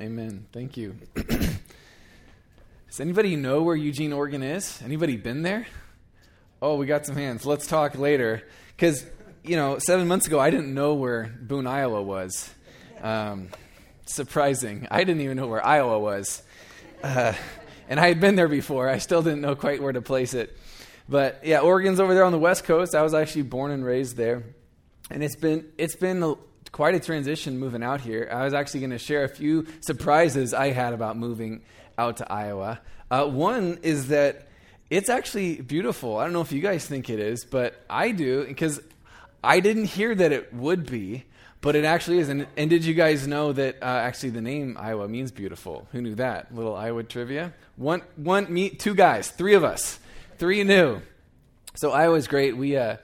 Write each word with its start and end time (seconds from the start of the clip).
Amen. 0.00 0.46
Thank 0.50 0.78
you. 0.78 0.96
Does 1.14 3.00
anybody 3.00 3.36
know 3.36 3.60
where 3.60 3.76
Eugene, 3.76 4.14
Oregon 4.14 4.42
is? 4.42 4.80
Anybody 4.82 5.18
been 5.18 5.42
there? 5.42 5.66
Oh, 6.62 6.76
we 6.76 6.86
got 6.86 7.04
some 7.04 7.16
hands. 7.16 7.44
Let's 7.44 7.66
talk 7.66 7.98
later. 7.98 8.42
Because, 8.74 9.04
you 9.44 9.56
know, 9.56 9.78
seven 9.78 10.08
months 10.08 10.26
ago, 10.26 10.40
I 10.40 10.48
didn't 10.48 10.72
know 10.72 10.94
where 10.94 11.30
Boone, 11.42 11.66
Iowa 11.66 12.02
was. 12.02 12.48
Um, 13.02 13.50
surprising. 14.06 14.88
I 14.90 15.04
didn't 15.04 15.20
even 15.20 15.36
know 15.36 15.48
where 15.48 15.64
Iowa 15.64 15.98
was. 15.98 16.42
Uh, 17.02 17.34
and 17.86 18.00
I 18.00 18.08
had 18.08 18.20
been 18.20 18.36
there 18.36 18.48
before. 18.48 18.88
I 18.88 18.98
still 18.98 19.20
didn't 19.20 19.42
know 19.42 19.54
quite 19.54 19.82
where 19.82 19.92
to 19.92 20.00
place 20.00 20.32
it. 20.32 20.56
But 21.10 21.40
yeah, 21.44 21.58
Oregon's 21.60 22.00
over 22.00 22.14
there 22.14 22.24
on 22.24 22.32
the 22.32 22.38
west 22.38 22.64
coast. 22.64 22.94
I 22.94 23.02
was 23.02 23.12
actually 23.12 23.42
born 23.42 23.70
and 23.70 23.84
raised 23.84 24.16
there. 24.16 24.44
And 25.10 25.22
it's 25.22 25.36
been 25.36 25.66
it's 25.76 25.96
been 25.96 26.36
quite 26.72 26.94
a 26.94 27.00
transition 27.00 27.58
moving 27.58 27.82
out 27.82 28.00
here. 28.00 28.28
I 28.32 28.44
was 28.44 28.54
actually 28.54 28.80
going 28.80 28.90
to 28.90 28.98
share 28.98 29.24
a 29.24 29.28
few 29.28 29.66
surprises 29.80 30.54
I 30.54 30.70
had 30.70 30.92
about 30.92 31.16
moving 31.16 31.62
out 31.98 32.18
to 32.18 32.32
Iowa. 32.32 32.80
Uh, 33.10 33.26
one 33.26 33.78
is 33.82 34.08
that 34.08 34.48
it's 34.88 35.08
actually 35.08 35.60
beautiful. 35.60 36.18
I 36.18 36.24
don't 36.24 36.32
know 36.32 36.40
if 36.40 36.52
you 36.52 36.60
guys 36.60 36.86
think 36.86 37.10
it 37.10 37.20
is, 37.20 37.44
but 37.44 37.74
I 37.88 38.10
do 38.12 38.44
because 38.44 38.80
I 39.42 39.60
didn't 39.60 39.86
hear 39.86 40.14
that 40.14 40.32
it 40.32 40.52
would 40.52 40.90
be, 40.90 41.24
but 41.60 41.76
it 41.76 41.84
actually 41.84 42.18
is. 42.18 42.28
And, 42.28 42.46
and 42.56 42.70
did 42.70 42.84
you 42.84 42.94
guys 42.94 43.26
know 43.26 43.52
that 43.52 43.76
uh, 43.82 43.86
actually 43.86 44.30
the 44.30 44.40
name 44.40 44.76
Iowa 44.78 45.08
means 45.08 45.30
beautiful? 45.30 45.88
Who 45.92 46.02
knew 46.02 46.14
that? 46.16 46.54
Little 46.54 46.74
Iowa 46.74 47.04
trivia. 47.04 47.52
One, 47.76 48.02
one, 48.16 48.52
me, 48.52 48.70
two 48.70 48.94
guys, 48.94 49.30
three 49.30 49.54
of 49.54 49.64
us, 49.64 49.98
three 50.38 50.64
knew. 50.64 51.00
So 51.74 51.92
Iowa's 51.92 52.26
great. 52.26 52.56
We 52.56 52.76
uh, 52.76 52.96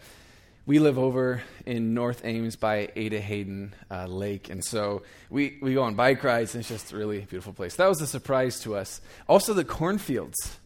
we 0.67 0.81
live 0.81 0.99
over 0.99 1.43
in 1.65 1.95
North 1.95 2.23
Ames 2.25 2.57
by 2.57 2.91
Ada 2.97 3.21
Hayden 3.21 3.73
uh, 3.89 4.07
Lake, 4.07 4.51
and 4.51 4.65
so 4.65 5.03
we, 5.31 5.59
we 5.63 5.75
go 5.75 5.85
on 5.85 5.95
bike 5.95 6.25
rides, 6.25 6.55
and 6.55 6.61
it's 6.61 6.69
just 6.69 6.93
a 6.93 6.97
really 6.97 7.21
beautiful 7.21 7.53
place. 7.53 7.77
That 7.77 7.89
was 7.89 8.01
a 8.01 8.07
surprise 8.07 8.59
to 8.61 8.75
us. 8.75 9.01
Also, 9.29 9.55
the 9.55 9.65
cornfields. 9.65 10.59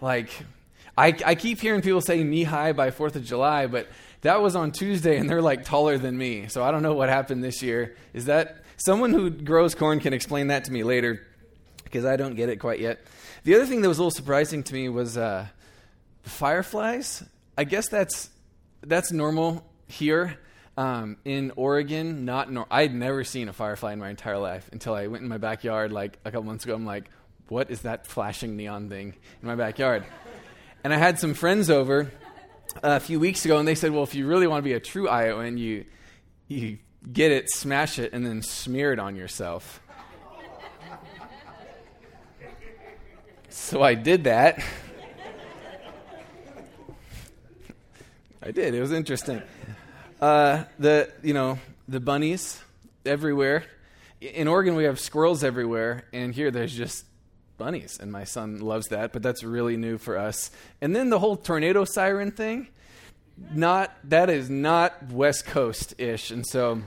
Like, 0.00 0.30
I, 0.98 1.14
I 1.24 1.34
keep 1.36 1.60
hearing 1.60 1.80
people 1.80 2.00
say 2.00 2.24
knee 2.24 2.42
high 2.42 2.72
by 2.72 2.90
4th 2.90 3.14
of 3.14 3.24
July, 3.24 3.68
but 3.68 3.86
that 4.22 4.42
was 4.42 4.56
on 4.56 4.72
Tuesday, 4.72 5.16
and 5.16 5.30
they're 5.30 5.40
like 5.40 5.64
taller 5.64 5.96
than 5.96 6.18
me. 6.18 6.48
So 6.48 6.64
I 6.64 6.72
don't 6.72 6.82
know 6.82 6.94
what 6.94 7.08
happened 7.08 7.44
this 7.44 7.62
year. 7.62 7.96
Is 8.12 8.24
that 8.24 8.64
someone 8.78 9.12
who 9.12 9.30
grows 9.30 9.76
corn 9.76 10.00
can 10.00 10.12
explain 10.12 10.48
that 10.48 10.64
to 10.64 10.72
me 10.72 10.82
later 10.82 11.24
because 11.84 12.04
I 12.04 12.16
don't 12.16 12.34
get 12.34 12.48
it 12.48 12.56
quite 12.56 12.80
yet. 12.80 13.00
The 13.44 13.54
other 13.54 13.66
thing 13.66 13.80
that 13.82 13.88
was 13.88 13.98
a 13.98 14.02
little 14.02 14.10
surprising 14.10 14.62
to 14.64 14.74
me 14.74 14.88
was 14.88 15.16
uh, 15.16 15.46
fireflies. 16.22 17.22
I 17.56 17.64
guess 17.64 17.88
that's 17.88 18.28
that's 18.82 19.12
normal 19.12 19.64
here. 19.86 20.38
Um, 20.76 21.18
in 21.24 21.52
Oregon, 21.56 22.24
not 22.24 22.50
nor- 22.50 22.66
I'd 22.70 22.94
never 22.94 23.22
seen 23.24 23.48
a 23.48 23.52
firefly 23.52 23.92
in 23.92 23.98
my 23.98 24.08
entire 24.08 24.38
life 24.38 24.68
until 24.72 24.94
I 24.94 25.08
went 25.08 25.22
in 25.22 25.28
my 25.28 25.36
backyard 25.36 25.92
like 25.92 26.18
a 26.24 26.30
couple 26.30 26.44
months 26.44 26.64
ago. 26.64 26.74
I'm 26.74 26.86
like, 26.86 27.10
what 27.48 27.70
is 27.70 27.82
that 27.82 28.06
flashing 28.06 28.56
neon 28.56 28.88
thing 28.88 29.14
in 29.42 29.48
my 29.48 29.56
backyard? 29.56 30.04
and 30.84 30.94
I 30.94 30.96
had 30.96 31.18
some 31.18 31.34
friends 31.34 31.68
over 31.68 32.10
a 32.82 33.00
few 33.00 33.20
weeks 33.20 33.44
ago, 33.44 33.58
and 33.58 33.68
they 33.68 33.74
said, 33.74 33.90
well, 33.92 34.04
if 34.04 34.14
you 34.14 34.26
really 34.26 34.46
want 34.46 34.60
to 34.60 34.64
be 34.64 34.72
a 34.72 34.80
true 34.80 35.08
Iowan, 35.08 35.58
you 35.58 35.84
you 36.48 36.78
get 37.12 37.30
it, 37.32 37.50
smash 37.50 37.98
it, 37.98 38.12
and 38.12 38.24
then 38.24 38.42
smear 38.42 38.92
it 38.92 38.98
on 38.98 39.16
yourself. 39.16 39.80
so 43.48 43.82
I 43.82 43.94
did 43.94 44.24
that. 44.24 44.62
I 48.42 48.52
did. 48.52 48.74
It 48.74 48.80
was 48.80 48.92
interesting. 48.92 49.42
Uh, 50.18 50.64
the 50.78 51.10
you 51.22 51.34
know 51.34 51.58
the 51.88 52.00
bunnies 52.00 52.60
everywhere. 53.04 53.64
In 54.20 54.48
Oregon, 54.48 54.74
we 54.76 54.84
have 54.84 54.98
squirrels 54.98 55.44
everywhere, 55.44 56.04
and 56.12 56.34
here 56.34 56.50
there's 56.50 56.74
just 56.74 57.04
bunnies, 57.58 57.98
and 58.00 58.10
my 58.10 58.24
son 58.24 58.60
loves 58.60 58.88
that. 58.88 59.12
But 59.12 59.22
that's 59.22 59.42
really 59.42 59.76
new 59.76 59.98
for 59.98 60.16
us. 60.16 60.50
And 60.80 60.96
then 60.96 61.10
the 61.10 61.18
whole 61.18 61.36
tornado 61.36 61.84
siren 61.84 62.30
thing. 62.30 62.68
Not 63.52 63.94
that 64.04 64.28
is 64.30 64.48
not 64.48 65.10
West 65.10 65.46
Coast 65.46 65.94
ish, 65.98 66.30
and 66.30 66.46
so. 66.46 66.82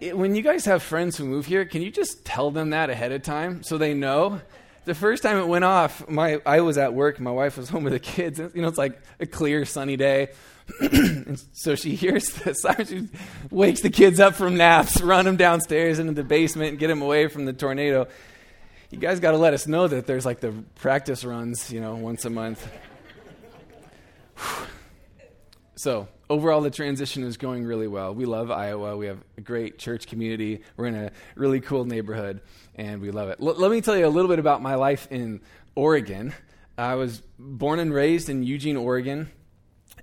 It, 0.00 0.18
when 0.18 0.34
you 0.34 0.42
guys 0.42 0.64
have 0.64 0.82
friends 0.82 1.16
who 1.16 1.24
move 1.24 1.46
here, 1.46 1.64
can 1.64 1.80
you 1.82 1.90
just 1.90 2.24
tell 2.24 2.50
them 2.50 2.70
that 2.70 2.90
ahead 2.90 3.12
of 3.12 3.22
time 3.22 3.62
so 3.62 3.78
they 3.78 3.94
know? 3.94 4.40
The 4.84 4.94
first 4.94 5.22
time 5.22 5.38
it 5.38 5.46
went 5.46 5.64
off, 5.64 6.08
my 6.08 6.40
I 6.44 6.60
was 6.60 6.78
at 6.78 6.94
work. 6.94 7.20
My 7.20 7.30
wife 7.30 7.56
was 7.56 7.68
home 7.70 7.84
with 7.84 7.92
the 7.92 8.00
kids. 8.00 8.38
And, 8.38 8.54
you 8.54 8.62
know, 8.62 8.68
it's 8.68 8.78
like 8.78 9.00
a 9.20 9.26
clear, 9.26 9.64
sunny 9.64 9.96
day. 9.96 10.28
and 10.80 11.42
so 11.52 11.74
she 11.74 11.94
hears 11.94 12.30
the 12.44 12.54
siren. 12.54 12.86
She 12.88 13.08
wakes 13.50 13.82
the 13.82 13.90
kids 13.90 14.20
up 14.20 14.34
from 14.34 14.56
naps, 14.56 15.00
run 15.00 15.24
them 15.24 15.36
downstairs 15.36 15.98
into 15.98 16.12
the 16.12 16.24
basement, 16.24 16.70
and 16.70 16.78
get 16.78 16.88
them 16.88 17.02
away 17.02 17.28
from 17.28 17.44
the 17.44 17.52
tornado. 17.52 18.08
You 18.90 18.98
guys 18.98 19.20
got 19.20 19.32
to 19.32 19.38
let 19.38 19.54
us 19.54 19.66
know 19.66 19.88
that 19.88 20.06
there's 20.06 20.26
like 20.26 20.40
the 20.40 20.52
practice 20.76 21.24
runs, 21.24 21.72
you 21.72 21.80
know, 21.80 21.96
once 21.96 22.24
a 22.24 22.30
month. 22.30 22.66
so 25.76 26.08
overall, 26.32 26.62
the 26.62 26.70
transition 26.70 27.24
is 27.24 27.36
going 27.36 27.64
really 27.64 27.86
well. 27.86 28.14
We 28.14 28.24
love 28.24 28.50
Iowa. 28.50 28.96
We 28.96 29.06
have 29.06 29.18
a 29.36 29.42
great 29.42 29.78
church 29.78 30.06
community. 30.06 30.62
We're 30.78 30.86
in 30.86 30.94
a 30.94 31.12
really 31.36 31.60
cool 31.60 31.84
neighborhood 31.84 32.40
and 32.74 33.02
we 33.02 33.10
love 33.10 33.28
it. 33.28 33.38
L- 33.38 33.54
let 33.54 33.70
me 33.70 33.82
tell 33.82 33.96
you 33.96 34.06
a 34.06 34.08
little 34.08 34.30
bit 34.30 34.38
about 34.38 34.62
my 34.62 34.74
life 34.76 35.06
in 35.10 35.42
Oregon. 35.74 36.32
I 36.78 36.94
was 36.94 37.22
born 37.38 37.80
and 37.80 37.92
raised 37.92 38.30
in 38.30 38.42
Eugene, 38.42 38.78
Oregon, 38.78 39.30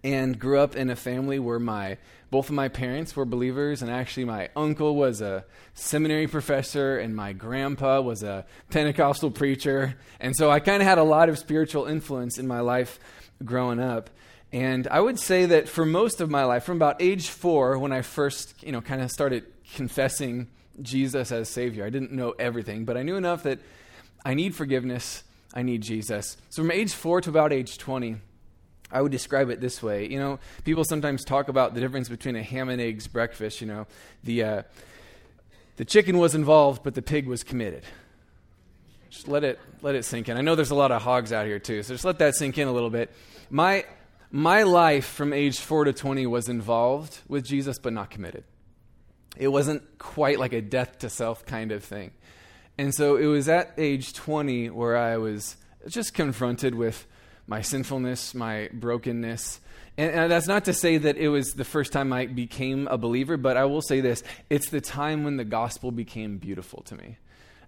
and 0.03 0.37
grew 0.37 0.59
up 0.59 0.75
in 0.75 0.91
a 0.91 0.95
family 0.95 1.39
where 1.39 1.59
my 1.59 1.97
both 2.29 2.49
of 2.49 2.53
my 2.53 2.67
parents 2.67 3.15
were 3.15 3.25
believers, 3.25 3.81
and 3.81 3.89
actually 3.89 4.25
my 4.25 4.49
uncle 4.55 4.95
was 4.95 5.19
a 5.19 5.45
seminary 5.73 6.27
professor, 6.27 6.99
and 6.99 7.15
my 7.15 7.33
grandpa 7.33 8.01
was 8.01 8.21
a 8.21 8.45
Pentecostal 8.69 9.31
preacher, 9.31 9.95
and 10.19 10.35
so 10.35 10.51
I 10.51 10.59
kind 10.59 10.79
of 10.79 10.87
had 10.87 10.99
a 10.99 11.03
lot 11.03 11.29
of 11.29 11.39
spiritual 11.39 11.87
influence 11.87 12.37
in 12.37 12.45
my 12.47 12.59
life 12.59 12.99
growing 13.43 13.79
up. 13.79 14.11
And 14.51 14.87
I 14.87 14.99
would 14.99 15.19
say 15.19 15.45
that 15.45 15.69
for 15.69 15.85
most 15.85 16.21
of 16.21 16.29
my 16.29 16.43
life, 16.43 16.63
from 16.63 16.77
about 16.77 17.01
age 17.01 17.27
four, 17.27 17.77
when 17.77 17.91
I 17.91 18.01
first, 18.01 18.55
you 18.63 18.71
know, 18.71 18.81
kind 18.81 19.01
of 19.01 19.11
started 19.11 19.45
confessing 19.75 20.47
Jesus 20.81 21.31
as 21.31 21.49
Savior. 21.49 21.85
I 21.85 21.89
didn't 21.89 22.11
know 22.11 22.31
everything, 22.39 22.85
but 22.85 22.97
I 22.97 23.03
knew 23.03 23.15
enough 23.15 23.43
that 23.43 23.59
I 24.25 24.33
need 24.33 24.55
forgiveness. 24.55 25.23
I 25.53 25.61
need 25.61 25.81
Jesus. 25.81 26.37
So 26.49 26.61
from 26.61 26.71
age 26.71 26.93
four 26.93 27.21
to 27.21 27.29
about 27.29 27.53
age 27.53 27.77
20, 27.77 28.17
I 28.91 29.01
would 29.01 29.11
describe 29.11 29.49
it 29.49 29.61
this 29.61 29.83
way. 29.83 30.07
You 30.07 30.19
know, 30.19 30.39
people 30.63 30.83
sometimes 30.83 31.23
talk 31.23 31.47
about 31.47 31.73
the 31.73 31.79
difference 31.79 32.09
between 32.09 32.35
a 32.35 32.43
ham 32.43 32.69
and 32.69 32.81
eggs 32.81 33.07
breakfast. 33.07 33.61
You 33.61 33.67
know, 33.67 33.87
the, 34.23 34.43
uh, 34.43 34.63
the 35.77 35.85
chicken 35.85 36.17
was 36.17 36.33
involved, 36.33 36.83
but 36.83 36.95
the 36.95 37.01
pig 37.01 37.27
was 37.27 37.43
committed. 37.43 37.83
Just 39.09 39.27
let 39.27 39.43
it, 39.43 39.59
let 39.81 39.95
it 39.95 40.05
sink 40.05 40.29
in. 40.29 40.37
I 40.37 40.41
know 40.41 40.55
there's 40.55 40.71
a 40.71 40.75
lot 40.75 40.91
of 40.91 41.01
hogs 41.01 41.33
out 41.33 41.45
here 41.45 41.59
too, 41.59 41.83
so 41.83 41.93
just 41.93 42.05
let 42.05 42.19
that 42.19 42.35
sink 42.35 42.57
in 42.57 42.67
a 42.67 42.71
little 42.71 42.89
bit. 42.89 43.11
My, 43.49 43.85
my 44.31 44.63
life 44.63 45.05
from 45.05 45.33
age 45.33 45.59
4 45.59 45.85
to 45.85 45.93
20 45.93 46.27
was 46.27 46.49
involved 46.49 47.19
with 47.27 47.45
Jesus, 47.45 47.79
but 47.79 47.93
not 47.93 48.09
committed. 48.09 48.43
It 49.37 49.47
wasn't 49.47 49.97
quite 49.97 50.39
like 50.39 50.53
a 50.53 50.61
death 50.61 50.99
to 50.99 51.09
self 51.09 51.45
kind 51.45 51.71
of 51.71 51.83
thing. 51.83 52.11
And 52.77 52.93
so 52.93 53.17
it 53.17 53.25
was 53.25 53.49
at 53.49 53.73
age 53.77 54.13
20 54.13 54.69
where 54.69 54.97
I 54.97 55.17
was 55.17 55.57
just 55.87 56.13
confronted 56.13 56.75
with 56.75 57.05
my 57.47 57.61
sinfulness, 57.61 58.35
my 58.35 58.69
brokenness. 58.71 59.59
And, 59.97 60.11
and, 60.11 60.31
that's 60.31 60.47
not 60.47 60.65
to 60.65 60.73
say 60.73 60.97
that 60.97 61.17
it 61.17 61.29
was 61.29 61.53
the 61.53 61.65
first 61.65 61.91
time 61.91 62.13
I 62.13 62.27
became 62.27 62.87
a 62.87 62.97
believer, 62.97 63.35
but 63.37 63.57
I 63.57 63.65
will 63.65 63.81
say 63.81 64.01
this 64.01 64.23
it's 64.49 64.69
the 64.69 64.81
time 64.81 65.23
when 65.23 65.37
the 65.37 65.43
gospel 65.43 65.91
became 65.91 66.37
beautiful 66.37 66.83
to 66.83 66.95
me. 66.95 67.17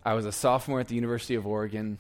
I 0.06 0.14
was 0.14 0.26
a 0.26 0.32
sophomore 0.32 0.80
at 0.80 0.88
the 0.88 0.96
University 0.96 1.36
of 1.36 1.46
Oregon 1.48 1.98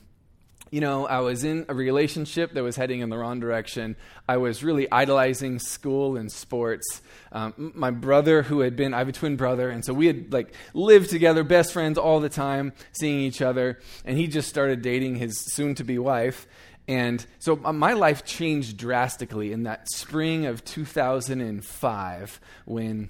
you 0.72 0.80
know, 0.80 1.06
I 1.06 1.20
was 1.20 1.44
in 1.44 1.66
a 1.68 1.76
relationship 1.76 2.54
that 2.54 2.64
was 2.64 2.78
heading 2.78 3.02
in 3.02 3.10
the 3.10 3.18
wrong 3.18 3.42
direction. 3.42 3.98
I 4.28 4.38
was 4.38 4.64
really 4.64 4.90
idolizing 4.90 5.60
school 5.60 6.16
and 6.16 6.32
sports. 6.32 7.02
Um, 7.34 7.74
my 7.76 7.92
brother, 7.92 8.42
who 8.42 8.62
had 8.62 8.78
been, 8.78 8.94
I 8.94 9.00
have 9.00 9.10
a 9.10 9.12
twin 9.12 9.36
brother, 9.36 9.70
and 9.70 9.84
so 9.84 9.94
we 9.94 10.08
had 10.08 10.32
like 10.32 10.54
lived 10.74 11.10
together, 11.10 11.44
best 11.44 11.74
friends 11.74 11.98
all 11.98 12.22
the 12.22 12.30
time, 12.30 12.72
seeing 12.94 13.20
each 13.20 13.42
other. 13.42 13.80
And 14.06 14.18
he 14.18 14.28
just 14.28 14.48
started 14.48 14.82
dating 14.82 15.16
his 15.16 15.38
soon 15.54 15.76
to 15.76 15.84
be 15.84 16.00
wife. 16.00 16.48
And 16.88 17.26
so 17.40 17.60
uh, 17.66 17.74
my 17.74 17.92
life 17.94 18.24
changed 18.24 18.78
drastically 18.78 19.52
in 19.52 19.64
that 19.64 19.90
spring 19.92 20.46
of 20.46 20.64
2005 20.64 22.40
when 22.66 23.10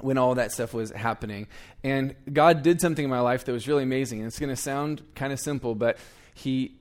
when 0.00 0.18
all 0.18 0.34
that 0.34 0.52
stuff 0.52 0.74
was 0.74 0.90
happening. 0.90 1.46
And 1.82 2.14
God 2.32 2.62
did 2.62 2.80
something 2.80 3.04
in 3.04 3.10
my 3.10 3.20
life 3.20 3.44
that 3.44 3.52
was 3.52 3.66
really 3.66 3.84
amazing. 3.84 4.18
And 4.18 4.26
it's 4.26 4.38
going 4.38 4.50
to 4.50 4.56
sound 4.56 5.02
kind 5.14 5.32
of 5.32 5.38
simple, 5.38 5.74
but 5.74 5.98
he 6.34 6.76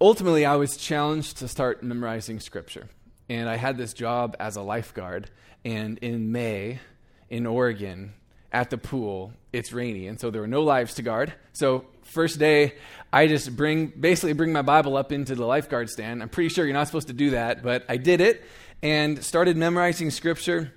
ultimately, 0.00 0.44
I 0.44 0.56
was 0.56 0.76
challenged 0.76 1.38
to 1.38 1.48
start 1.48 1.82
memorizing 1.82 2.40
scripture. 2.40 2.88
And 3.28 3.48
I 3.48 3.56
had 3.56 3.76
this 3.76 3.92
job 3.92 4.36
as 4.40 4.56
a 4.56 4.62
lifeguard. 4.62 5.30
And 5.64 5.98
in 5.98 6.32
May, 6.32 6.80
in 7.28 7.46
Oregon, 7.46 8.14
at 8.52 8.70
the 8.70 8.78
pool, 8.78 9.32
it's 9.52 9.72
rainy. 9.72 10.06
And 10.06 10.18
so 10.18 10.30
there 10.30 10.40
were 10.40 10.48
no 10.48 10.62
lives 10.62 10.94
to 10.94 11.02
guard. 11.02 11.34
So, 11.52 11.84
first 12.02 12.38
day, 12.38 12.74
I 13.12 13.26
just 13.26 13.54
bring, 13.54 13.88
basically 13.88 14.32
bring 14.32 14.52
my 14.52 14.62
Bible 14.62 14.96
up 14.96 15.12
into 15.12 15.34
the 15.34 15.44
lifeguard 15.44 15.90
stand. 15.90 16.22
I'm 16.22 16.30
pretty 16.30 16.48
sure 16.48 16.64
you're 16.64 16.74
not 16.74 16.86
supposed 16.86 17.08
to 17.08 17.12
do 17.12 17.30
that, 17.30 17.62
but 17.62 17.84
I 17.88 17.98
did 17.98 18.20
it 18.20 18.42
and 18.82 19.22
started 19.22 19.56
memorizing 19.56 20.10
scripture. 20.10 20.72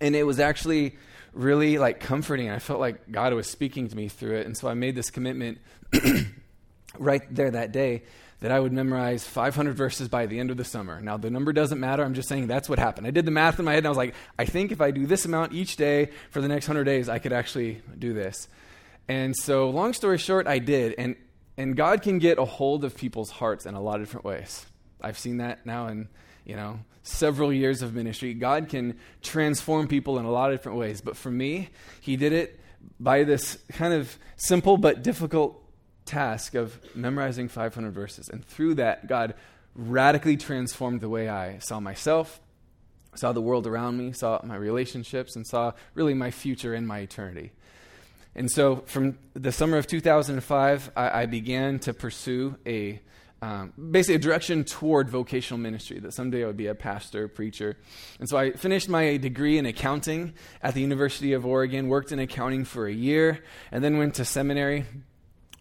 And 0.00 0.16
it 0.16 0.24
was 0.24 0.40
actually 0.40 0.96
really 1.34 1.76
like 1.78 2.00
comforting. 2.00 2.48
I 2.48 2.58
felt 2.58 2.80
like 2.80 3.10
God 3.10 3.34
was 3.34 3.48
speaking 3.50 3.88
to 3.88 3.96
me 3.96 4.08
through 4.08 4.36
it. 4.38 4.46
And 4.46 4.56
so 4.56 4.68
I 4.68 4.74
made 4.74 4.94
this 4.94 5.10
commitment 5.10 5.58
right 6.98 7.22
there 7.34 7.50
that 7.50 7.72
day 7.72 8.04
that 8.44 8.52
I 8.52 8.60
would 8.60 8.74
memorize 8.74 9.26
500 9.26 9.74
verses 9.74 10.08
by 10.08 10.26
the 10.26 10.38
end 10.38 10.50
of 10.50 10.58
the 10.58 10.66
summer. 10.66 11.00
Now, 11.00 11.16
the 11.16 11.30
number 11.30 11.54
doesn't 11.54 11.80
matter. 11.80 12.04
I'm 12.04 12.12
just 12.12 12.28
saying 12.28 12.46
that's 12.46 12.68
what 12.68 12.78
happened. 12.78 13.06
I 13.06 13.10
did 13.10 13.24
the 13.24 13.30
math 13.30 13.58
in 13.58 13.64
my 13.64 13.70
head 13.70 13.78
and 13.78 13.86
I 13.86 13.88
was 13.88 13.96
like, 13.96 14.14
I 14.38 14.44
think 14.44 14.70
if 14.70 14.82
I 14.82 14.90
do 14.90 15.06
this 15.06 15.24
amount 15.24 15.54
each 15.54 15.76
day 15.76 16.10
for 16.28 16.42
the 16.42 16.48
next 16.48 16.68
100 16.68 16.84
days, 16.84 17.08
I 17.08 17.18
could 17.18 17.32
actually 17.32 17.80
do 17.98 18.12
this. 18.12 18.46
And 19.08 19.34
so, 19.34 19.70
long 19.70 19.94
story 19.94 20.18
short, 20.18 20.46
I 20.46 20.58
did. 20.58 20.94
And, 20.98 21.16
and 21.56 21.74
God 21.74 22.02
can 22.02 22.18
get 22.18 22.36
a 22.36 22.44
hold 22.44 22.84
of 22.84 22.94
people's 22.94 23.30
hearts 23.30 23.64
in 23.64 23.72
a 23.72 23.80
lot 23.80 23.94
of 23.94 24.02
different 24.02 24.26
ways. 24.26 24.66
I've 25.00 25.18
seen 25.18 25.38
that 25.38 25.64
now 25.64 25.86
in, 25.86 26.10
you 26.44 26.56
know, 26.56 26.80
several 27.02 27.50
years 27.50 27.80
of 27.80 27.94
ministry. 27.94 28.34
God 28.34 28.68
can 28.68 28.98
transform 29.22 29.88
people 29.88 30.18
in 30.18 30.26
a 30.26 30.30
lot 30.30 30.52
of 30.52 30.58
different 30.58 30.76
ways. 30.76 31.00
But 31.00 31.16
for 31.16 31.30
me, 31.30 31.70
He 32.02 32.18
did 32.18 32.34
it 32.34 32.60
by 33.00 33.24
this 33.24 33.56
kind 33.72 33.94
of 33.94 34.18
simple 34.36 34.76
but 34.76 35.02
difficult 35.02 35.63
task 36.04 36.54
of 36.54 36.78
memorizing 36.94 37.48
500 37.48 37.92
verses. 37.92 38.28
And 38.28 38.44
through 38.44 38.74
that, 38.74 39.06
God 39.06 39.34
radically 39.74 40.36
transformed 40.36 41.00
the 41.00 41.08
way 41.08 41.28
I 41.28 41.58
saw 41.58 41.80
myself, 41.80 42.40
saw 43.14 43.32
the 43.32 43.40
world 43.40 43.66
around 43.66 43.96
me, 43.96 44.12
saw 44.12 44.40
my 44.44 44.56
relationships, 44.56 45.36
and 45.36 45.46
saw 45.46 45.72
really 45.94 46.14
my 46.14 46.30
future 46.30 46.74
and 46.74 46.86
my 46.86 47.00
eternity. 47.00 47.52
And 48.36 48.50
so, 48.50 48.82
from 48.86 49.18
the 49.34 49.52
summer 49.52 49.76
of 49.76 49.86
2005, 49.86 50.90
I, 50.96 51.22
I 51.22 51.26
began 51.26 51.78
to 51.80 51.94
pursue 51.94 52.56
a 52.66 53.00
um, 53.44 53.74
basically 53.90 54.14
a 54.14 54.18
direction 54.20 54.64
toward 54.64 55.10
vocational 55.10 55.58
ministry 55.58 55.98
that 56.00 56.14
someday 56.14 56.44
I 56.44 56.46
would 56.46 56.56
be 56.56 56.68
a 56.68 56.74
pastor, 56.74 57.28
preacher. 57.28 57.76
And 58.18 58.26
so 58.26 58.38
I 58.38 58.52
finished 58.52 58.88
my 58.88 59.18
degree 59.18 59.58
in 59.58 59.66
accounting 59.66 60.32
at 60.62 60.72
the 60.72 60.80
University 60.80 61.34
of 61.34 61.44
Oregon, 61.44 61.88
worked 61.88 62.10
in 62.10 62.18
accounting 62.18 62.64
for 62.64 62.86
a 62.86 62.92
year, 62.92 63.44
and 63.70 63.84
then 63.84 63.98
went 63.98 64.14
to 64.14 64.24
seminary. 64.24 64.86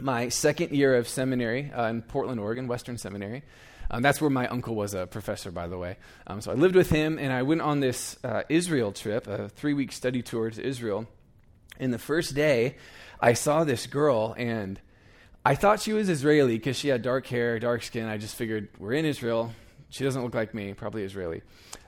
My 0.04 0.28
second 0.28 0.72
year 0.72 0.98
of 0.98 1.08
seminary 1.08 1.72
uh, 1.72 1.86
in 1.86 2.02
Portland, 2.02 2.38
Oregon, 2.38 2.68
Western 2.68 2.98
Seminary. 2.98 3.42
Um, 3.90 4.02
that's 4.02 4.20
where 4.20 4.30
my 4.30 4.50
uncle 4.50 4.76
was 4.76 4.94
a 4.94 5.08
professor, 5.08 5.50
by 5.50 5.70
the 5.70 5.78
way. 5.78 5.96
Um, 6.28 6.42
so 6.42 6.52
I 6.52 6.56
lived 6.56 6.76
with 6.76 6.90
him, 6.90 7.18
and 7.18 7.32
I 7.32 7.44
went 7.44 7.62
on 7.62 7.80
this 7.80 8.18
uh, 8.22 8.44
Israel 8.50 8.92
trip, 8.92 9.28
a 9.28 9.48
three 9.48 9.74
week 9.74 9.94
study 9.94 10.22
tour 10.22 10.50
to 10.50 10.62
Israel. 10.62 11.08
And 11.80 11.94
the 11.94 12.00
first 12.00 12.36
day, 12.36 12.76
I 13.22 13.32
saw 13.32 13.64
this 13.64 13.88
girl, 13.88 14.36
and 14.38 14.78
I 15.46 15.56
thought 15.56 15.80
she 15.80 15.94
was 15.94 16.10
Israeli 16.10 16.58
because 16.58 16.76
she 16.76 16.90
had 16.90 17.02
dark 17.02 17.26
hair, 17.28 17.58
dark 17.58 17.82
skin. 17.82 18.06
I 18.06 18.18
just 18.18 18.36
figured 18.36 18.68
we're 18.78 18.92
in 18.92 19.06
Israel. 19.06 19.54
She 19.88 20.04
doesn't 20.04 20.22
look 20.22 20.36
like 20.36 20.54
me, 20.54 20.74
probably 20.74 21.04
Israeli. 21.04 21.44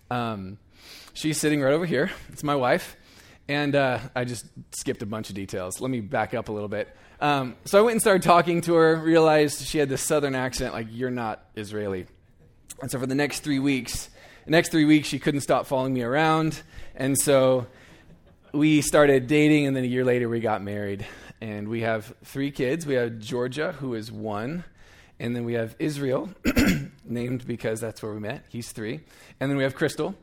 Um, 0.10 0.58
she's 1.14 1.38
sitting 1.38 1.62
right 1.62 1.74
over 1.74 1.86
here. 1.86 2.10
It's 2.30 2.44
my 2.44 2.56
wife. 2.56 2.96
And 3.48 3.76
uh, 3.76 4.00
I 4.16 4.26
just 4.26 4.46
skipped 4.72 5.02
a 5.02 5.06
bunch 5.06 5.30
of 5.30 5.36
details. 5.36 5.80
Let 5.80 5.92
me 5.92 6.02
back 6.02 6.34
up 6.34 6.50
a 6.50 6.52
little 6.52 6.68
bit. 6.68 6.96
Um, 7.22 7.56
so 7.66 7.80
I 7.80 7.82
went 7.82 7.94
and 7.94 8.02
started 8.02 8.24
talking 8.24 8.62
to 8.62 8.74
her, 8.74 8.96
realized 8.96 9.66
she 9.66 9.78
had 9.78 9.88
this 9.88 10.02
southern 10.02 10.36
accent, 10.36 10.74
like, 10.74 10.88
you're 10.90 11.12
not 11.12 11.46
Israeli. 11.56 12.08
And 12.82 12.92
so 12.92 13.00
for 13.00 13.06
the 13.06 13.16
next 13.16 13.42
three 13.42 13.60
weeks, 13.60 14.10
the 14.46 14.52
next 14.52 14.70
three 14.70 14.86
weeks, 14.86 15.08
she 15.08 15.20
couldn't 15.20 15.42
stop 15.42 15.66
following 15.66 15.94
me 15.94 16.02
around. 16.02 16.62
And 16.96 17.18
so 17.18 17.68
we 18.52 18.82
started 18.82 19.28
dating, 19.28 19.68
and 19.68 19.76
then 19.76 19.84
a 19.84 19.88
year 19.88 20.04
later, 20.04 20.28
we 20.28 20.40
got 20.40 20.62
married. 20.62 21.06
And 21.42 21.68
we 21.68 21.82
have 21.82 22.14
three 22.24 22.52
kids. 22.52 22.86
We 22.86 22.96
have 22.96 23.20
Georgia, 23.20 23.74
who 23.74 23.94
is 23.94 24.12
one. 24.12 24.64
And 25.20 25.36
then 25.36 25.46
we 25.46 25.54
have 25.54 25.76
Israel, 25.80 26.30
named 27.06 27.48
because 27.48 27.80
that's 27.80 28.04
where 28.04 28.14
we 28.14 28.20
met. 28.20 28.44
He's 28.50 28.72
three. 28.72 29.02
And 29.40 29.50
then 29.50 29.58
we 29.58 29.64
have 29.64 29.76
Crystal, 29.76 30.16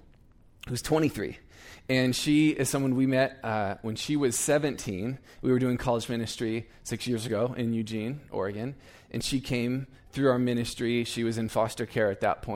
who's 0.69 0.83
23. 0.83 1.39
And 1.89 2.15
she 2.15 2.51
is 2.51 2.69
someone 2.69 2.95
we 2.95 3.07
met 3.07 3.39
uh, 3.43 3.77
when 3.83 3.97
she 3.97 4.17
was 4.17 4.39
17. 4.39 5.19
We 5.43 5.51
were 5.51 5.59
doing 5.59 5.77
college 5.77 6.09
ministry 6.09 6.69
six 6.85 7.07
years 7.07 7.27
ago 7.27 7.55
in 7.57 7.73
Eugene, 7.75 8.21
Oregon. 8.31 8.75
And 9.11 9.23
she 9.23 9.41
came 9.41 9.87
through 10.11 10.31
our 10.31 10.39
ministry. 10.39 11.05
She 11.05 11.25
was 11.25 11.39
in 11.39 11.49
foster 11.49 11.87
care 11.87 12.11
at 12.11 12.21
that. 12.21 12.47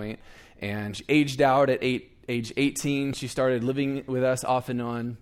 And 0.61 0.96
she 0.96 1.05
aged 1.08 1.43
out 1.43 1.70
at 1.70 1.82
eight, 1.82 2.17
age 2.28 2.52
18. 2.56 3.12
She 3.12 3.28
started 3.28 3.64
living 3.64 4.05
with 4.06 4.25
us 4.25 4.44
off 4.44 4.69
and 4.69 4.81
on 4.81 5.19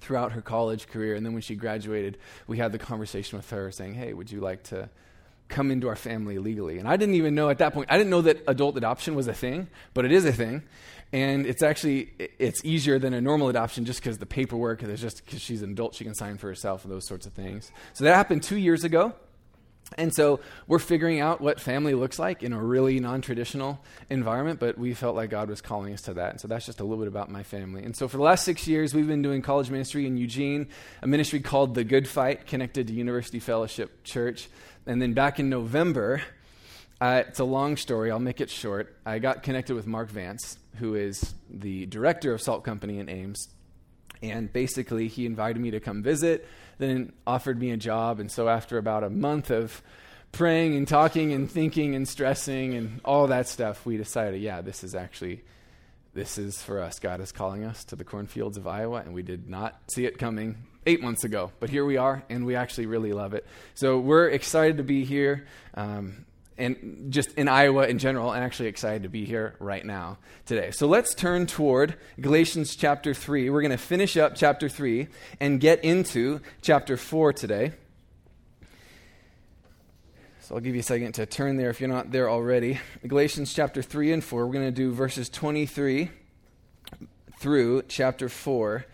throughout 0.00 0.32
her 0.32 0.42
college 0.42 0.88
career. 0.88 1.14
And 1.14 1.24
then 1.24 1.32
when 1.32 1.42
she 1.42 1.54
graduated, 1.54 2.18
we 2.46 2.58
had 2.58 2.72
the 2.72 2.78
conversation 2.78 3.38
with 3.38 3.50
her 3.50 3.70
saying, 3.70 3.94
Hey, 3.94 4.12
would 4.12 4.30
you 4.30 4.40
like 4.40 4.62
to 4.64 4.88
come 5.54 5.70
into 5.70 5.88
our 5.88 5.96
family 5.96 6.38
legally? 6.38 6.78
And 6.78 6.88
I 6.88 6.96
didn't 6.96 7.14
even 7.14 7.34
know 7.34 7.48
at 7.48 7.58
that 7.58 7.72
point, 7.72 7.90
I 7.90 7.96
didn't 7.96 8.10
know 8.10 8.22
that 8.22 8.42
adult 8.46 8.76
adoption 8.76 9.14
was 9.14 9.28
a 9.28 9.32
thing, 9.32 9.68
but 9.94 10.04
it 10.04 10.12
is 10.12 10.24
a 10.24 10.32
thing. 10.32 10.62
And 11.12 11.46
it's 11.46 11.62
actually, 11.62 12.10
it's 12.40 12.64
easier 12.64 12.98
than 12.98 13.14
a 13.14 13.20
normal 13.20 13.48
adoption 13.48 13.84
just 13.84 14.00
because 14.00 14.18
the 14.18 14.26
paperwork, 14.26 14.80
there's 14.80 15.00
just 15.00 15.24
because 15.24 15.40
she's 15.40 15.62
an 15.62 15.70
adult, 15.70 15.94
she 15.94 16.02
can 16.02 16.14
sign 16.14 16.38
for 16.38 16.48
herself 16.48 16.84
and 16.84 16.92
those 16.92 17.06
sorts 17.06 17.24
of 17.24 17.32
things. 17.32 17.70
So 17.92 18.02
that 18.04 18.16
happened 18.16 18.42
two 18.42 18.56
years 18.56 18.82
ago. 18.82 19.14
And 19.96 20.12
so 20.12 20.40
we're 20.66 20.78
figuring 20.78 21.20
out 21.20 21.40
what 21.40 21.60
family 21.60 21.94
looks 21.94 22.18
like 22.18 22.42
in 22.42 22.52
a 22.52 22.60
really 22.60 22.98
non 22.98 23.20
traditional 23.20 23.80
environment, 24.10 24.58
but 24.58 24.76
we 24.76 24.94
felt 24.94 25.14
like 25.14 25.30
God 25.30 25.48
was 25.48 25.60
calling 25.60 25.92
us 25.92 26.02
to 26.02 26.14
that. 26.14 26.30
And 26.30 26.40
so 26.40 26.48
that's 26.48 26.66
just 26.66 26.80
a 26.80 26.84
little 26.84 26.98
bit 26.98 27.08
about 27.08 27.30
my 27.30 27.42
family. 27.42 27.84
And 27.84 27.94
so 27.94 28.08
for 28.08 28.16
the 28.16 28.22
last 28.22 28.44
six 28.44 28.66
years, 28.66 28.94
we've 28.94 29.06
been 29.06 29.22
doing 29.22 29.42
college 29.42 29.70
ministry 29.70 30.06
in 30.06 30.16
Eugene, 30.16 30.68
a 31.02 31.06
ministry 31.06 31.40
called 31.40 31.74
The 31.74 31.84
Good 31.84 32.08
Fight, 32.08 32.46
connected 32.46 32.88
to 32.88 32.92
University 32.92 33.38
Fellowship 33.38 34.02
Church. 34.04 34.48
And 34.86 35.00
then 35.00 35.14
back 35.14 35.40
in 35.40 35.48
November, 35.48 36.22
uh, 37.00 37.24
it's 37.26 37.40
a 37.40 37.44
long 37.44 37.76
story, 37.76 38.10
I'll 38.10 38.18
make 38.18 38.40
it 38.40 38.50
short. 38.50 38.96
I 39.06 39.18
got 39.18 39.42
connected 39.42 39.74
with 39.74 39.86
Mark 39.86 40.10
Vance, 40.10 40.58
who 40.76 40.94
is 40.94 41.34
the 41.48 41.86
director 41.86 42.32
of 42.32 42.42
Salt 42.42 42.64
Company 42.64 42.98
in 42.98 43.08
Ames. 43.08 43.48
And 44.22 44.52
basically, 44.52 45.08
he 45.08 45.26
invited 45.26 45.60
me 45.60 45.70
to 45.72 45.80
come 45.80 46.02
visit 46.02 46.46
then 46.78 47.12
offered 47.26 47.58
me 47.58 47.70
a 47.70 47.76
job. 47.76 48.20
And 48.20 48.30
so 48.30 48.48
after 48.48 48.78
about 48.78 49.04
a 49.04 49.10
month 49.10 49.50
of 49.50 49.82
praying 50.32 50.76
and 50.76 50.86
talking 50.86 51.32
and 51.32 51.50
thinking 51.50 51.94
and 51.94 52.08
stressing 52.08 52.74
and 52.74 53.00
all 53.04 53.28
that 53.28 53.48
stuff, 53.48 53.86
we 53.86 53.96
decided, 53.96 54.40
yeah, 54.40 54.60
this 54.60 54.84
is 54.84 54.94
actually 54.94 55.44
this 56.14 56.38
is 56.38 56.62
for 56.62 56.80
us. 56.80 57.00
God 57.00 57.20
is 57.20 57.32
calling 57.32 57.64
us 57.64 57.84
to 57.86 57.96
the 57.96 58.04
cornfields 58.04 58.56
of 58.56 58.68
Iowa, 58.68 59.02
and 59.04 59.14
we 59.14 59.24
did 59.24 59.48
not 59.48 59.80
see 59.92 60.06
it 60.06 60.16
coming 60.16 60.58
eight 60.86 61.02
months 61.02 61.24
ago. 61.24 61.52
But 61.60 61.70
here 61.70 61.84
we 61.84 61.96
are, 61.96 62.24
and 62.28 62.46
we 62.46 62.56
actually 62.56 62.86
really 62.86 63.12
love 63.12 63.34
it. 63.34 63.46
So 63.74 63.98
we're 63.98 64.28
excited 64.28 64.78
to 64.78 64.82
be 64.82 65.04
here. 65.04 65.46
Um, 65.74 66.26
and 66.56 67.06
just 67.10 67.32
in 67.34 67.48
Iowa 67.48 67.86
in 67.86 67.98
general, 67.98 68.32
and 68.32 68.44
actually 68.44 68.68
excited 68.68 69.02
to 69.02 69.08
be 69.08 69.24
here 69.24 69.56
right 69.58 69.84
now 69.84 70.18
today. 70.46 70.70
So 70.70 70.86
let's 70.86 71.14
turn 71.14 71.46
toward 71.46 71.96
Galatians 72.20 72.76
chapter 72.76 73.12
3. 73.12 73.50
We're 73.50 73.60
going 73.60 73.72
to 73.72 73.76
finish 73.76 74.16
up 74.16 74.36
chapter 74.36 74.68
3 74.68 75.08
and 75.40 75.58
get 75.58 75.84
into 75.84 76.40
chapter 76.62 76.96
4 76.96 77.32
today. 77.32 77.72
So 80.42 80.54
I'll 80.54 80.60
give 80.60 80.74
you 80.74 80.80
a 80.80 80.84
second 80.84 81.12
to 81.14 81.26
turn 81.26 81.56
there 81.56 81.70
if 81.70 81.80
you're 81.80 81.88
not 81.88 82.12
there 82.12 82.28
already. 82.28 82.78
Galatians 83.06 83.52
chapter 83.52 83.82
3 83.82 84.12
and 84.12 84.22
4. 84.22 84.46
We're 84.46 84.52
going 84.52 84.66
to 84.66 84.70
do 84.70 84.92
verses 84.92 85.28
23 85.30 86.10
through 87.38 87.82
chapter 87.88 88.28
4, 88.28 88.84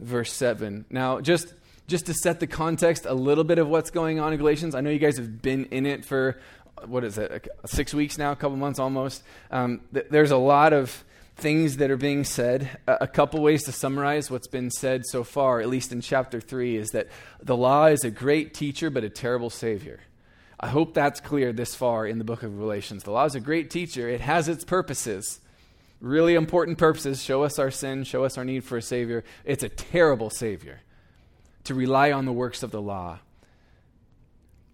verse 0.00 0.32
7. 0.32 0.84
Now, 0.90 1.20
just 1.20 1.54
just 1.86 2.06
to 2.06 2.14
set 2.14 2.38
the 2.38 2.46
context 2.46 3.06
a 3.06 3.14
little 3.14 3.44
bit 3.44 3.58
of 3.58 3.66
what's 3.66 3.90
going 3.90 4.20
on 4.20 4.34
in 4.34 4.38
Galatians, 4.38 4.74
I 4.74 4.82
know 4.82 4.90
you 4.90 4.98
guys 4.98 5.16
have 5.16 5.40
been 5.40 5.64
in 5.66 5.86
it 5.86 6.04
for 6.04 6.38
what 6.86 7.02
is 7.02 7.16
it, 7.18 7.48
six 7.66 7.94
weeks 7.94 8.18
now, 8.18 8.30
a 8.30 8.36
couple 8.36 8.56
months 8.56 8.78
almost. 8.78 9.22
Um, 9.50 9.80
th- 9.92 10.06
there's 10.10 10.30
a 10.30 10.36
lot 10.36 10.72
of 10.72 11.04
things 11.36 11.78
that 11.78 11.90
are 11.90 11.96
being 11.96 12.24
said. 12.24 12.78
A, 12.86 12.98
a 13.02 13.06
couple 13.06 13.40
ways 13.40 13.64
to 13.64 13.72
summarize 13.72 14.30
what's 14.30 14.46
been 14.46 14.70
said 14.70 15.06
so 15.06 15.24
far, 15.24 15.60
at 15.60 15.68
least 15.68 15.92
in 15.92 16.00
chapter 16.00 16.40
3, 16.40 16.76
is 16.76 16.90
that 16.90 17.08
the 17.42 17.56
law 17.56 17.86
is 17.86 18.04
a 18.04 18.10
great 18.10 18.54
teacher 18.54 18.90
but 18.90 19.02
a 19.04 19.08
terrible 19.08 19.50
savior. 19.50 20.00
I 20.60 20.68
hope 20.68 20.92
that's 20.92 21.20
clear 21.20 21.52
this 21.52 21.74
far 21.74 22.06
in 22.06 22.18
the 22.18 22.24
book 22.24 22.42
of 22.42 22.56
Galatians. 22.56 23.04
The 23.04 23.12
law 23.12 23.24
is 23.24 23.34
a 23.34 23.40
great 23.40 23.70
teacher, 23.70 24.08
it 24.08 24.20
has 24.20 24.48
its 24.48 24.64
purposes. 24.64 25.40
Really 26.00 26.34
important 26.34 26.78
purposes 26.78 27.22
show 27.22 27.42
us 27.42 27.58
our 27.58 27.70
sin, 27.70 28.04
show 28.04 28.24
us 28.24 28.38
our 28.38 28.44
need 28.44 28.64
for 28.64 28.76
a 28.76 28.82
Savior. 28.82 29.24
It's 29.44 29.64
a 29.64 29.68
terrible 29.68 30.30
Savior. 30.30 30.80
To 31.64 31.74
rely 31.74 32.12
on 32.12 32.24
the 32.24 32.32
works 32.32 32.62
of 32.62 32.70
the 32.70 32.80
law 32.80 33.18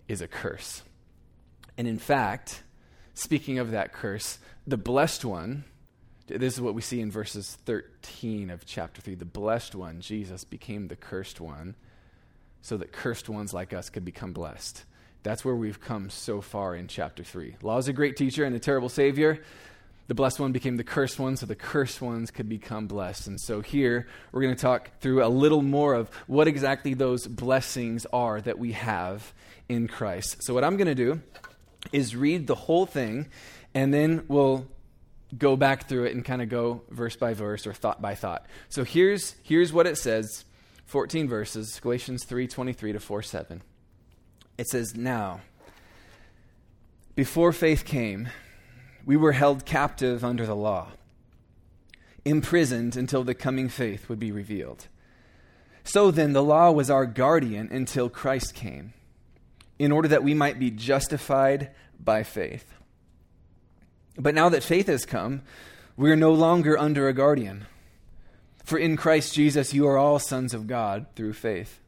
is 0.06 0.20
a 0.20 0.28
curse. 0.28 0.82
And 1.78 1.88
in 1.88 1.98
fact, 1.98 2.62
speaking 3.14 3.58
of 3.58 3.70
that 3.70 3.92
curse, 3.92 4.38
the 4.66 4.76
blessed 4.76 5.24
one, 5.24 5.64
this 6.26 6.54
is 6.54 6.60
what 6.60 6.74
we 6.74 6.82
see 6.82 7.00
in 7.00 7.10
verses 7.10 7.56
13 7.64 8.50
of 8.50 8.64
chapter 8.66 9.00
3. 9.00 9.14
The 9.14 9.24
blessed 9.24 9.74
one, 9.74 10.00
Jesus, 10.00 10.44
became 10.44 10.88
the 10.88 10.96
cursed 10.96 11.40
one 11.40 11.74
so 12.62 12.76
that 12.76 12.92
cursed 12.92 13.28
ones 13.28 13.52
like 13.52 13.72
us 13.72 13.90
could 13.90 14.04
become 14.04 14.32
blessed. 14.32 14.84
That's 15.22 15.44
where 15.44 15.56
we've 15.56 15.80
come 15.80 16.10
so 16.10 16.40
far 16.40 16.74
in 16.74 16.86
chapter 16.86 17.24
3. 17.24 17.56
Law 17.62 17.78
is 17.78 17.88
a 17.88 17.92
great 17.92 18.16
teacher 18.16 18.44
and 18.44 18.54
a 18.54 18.60
terrible 18.60 18.88
savior. 18.88 19.40
The 20.06 20.14
blessed 20.14 20.38
one 20.38 20.52
became 20.52 20.76
the 20.76 20.84
cursed 20.84 21.18
one 21.18 21.36
so 21.36 21.46
the 21.46 21.54
cursed 21.54 22.02
ones 22.02 22.30
could 22.30 22.48
become 22.48 22.86
blessed. 22.86 23.26
And 23.26 23.40
so 23.40 23.62
here 23.62 24.06
we're 24.32 24.42
going 24.42 24.54
to 24.54 24.60
talk 24.60 24.90
through 25.00 25.24
a 25.24 25.28
little 25.28 25.62
more 25.62 25.94
of 25.94 26.10
what 26.26 26.46
exactly 26.46 26.92
those 26.94 27.26
blessings 27.26 28.06
are 28.12 28.40
that 28.42 28.58
we 28.58 28.72
have 28.72 29.32
in 29.68 29.88
Christ. 29.88 30.42
So, 30.42 30.52
what 30.52 30.62
I'm 30.62 30.76
going 30.76 30.88
to 30.88 30.94
do 30.94 31.22
is 31.92 32.14
read 32.14 32.46
the 32.46 32.54
whole 32.54 32.86
thing, 32.86 33.28
and 33.74 33.92
then 33.94 34.24
we'll 34.28 34.66
go 35.36 35.56
back 35.56 35.88
through 35.88 36.04
it 36.04 36.14
and 36.14 36.24
kind 36.24 36.42
of 36.42 36.48
go 36.48 36.82
verse 36.90 37.16
by 37.16 37.34
verse 37.34 37.66
or 37.66 37.72
thought 37.72 38.00
by 38.00 38.14
thought. 38.14 38.46
So 38.68 38.84
here's, 38.84 39.34
here's 39.42 39.72
what 39.72 39.86
it 39.86 39.96
says 39.98 40.44
14 40.86 41.28
verses, 41.28 41.80
Galatians 41.80 42.24
3:23 42.24 42.92
to 42.92 43.00
4:7. 43.00 43.62
It 44.56 44.68
says, 44.68 44.94
"Now, 44.94 45.40
before 47.14 47.52
faith 47.52 47.84
came, 47.84 48.28
we 49.04 49.16
were 49.16 49.32
held 49.32 49.64
captive 49.64 50.24
under 50.24 50.46
the 50.46 50.56
law, 50.56 50.88
imprisoned 52.24 52.96
until 52.96 53.24
the 53.24 53.34
coming 53.34 53.68
faith 53.68 54.08
would 54.08 54.18
be 54.18 54.32
revealed. 54.32 54.88
So 55.84 56.10
then, 56.10 56.32
the 56.32 56.42
law 56.42 56.70
was 56.70 56.88
our 56.88 57.04
guardian 57.04 57.68
until 57.70 58.08
Christ 58.08 58.54
came, 58.54 58.94
in 59.78 59.92
order 59.92 60.08
that 60.08 60.24
we 60.24 60.32
might 60.32 60.58
be 60.58 60.70
justified 60.70 61.70
by 62.02 62.22
faith. 62.22 62.72
But 64.16 64.34
now 64.34 64.48
that 64.48 64.62
faith 64.62 64.86
has 64.86 65.04
come, 65.04 65.42
we 65.96 66.10
are 66.10 66.16
no 66.16 66.32
longer 66.32 66.78
under 66.78 67.08
a 67.08 67.12
guardian. 67.12 67.66
For 68.64 68.78
in 68.78 68.96
Christ 68.96 69.34
Jesus, 69.34 69.74
you 69.74 69.86
are 69.86 69.98
all 69.98 70.18
sons 70.18 70.54
of 70.54 70.66
God 70.66 71.06
through 71.14 71.34
faith. 71.34 71.80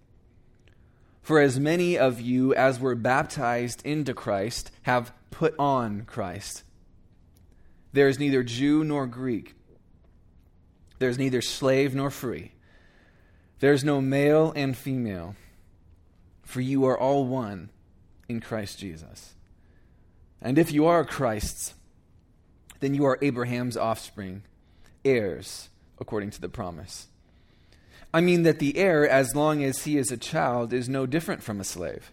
For 1.22 1.40
as 1.40 1.58
many 1.58 1.96
of 1.98 2.20
you 2.20 2.54
as 2.54 2.78
were 2.78 2.94
baptized 2.94 3.84
into 3.84 4.12
Christ 4.12 4.70
have 4.82 5.12
put 5.30 5.54
on 5.58 6.02
Christ. 6.02 6.62
There 7.96 8.10
is 8.10 8.18
neither 8.18 8.42
Jew 8.42 8.84
nor 8.84 9.06
Greek. 9.06 9.54
There 10.98 11.08
is 11.08 11.16
neither 11.16 11.40
slave 11.40 11.94
nor 11.94 12.10
free. 12.10 12.52
There 13.60 13.72
is 13.72 13.84
no 13.84 14.02
male 14.02 14.52
and 14.54 14.76
female. 14.76 15.34
For 16.42 16.60
you 16.60 16.84
are 16.84 16.98
all 16.98 17.24
one 17.24 17.70
in 18.28 18.40
Christ 18.40 18.78
Jesus. 18.78 19.32
And 20.42 20.58
if 20.58 20.72
you 20.72 20.84
are 20.84 21.06
Christ's, 21.06 21.72
then 22.80 22.92
you 22.92 23.06
are 23.06 23.18
Abraham's 23.22 23.78
offspring, 23.78 24.42
heirs 25.02 25.70
according 25.98 26.32
to 26.32 26.40
the 26.42 26.50
promise. 26.50 27.06
I 28.12 28.20
mean 28.20 28.42
that 28.42 28.58
the 28.58 28.76
heir, 28.76 29.08
as 29.08 29.34
long 29.34 29.64
as 29.64 29.84
he 29.84 29.96
is 29.96 30.12
a 30.12 30.18
child, 30.18 30.74
is 30.74 30.86
no 30.86 31.06
different 31.06 31.42
from 31.42 31.60
a 31.60 31.64
slave 31.64 32.12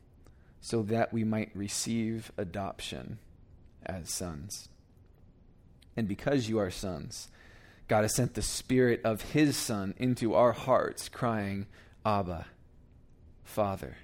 so 0.61 0.83
that 0.83 1.11
we 1.11 1.23
might 1.23 1.49
receive 1.55 2.31
adoption 2.37 3.17
as 3.83 4.09
sons. 4.11 4.69
And 5.97 6.07
because 6.07 6.47
you 6.47 6.59
are 6.59 6.69
sons, 6.69 7.27
God 7.87 8.03
has 8.03 8.15
sent 8.15 8.35
the 8.35 8.41
Spirit 8.41 9.01
of 9.03 9.33
His 9.33 9.57
Son 9.57 9.93
into 9.97 10.33
our 10.33 10.53
hearts, 10.53 11.09
crying, 11.09 11.65
Abba, 12.05 12.45
Father. 13.43 13.97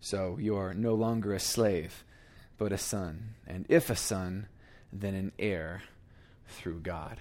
So 0.00 0.38
you 0.40 0.56
are 0.56 0.74
no 0.74 0.94
longer 0.94 1.34
a 1.34 1.38
slave, 1.38 2.02
but 2.58 2.72
a 2.72 2.78
son. 2.78 3.34
And 3.46 3.66
if 3.68 3.90
a 3.90 3.96
son, 3.96 4.46
then 4.92 5.14
an 5.14 5.32
heir 5.38 5.82
through 6.48 6.80
God. 6.80 7.18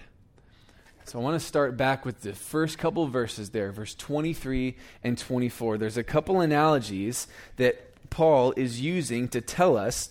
So 1.04 1.20
I 1.20 1.24
want 1.24 1.40
to 1.40 1.46
start 1.46 1.76
back 1.76 2.06
with 2.06 2.22
the 2.22 2.34
first 2.34 2.78
couple 2.78 3.08
verses 3.08 3.50
there, 3.50 3.72
verse 3.72 3.96
23 3.96 4.78
and 5.04 5.18
24. 5.18 5.78
There's 5.78 5.98
a 5.98 6.04
couple 6.04 6.40
analogies 6.40 7.28
that 7.58 7.89
Paul 8.10 8.54
is 8.58 8.82
using 8.82 9.28
to 9.30 9.42
tell 9.42 9.78
us 9.78 10.10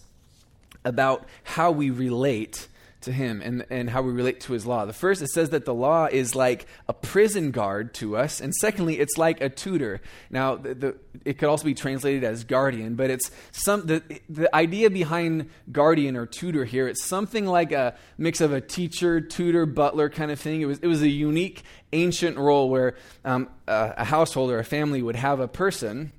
about 0.85 1.26
how 1.45 1.71
we 1.71 1.90
relate 1.90 2.69
to 3.00 3.12
him 3.12 3.40
and, 3.43 3.64
and 3.71 3.88
how 3.88 4.02
we 4.02 4.12
relate 4.12 4.40
to 4.40 4.52
his 4.52 4.67
law. 4.67 4.85
The 4.85 4.93
first, 4.93 5.23
it 5.23 5.28
says 5.28 5.50
that 5.50 5.64
the 5.64 5.75
law 5.75 6.07
is 6.07 6.35
like 6.35 6.67
a 6.88 6.93
prison 6.93 7.52
guard 7.52 7.95
to 7.95 8.17
us. 8.17 8.40
And 8.40 8.52
secondly, 8.55 8.99
it's 8.99 9.17
like 9.17 9.40
a 9.40 9.49
tutor. 9.49 10.00
Now, 10.31 10.57
the, 10.57 10.75
the, 10.75 10.97
it 11.25 11.38
could 11.38 11.49
also 11.49 11.64
be 11.64 11.75
translated 11.75 12.25
as 12.25 12.43
guardian, 12.43 12.97
but 12.97 13.11
it's 13.11 13.31
some, 13.52 13.87
the, 13.87 14.02
the 14.28 14.55
idea 14.55 14.90
behind 14.90 15.49
guardian 15.71 16.17
or 16.17 16.26
tutor 16.26 16.64
here, 16.64 16.88
it's 16.88 17.05
something 17.05 17.47
like 17.47 17.71
a 17.71 17.95
mix 18.17 18.40
of 18.40 18.52
a 18.52 18.61
teacher, 18.61 19.21
tutor, 19.21 19.64
butler 19.64 20.09
kind 20.09 20.33
of 20.33 20.40
thing. 20.40 20.61
It 20.61 20.67
was, 20.67 20.78
it 20.81 20.88
was 20.88 21.02
a 21.02 21.09
unique 21.09 21.62
ancient 21.93 22.37
role 22.37 22.69
where 22.69 22.97
um, 23.25 23.49
a, 23.69 23.95
a 23.99 24.05
household 24.05 24.50
or 24.50 24.59
a 24.59 24.64
family 24.64 25.02
would 25.02 25.17
have 25.17 25.38
a 25.38 25.49
person 25.49 26.12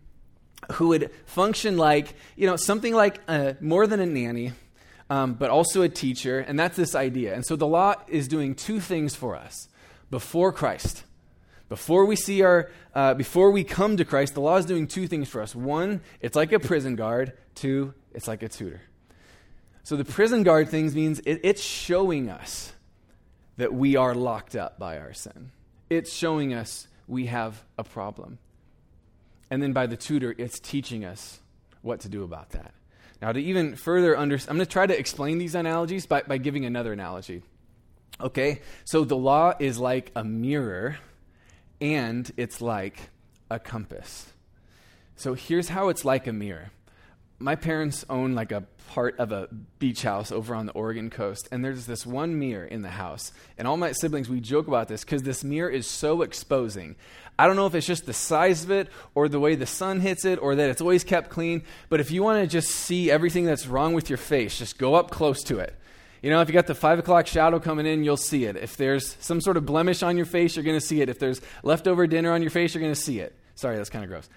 who 0.73 0.89
would 0.89 1.11
function 1.25 1.77
like, 1.77 2.15
you 2.35 2.47
know, 2.47 2.55
something 2.55 2.93
like 2.93 3.21
a, 3.27 3.55
more 3.59 3.87
than 3.87 3.99
a 3.99 4.05
nanny, 4.05 4.53
um, 5.09 5.33
but 5.33 5.49
also 5.49 5.81
a 5.81 5.89
teacher. 5.89 6.39
And 6.39 6.59
that's 6.59 6.77
this 6.77 6.95
idea. 6.95 7.33
And 7.33 7.45
so 7.45 7.55
the 7.55 7.67
law 7.67 7.95
is 8.07 8.27
doing 8.27 8.55
two 8.55 8.79
things 8.79 9.15
for 9.15 9.35
us 9.35 9.67
before 10.11 10.51
Christ. 10.51 11.03
Before 11.69 12.05
we 12.05 12.15
see 12.15 12.41
our, 12.41 12.71
uh, 12.95 13.13
before 13.13 13.51
we 13.51 13.63
come 13.63 13.97
to 13.97 14.05
Christ, 14.05 14.33
the 14.33 14.41
law 14.41 14.57
is 14.57 14.65
doing 14.65 14.87
two 14.87 15.07
things 15.07 15.29
for 15.29 15.41
us. 15.41 15.55
One, 15.55 16.01
it's 16.19 16.35
like 16.35 16.51
a 16.51 16.59
prison 16.59 16.95
guard. 16.95 17.33
Two, 17.53 17.93
it's 18.13 18.27
like 18.27 18.41
a 18.41 18.49
tutor. 18.49 18.81
So 19.83 19.95
the 19.95 20.05
prison 20.05 20.43
guard 20.43 20.69
things 20.69 20.95
means 20.95 21.19
it, 21.19 21.41
it's 21.43 21.61
showing 21.61 22.29
us 22.29 22.73
that 23.57 23.73
we 23.73 23.95
are 23.95 24.15
locked 24.15 24.55
up 24.55 24.79
by 24.79 24.97
our 24.97 25.13
sin. 25.13 25.51
It's 25.89 26.13
showing 26.13 26.53
us 26.53 26.87
we 27.07 27.25
have 27.27 27.63
a 27.77 27.83
problem. 27.83 28.39
And 29.49 29.61
then 29.61 29.73
by 29.73 29.87
the 29.87 29.97
tutor, 29.97 30.35
it's 30.37 30.59
teaching 30.59 31.03
us 31.03 31.39
what 31.81 32.01
to 32.01 32.09
do 32.09 32.23
about 32.23 32.51
that. 32.51 32.73
Now, 33.21 33.31
to 33.31 33.39
even 33.39 33.75
further 33.75 34.17
understand, 34.17 34.51
I'm 34.51 34.57
going 34.57 34.65
to 34.65 34.71
try 34.71 34.85
to 34.85 34.97
explain 34.97 35.39
these 35.39 35.55
analogies 35.55 36.05
by, 36.05 36.21
by 36.21 36.37
giving 36.37 36.65
another 36.65 36.93
analogy. 36.93 37.43
Okay? 38.21 38.61
So 38.85 39.03
the 39.03 39.17
law 39.17 39.53
is 39.59 39.77
like 39.77 40.11
a 40.15 40.23
mirror, 40.23 40.97
and 41.81 42.31
it's 42.37 42.61
like 42.61 43.09
a 43.49 43.59
compass. 43.59 44.31
So 45.15 45.33
here's 45.33 45.69
how 45.69 45.89
it's 45.89 46.05
like 46.05 46.27
a 46.27 46.33
mirror. 46.33 46.71
My 47.41 47.55
parents 47.55 48.03
own 48.09 48.35
like 48.35 48.51
a 48.51 48.65
part 48.89 49.17
of 49.17 49.31
a 49.31 49.47
beach 49.77 50.01
house 50.01 50.31
over 50.31 50.53
on 50.53 50.65
the 50.65 50.73
Oregon 50.73 51.09
coast, 51.09 51.47
and 51.51 51.63
there's 51.63 51.85
this 51.85 52.05
one 52.05 52.37
mirror 52.37 52.65
in 52.65 52.81
the 52.81 52.89
house. 52.89 53.31
And 53.57 53.67
all 53.67 53.77
my 53.77 53.93
siblings, 53.93 54.27
we 54.27 54.41
joke 54.41 54.67
about 54.67 54.89
this 54.89 55.05
because 55.05 55.23
this 55.23 55.43
mirror 55.43 55.69
is 55.69 55.87
so 55.87 56.21
exposing. 56.21 56.95
I 57.37 57.47
don't 57.47 57.55
know 57.55 57.65
if 57.65 57.75
it's 57.75 57.87
just 57.87 58.05
the 58.05 58.13
size 58.13 58.65
of 58.65 58.71
it 58.71 58.89
or 59.15 59.29
the 59.29 59.39
way 59.39 59.55
the 59.55 59.65
sun 59.65 60.01
hits 60.01 60.25
it 60.25 60.39
or 60.41 60.55
that 60.55 60.69
it's 60.69 60.81
always 60.81 61.05
kept 61.05 61.29
clean, 61.29 61.63
but 61.87 62.01
if 62.01 62.11
you 62.11 62.23
want 62.23 62.41
to 62.41 62.47
just 62.47 62.71
see 62.71 63.09
everything 63.09 63.45
that's 63.45 63.67
wrong 63.67 63.93
with 63.93 64.09
your 64.09 64.17
face, 64.17 64.57
just 64.57 64.77
go 64.77 64.95
up 64.95 65.09
close 65.09 65.41
to 65.43 65.59
it. 65.59 65.73
You 66.21 66.29
know, 66.31 66.41
if 66.41 66.49
you 66.49 66.53
got 66.53 66.67
the 66.67 66.75
five 66.75 66.99
o'clock 66.99 67.27
shadow 67.27 67.59
coming 67.61 67.85
in, 67.85 68.03
you'll 68.03 68.17
see 68.17 68.43
it. 68.43 68.57
If 68.57 68.75
there's 68.75 69.15
some 69.21 69.39
sort 69.39 69.55
of 69.55 69.65
blemish 69.65 70.03
on 70.03 70.17
your 70.17 70.25
face, 70.25 70.57
you're 70.57 70.65
going 70.65 70.77
to 70.77 70.85
see 70.85 71.01
it. 71.01 71.07
If 71.07 71.19
there's 71.19 71.39
leftover 71.63 72.07
dinner 72.07 72.33
on 72.33 72.41
your 72.41 72.51
face, 72.51 72.73
you're 72.73 72.81
going 72.81 72.93
to 72.93 72.99
see 72.99 73.19
it. 73.19 73.33
Sorry, 73.55 73.77
that's 73.77 73.89
kind 73.89 74.03
of 74.03 74.09
gross. 74.09 74.27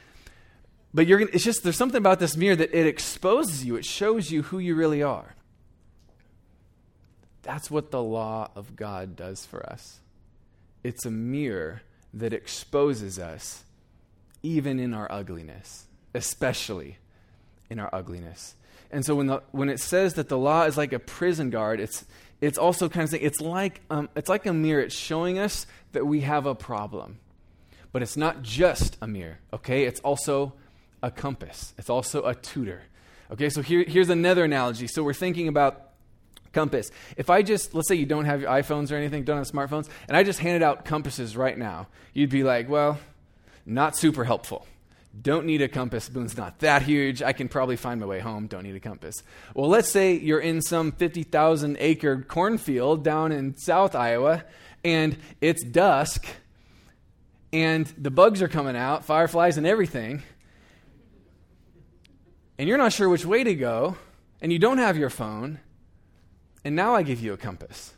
But 0.94 1.06
you're 1.06 1.18
gonna, 1.18 1.30
it's 1.32 1.44
just 1.44 1.62
there's 1.62 1.76
something 1.76 1.98
about 1.98 2.18
this 2.18 2.36
mirror 2.36 2.56
that 2.56 2.76
it 2.76 2.86
exposes 2.86 3.64
you. 3.64 3.76
It 3.76 3.84
shows 3.84 4.30
you 4.30 4.42
who 4.42 4.58
you 4.58 4.74
really 4.74 5.02
are. 5.02 5.34
That's 7.42 7.70
what 7.70 7.90
the 7.90 8.02
law 8.02 8.50
of 8.54 8.76
God 8.76 9.16
does 9.16 9.44
for 9.44 9.64
us. 9.66 10.00
It's 10.84 11.04
a 11.04 11.10
mirror 11.10 11.82
that 12.14 12.32
exposes 12.32 13.18
us 13.18 13.64
even 14.42 14.78
in 14.78 14.92
our 14.92 15.10
ugliness, 15.10 15.86
especially 16.14 16.98
in 17.70 17.78
our 17.78 17.88
ugliness. 17.92 18.54
And 18.90 19.04
so 19.04 19.14
when, 19.14 19.26
the, 19.28 19.42
when 19.52 19.68
it 19.70 19.80
says 19.80 20.14
that 20.14 20.28
the 20.28 20.36
law 20.36 20.64
is 20.64 20.76
like 20.76 20.92
a 20.92 20.98
prison 20.98 21.50
guard, 21.50 21.80
it's, 21.80 22.04
it's 22.40 22.58
also 22.58 22.88
kind 22.88 23.04
of 23.04 23.10
saying 23.10 23.24
it's 23.24 23.40
like, 23.40 23.80
um, 23.88 24.10
it's 24.14 24.28
like 24.28 24.44
a 24.44 24.52
mirror. 24.52 24.82
It's 24.82 24.94
showing 24.94 25.38
us 25.38 25.66
that 25.92 26.06
we 26.06 26.20
have 26.20 26.44
a 26.44 26.54
problem. 26.54 27.18
But 27.92 28.02
it's 28.02 28.16
not 28.16 28.42
just 28.42 28.96
a 29.00 29.06
mirror, 29.06 29.38
okay? 29.52 29.84
It's 29.84 30.00
also 30.00 30.52
a 31.02 31.10
compass, 31.10 31.74
it's 31.78 31.90
also 31.90 32.24
a 32.24 32.34
tutor. 32.34 32.82
Okay, 33.30 33.48
so 33.48 33.62
here, 33.62 33.82
here's 33.82 34.10
another 34.10 34.44
analogy. 34.44 34.86
So 34.86 35.02
we're 35.02 35.14
thinking 35.14 35.48
about 35.48 35.92
compass. 36.52 36.90
If 37.16 37.30
I 37.30 37.42
just, 37.42 37.74
let's 37.74 37.88
say 37.88 37.94
you 37.94 38.06
don't 38.06 38.26
have 38.26 38.42
your 38.42 38.50
iPhones 38.50 38.92
or 38.92 38.96
anything, 38.96 39.24
don't 39.24 39.38
have 39.38 39.50
smartphones, 39.50 39.88
and 40.06 40.16
I 40.16 40.22
just 40.22 40.38
handed 40.38 40.62
out 40.62 40.84
compasses 40.84 41.36
right 41.36 41.56
now, 41.56 41.88
you'd 42.12 42.30
be 42.30 42.44
like, 42.44 42.68
well, 42.68 42.98
not 43.64 43.96
super 43.96 44.24
helpful. 44.24 44.66
Don't 45.20 45.44
need 45.44 45.60
a 45.60 45.68
compass. 45.68 46.08
Boone's 46.08 46.36
not 46.36 46.60
that 46.60 46.82
huge. 46.82 47.22
I 47.22 47.32
can 47.32 47.48
probably 47.48 47.76
find 47.76 48.00
my 48.00 48.06
way 48.06 48.20
home. 48.20 48.46
Don't 48.46 48.62
need 48.62 48.76
a 48.76 48.80
compass. 48.80 49.22
Well, 49.54 49.68
let's 49.68 49.90
say 49.90 50.14
you're 50.14 50.40
in 50.40 50.62
some 50.62 50.92
50,000 50.92 51.76
acre 51.78 52.22
cornfield 52.22 53.04
down 53.04 53.30
in 53.30 53.56
South 53.58 53.94
Iowa, 53.94 54.44
and 54.84 55.16
it's 55.40 55.62
dusk, 55.64 56.26
and 57.52 57.86
the 57.98 58.10
bugs 58.10 58.40
are 58.40 58.48
coming 58.48 58.76
out, 58.76 59.04
fireflies 59.04 59.58
and 59.58 59.66
everything, 59.66 60.22
and 62.58 62.68
you're 62.68 62.78
not 62.78 62.92
sure 62.92 63.08
which 63.08 63.24
way 63.24 63.44
to 63.44 63.54
go, 63.54 63.96
and 64.40 64.52
you 64.52 64.58
don't 64.58 64.78
have 64.78 64.96
your 64.96 65.10
phone 65.10 65.60
and 66.64 66.76
now 66.76 66.94
I 66.94 67.02
give 67.02 67.20
you 67.20 67.32
a 67.32 67.36
compass. 67.36 67.94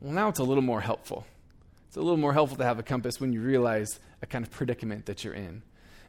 Well, 0.00 0.12
now 0.12 0.28
it's 0.28 0.38
a 0.38 0.44
little 0.44 0.62
more 0.62 0.80
helpful. 0.80 1.26
It's 1.88 1.96
a 1.96 2.00
little 2.00 2.16
more 2.16 2.32
helpful 2.32 2.56
to 2.58 2.64
have 2.64 2.78
a 2.78 2.82
compass 2.82 3.20
when 3.20 3.32
you 3.32 3.40
realize 3.40 4.00
a 4.22 4.26
kind 4.26 4.44
of 4.44 4.50
predicament 4.50 5.06
that 5.06 5.24
you're 5.24 5.34
in. 5.34 5.62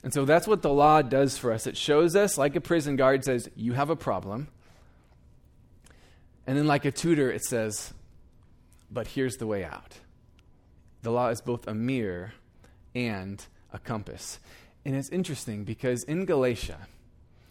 And 0.04 0.14
so 0.14 0.24
that's 0.24 0.48
what 0.48 0.62
the 0.62 0.72
law 0.72 1.02
does 1.02 1.38
for 1.38 1.52
us. 1.52 1.68
It 1.68 1.76
shows 1.76 2.16
us, 2.16 2.38
like 2.38 2.56
a 2.56 2.62
prison 2.62 2.96
guard 2.96 3.26
says, 3.26 3.50
you 3.56 3.74
have 3.74 3.90
a 3.90 3.96
problem. 3.96 4.48
And 6.48 6.58
then, 6.58 6.68
like 6.68 6.86
a 6.86 6.92
tutor, 6.92 7.30
it 7.30 7.44
says, 7.44 7.94
but 8.90 9.08
here's 9.08 9.38
the 9.38 9.46
way 9.46 9.64
out. 9.64 10.00
The 11.02 11.12
law 11.12 11.30
is 11.30 11.42
both 11.42 11.68
a 11.68 11.74
mirror 11.74 12.34
and 12.96 13.46
a 13.74 13.80
compass. 13.80 14.40
And 14.86 14.96
it's 14.96 15.10
interesting 15.10 15.66
because 15.66 16.04
in 16.04 16.26
Galatia, 16.26 16.88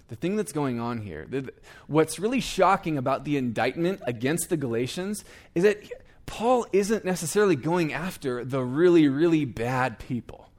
the 0.08 0.16
thing 0.16 0.36
that's 0.36 0.52
going 0.52 0.80
on 0.80 0.98
here, 1.02 1.26
the, 1.28 1.52
what's 1.86 2.18
really 2.18 2.40
shocking 2.40 2.96
about 2.96 3.24
the 3.24 3.36
indictment 3.36 4.00
against 4.06 4.48
the 4.48 4.56
Galatians 4.56 5.24
is 5.54 5.62
that 5.62 5.82
Paul 6.26 6.66
isn't 6.72 7.04
necessarily 7.04 7.56
going 7.56 7.92
after 7.92 8.44
the 8.44 8.62
really, 8.62 9.08
really 9.08 9.44
bad 9.44 9.98
people, 9.98 10.50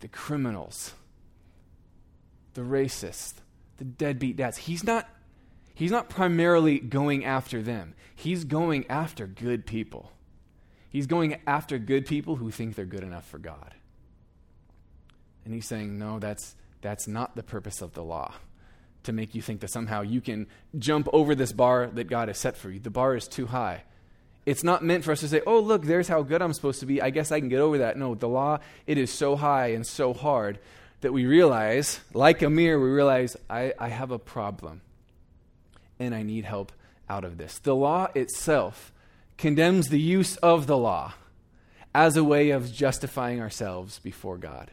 the 0.00 0.08
criminals, 0.08 0.94
the 2.54 2.62
racists, 2.62 3.34
the 3.78 3.84
deadbeat 3.84 4.36
dads. 4.36 4.58
He's 4.58 4.84
not, 4.84 5.08
he's 5.74 5.90
not 5.90 6.10
primarily 6.10 6.78
going 6.78 7.24
after 7.24 7.62
them, 7.62 7.94
he's 8.14 8.44
going 8.44 8.86
after 8.88 9.26
good 9.26 9.66
people. 9.66 10.12
He's 10.88 11.06
going 11.06 11.42
after 11.46 11.78
good 11.78 12.06
people 12.06 12.36
who 12.36 12.50
think 12.50 12.74
they're 12.74 12.86
good 12.86 13.02
enough 13.02 13.28
for 13.28 13.36
God. 13.36 13.74
And 15.44 15.52
he's 15.52 15.66
saying, 15.66 15.98
no, 15.98 16.18
that's, 16.18 16.54
that's 16.80 17.06
not 17.06 17.36
the 17.36 17.42
purpose 17.42 17.82
of 17.82 17.92
the 17.92 18.02
law 18.02 18.32
to 19.06 19.12
make 19.12 19.34
you 19.34 19.42
think 19.42 19.60
that 19.60 19.70
somehow 19.70 20.02
you 20.02 20.20
can 20.20 20.46
jump 20.78 21.08
over 21.12 21.34
this 21.34 21.52
bar 21.52 21.88
that 21.88 22.04
God 22.04 22.28
has 22.28 22.38
set 22.38 22.56
for 22.56 22.70
you. 22.70 22.78
The 22.78 22.90
bar 22.90 23.16
is 23.16 23.26
too 23.26 23.46
high. 23.46 23.82
It's 24.44 24.62
not 24.62 24.84
meant 24.84 25.02
for 25.02 25.12
us 25.12 25.20
to 25.20 25.28
say, 25.28 25.40
oh, 25.46 25.58
look, 25.58 25.82
there's 25.82 26.06
how 26.06 26.22
good 26.22 26.40
I'm 26.40 26.52
supposed 26.52 26.80
to 26.80 26.86
be. 26.86 27.02
I 27.02 27.10
guess 27.10 27.32
I 27.32 27.40
can 27.40 27.48
get 27.48 27.58
over 27.58 27.78
that. 27.78 27.96
No, 27.96 28.14
the 28.14 28.28
law, 28.28 28.58
it 28.86 28.96
is 28.96 29.12
so 29.12 29.34
high 29.34 29.68
and 29.68 29.84
so 29.84 30.14
hard 30.14 30.60
that 31.00 31.12
we 31.12 31.26
realize, 31.26 32.00
like 32.14 32.42
a 32.42 32.50
mirror, 32.50 32.80
we 32.80 32.88
realize 32.88 33.36
I, 33.50 33.72
I 33.78 33.88
have 33.88 34.12
a 34.12 34.18
problem 34.18 34.82
and 35.98 36.14
I 36.14 36.22
need 36.22 36.44
help 36.44 36.72
out 37.08 37.24
of 37.24 37.38
this. 37.38 37.58
The 37.58 37.74
law 37.74 38.08
itself 38.14 38.92
condemns 39.36 39.88
the 39.88 40.00
use 40.00 40.36
of 40.36 40.66
the 40.66 40.76
law 40.76 41.14
as 41.94 42.16
a 42.16 42.24
way 42.24 42.50
of 42.50 42.72
justifying 42.72 43.40
ourselves 43.40 43.98
before 43.98 44.38
God. 44.38 44.70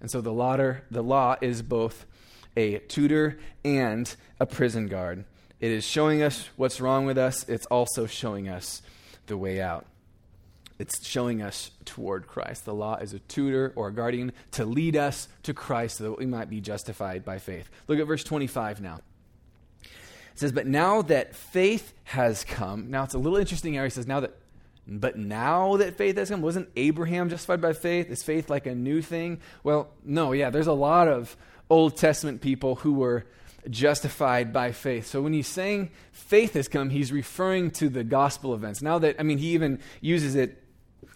And 0.00 0.10
so 0.10 0.20
the, 0.20 0.32
lauder, 0.32 0.82
the 0.90 1.02
law 1.02 1.36
is 1.40 1.62
both 1.62 2.06
a 2.56 2.78
tutor 2.78 3.38
and 3.64 4.14
a 4.40 4.46
prison 4.46 4.88
guard. 4.88 5.24
It 5.60 5.70
is 5.70 5.84
showing 5.84 6.22
us 6.22 6.48
what's 6.56 6.80
wrong 6.80 7.06
with 7.06 7.18
us, 7.18 7.48
it's 7.48 7.66
also 7.66 8.06
showing 8.06 8.48
us 8.48 8.82
the 9.26 9.36
way 9.36 9.60
out. 9.60 9.86
It's 10.78 11.06
showing 11.06 11.40
us 11.40 11.70
toward 11.84 12.26
Christ. 12.26 12.64
The 12.64 12.74
law 12.74 12.96
is 12.96 13.14
a 13.14 13.20
tutor 13.20 13.72
or 13.76 13.88
a 13.88 13.92
guardian 13.92 14.32
to 14.52 14.64
lead 14.64 14.96
us 14.96 15.28
to 15.44 15.54
Christ 15.54 15.98
so 15.98 16.04
that 16.04 16.18
we 16.18 16.26
might 16.26 16.50
be 16.50 16.60
justified 16.60 17.24
by 17.24 17.38
faith. 17.38 17.70
Look 17.86 18.00
at 18.00 18.06
verse 18.08 18.24
25 18.24 18.80
now. 18.80 19.00
It 19.82 19.90
says, 20.34 20.50
But 20.50 20.66
now 20.66 21.02
that 21.02 21.36
faith 21.36 21.92
has 22.04 22.42
come, 22.42 22.90
now 22.90 23.04
it's 23.04 23.14
a 23.14 23.18
little 23.18 23.38
interesting 23.38 23.74
here. 23.74 23.84
He 23.84 23.90
says, 23.90 24.08
Now 24.08 24.20
that, 24.20 24.34
but 24.86 25.16
now 25.16 25.76
that 25.76 25.96
faith 25.96 26.16
has 26.16 26.30
come, 26.30 26.42
wasn't 26.42 26.68
Abraham 26.74 27.28
justified 27.28 27.60
by 27.60 27.74
faith? 27.74 28.10
Is 28.10 28.24
faith 28.24 28.50
like 28.50 28.66
a 28.66 28.74
new 28.74 29.02
thing? 29.02 29.40
Well, 29.62 29.90
no, 30.04 30.32
yeah, 30.32 30.50
there's 30.50 30.66
a 30.66 30.72
lot 30.72 31.06
of 31.06 31.36
Old 31.70 31.96
Testament 31.96 32.40
people 32.40 32.76
who 32.76 32.94
were 32.94 33.26
justified 33.70 34.52
by 34.52 34.72
faith. 34.72 35.06
So 35.06 35.22
when 35.22 35.32
he's 35.32 35.46
saying 35.46 35.90
faith 36.10 36.54
has 36.54 36.68
come, 36.68 36.90
he's 36.90 37.12
referring 37.12 37.70
to 37.72 37.88
the 37.88 38.04
gospel 38.04 38.54
events. 38.54 38.82
Now 38.82 38.98
that, 38.98 39.16
I 39.18 39.22
mean, 39.22 39.38
he 39.38 39.54
even 39.54 39.78
uses 40.00 40.34
it 40.34 40.62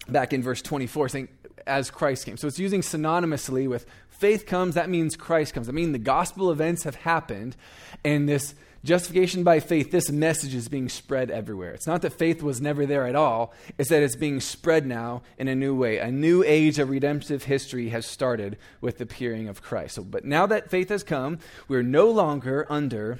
back 0.07 0.33
in 0.33 0.41
verse 0.41 0.61
24, 0.61 1.09
saying, 1.09 1.27
as 1.65 1.91
Christ 1.91 2.25
came. 2.25 2.37
So 2.37 2.47
it's 2.47 2.59
using 2.59 2.81
synonymously 2.81 3.67
with 3.67 3.85
faith 4.09 4.45
comes, 4.45 4.75
that 4.75 4.89
means 4.89 5.15
Christ 5.15 5.53
comes. 5.53 5.67
I 5.67 5.73
mean, 5.73 5.91
the 5.91 5.99
gospel 5.99 6.51
events 6.51 6.83
have 6.83 6.95
happened, 6.95 7.55
and 8.03 8.27
this 8.27 8.55
justification 8.83 9.43
by 9.43 9.59
faith, 9.59 9.91
this 9.91 10.09
message 10.09 10.53
is 10.53 10.67
being 10.67 10.89
spread 10.89 11.31
everywhere. 11.31 11.71
It's 11.71 11.87
not 11.87 12.01
that 12.01 12.13
faith 12.13 12.41
was 12.41 12.61
never 12.61 12.85
there 12.85 13.07
at 13.07 13.15
all, 13.15 13.53
it's 13.77 13.89
that 13.89 14.03
it's 14.03 14.15
being 14.15 14.39
spread 14.39 14.85
now 14.85 15.21
in 15.37 15.47
a 15.47 15.55
new 15.55 15.75
way. 15.75 15.97
A 15.97 16.11
new 16.11 16.43
age 16.43 16.79
of 16.79 16.89
redemptive 16.89 17.43
history 17.43 17.89
has 17.89 18.05
started 18.05 18.57
with 18.81 18.97
the 18.97 19.03
appearing 19.03 19.47
of 19.47 19.61
Christ. 19.61 19.95
So, 19.95 20.03
but 20.03 20.25
now 20.25 20.45
that 20.47 20.69
faith 20.69 20.89
has 20.89 21.03
come, 21.03 21.39
we're 21.67 21.83
no 21.83 22.09
longer 22.09 22.65
under 22.69 23.19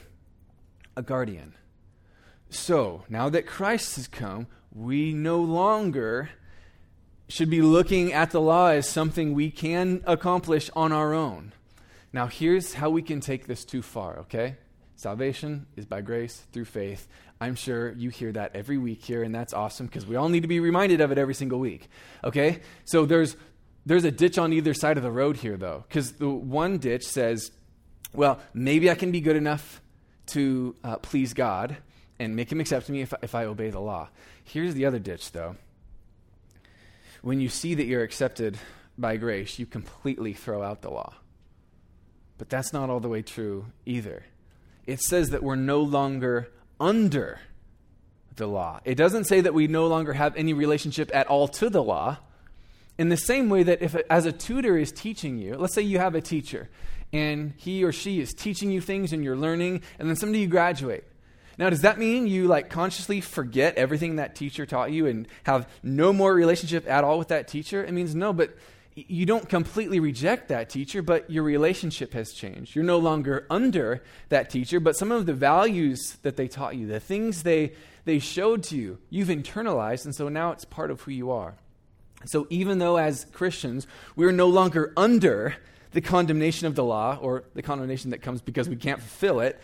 a 0.95 1.01
guardian. 1.01 1.53
So, 2.49 3.03
now 3.09 3.29
that 3.29 3.45
Christ 3.45 3.97
has 3.97 4.07
come, 4.07 4.47
we 4.73 5.13
no 5.13 5.39
longer 5.39 6.29
should 7.27 7.49
be 7.49 7.61
looking 7.61 8.13
at 8.13 8.31
the 8.31 8.39
law 8.39 8.69
as 8.69 8.87
something 8.87 9.33
we 9.33 9.51
can 9.51 10.01
accomplish 10.05 10.69
on 10.75 10.91
our 10.91 11.13
own. 11.13 11.51
Now, 12.13 12.27
here's 12.27 12.75
how 12.75 12.89
we 12.89 13.01
can 13.01 13.19
take 13.19 13.47
this 13.47 13.65
too 13.65 13.81
far, 13.81 14.19
okay? 14.19 14.55
Salvation 14.97 15.67
is 15.75 15.85
by 15.85 16.01
grace 16.01 16.41
through 16.51 16.65
faith. 16.65 17.07
I'm 17.39 17.53
sure 17.53 17.91
you 17.91 18.09
hear 18.09 18.31
that 18.31 18.55
every 18.55 18.79
week 18.79 19.05
here, 19.05 19.21
and 19.21 19.33
that's 19.33 19.53
awesome 19.53 19.85
because 19.85 20.07
we 20.07 20.15
all 20.15 20.27
need 20.27 20.41
to 20.41 20.47
be 20.47 20.59
reminded 20.59 21.01
of 21.01 21.11
it 21.11 21.19
every 21.19 21.35
single 21.35 21.59
week. 21.59 21.87
Okay? 22.23 22.61
So 22.85 23.05
there's 23.05 23.37
there's 23.85 24.05
a 24.05 24.11
ditch 24.11 24.39
on 24.39 24.53
either 24.53 24.73
side 24.73 24.97
of 24.97 25.03
the 25.03 25.11
road 25.11 25.37
here, 25.37 25.55
though, 25.55 25.85
because 25.87 26.13
the 26.13 26.27
one 26.27 26.79
ditch 26.79 27.03
says, 27.03 27.51
well, 28.11 28.39
maybe 28.55 28.89
I 28.89 28.95
can 28.95 29.11
be 29.11 29.21
good 29.21 29.35
enough 29.35 29.81
to 30.27 30.75
uh, 30.83 30.97
please 30.97 31.33
God 31.33 31.77
and 32.19 32.35
make 32.35 32.51
Him 32.51 32.59
accept 32.59 32.89
me 32.89 33.01
if, 33.01 33.13
if 33.21 33.35
I 33.35 33.45
obey 33.45 33.69
the 33.69 33.79
law. 33.79 34.09
Here's 34.43 34.73
the 34.73 34.85
other 34.85 34.99
ditch, 34.99 35.31
though. 35.31 35.55
When 37.21 37.39
you 37.39 37.49
see 37.49 37.75
that 37.75 37.85
you're 37.85 38.03
accepted 38.03 38.57
by 38.97 39.17
grace, 39.17 39.59
you 39.59 39.67
completely 39.67 40.33
throw 40.33 40.63
out 40.63 40.81
the 40.81 40.89
law. 40.89 41.13
But 42.39 42.49
that's 42.49 42.73
not 42.73 42.89
all 42.89 42.99
the 42.99 43.09
way 43.09 43.21
true 43.21 43.67
either 43.85 44.23
it 44.87 45.01
says 45.01 45.29
that 45.29 45.43
we're 45.43 45.55
no 45.55 45.81
longer 45.81 46.49
under 46.79 47.39
the 48.37 48.47
law. 48.47 48.79
It 48.85 48.95
doesn't 48.95 49.25
say 49.25 49.41
that 49.41 49.53
we 49.53 49.67
no 49.67 49.87
longer 49.87 50.13
have 50.13 50.35
any 50.35 50.53
relationship 50.53 51.11
at 51.13 51.27
all 51.27 51.47
to 51.49 51.69
the 51.69 51.83
law. 51.83 52.17
In 52.97 53.09
the 53.09 53.17
same 53.17 53.49
way 53.49 53.63
that 53.63 53.81
if 53.81 53.95
as 54.09 54.25
a 54.25 54.31
tutor 54.31 54.77
is 54.77 54.91
teaching 54.91 55.37
you, 55.37 55.55
let's 55.55 55.75
say 55.75 55.81
you 55.81 55.99
have 55.99 56.15
a 56.15 56.21
teacher 56.21 56.69
and 57.13 57.53
he 57.57 57.83
or 57.83 57.91
she 57.91 58.19
is 58.19 58.33
teaching 58.33 58.71
you 58.71 58.81
things 58.81 59.13
and 59.13 59.23
you're 59.23 59.37
learning 59.37 59.81
and 59.99 60.09
then 60.09 60.15
someday 60.15 60.39
you 60.39 60.47
graduate. 60.47 61.03
Now, 61.57 61.69
does 61.69 61.81
that 61.81 61.97
mean 61.97 62.27
you 62.27 62.47
like 62.47 62.69
consciously 62.69 63.19
forget 63.19 63.75
everything 63.75 64.17
that 64.17 64.35
teacher 64.35 64.65
taught 64.65 64.91
you 64.91 65.07
and 65.07 65.27
have 65.43 65.67
no 65.81 66.13
more 66.13 66.33
relationship 66.33 66.87
at 66.87 67.03
all 67.03 67.17
with 67.17 67.29
that 67.29 67.47
teacher? 67.47 67.83
It 67.83 67.91
means 67.93 68.13
no, 68.13 68.31
but 68.31 68.55
you 68.97 69.27
don't 69.27 69.47
completely 69.47 69.99
reject 69.99 70.47
that 70.47 70.71
teacher, 70.71 71.03
but 71.03 71.29
your 71.29 71.43
relationship 71.43 72.13
has 72.13 72.33
changed. 72.33 72.75
You're 72.75 72.83
no 72.83 72.97
longer 72.97 73.45
under 73.47 74.01
that 74.29 74.49
teacher, 74.49 74.79
but 74.79 74.97
some 74.97 75.11
of 75.11 75.27
the 75.27 75.33
values 75.33 76.17
that 76.23 76.35
they 76.35 76.47
taught 76.47 76.75
you, 76.75 76.87
the 76.87 76.99
things 76.99 77.43
they, 77.43 77.73
they 78.05 78.17
showed 78.17 78.63
to 78.63 78.75
you, 78.75 78.97
you've 79.11 79.27
internalized, 79.27 80.05
and 80.05 80.15
so 80.15 80.29
now 80.29 80.51
it's 80.51 80.65
part 80.65 80.89
of 80.89 81.01
who 81.01 81.11
you 81.11 81.29
are. 81.29 81.53
So 82.25 82.47
even 82.49 82.79
though 82.79 82.97
as 82.97 83.27
Christians, 83.33 83.85
we're 84.15 84.31
no 84.31 84.47
longer 84.47 84.93
under 84.97 85.55
the 85.91 86.01
condemnation 86.01 86.65
of 86.65 86.73
the 86.73 86.83
law, 86.83 87.19
or 87.21 87.43
the 87.53 87.61
condemnation 87.61 88.09
that 88.09 88.23
comes 88.23 88.41
because 88.41 88.67
we 88.67 88.77
can't 88.77 88.99
fulfill 88.99 89.41
it, 89.41 89.61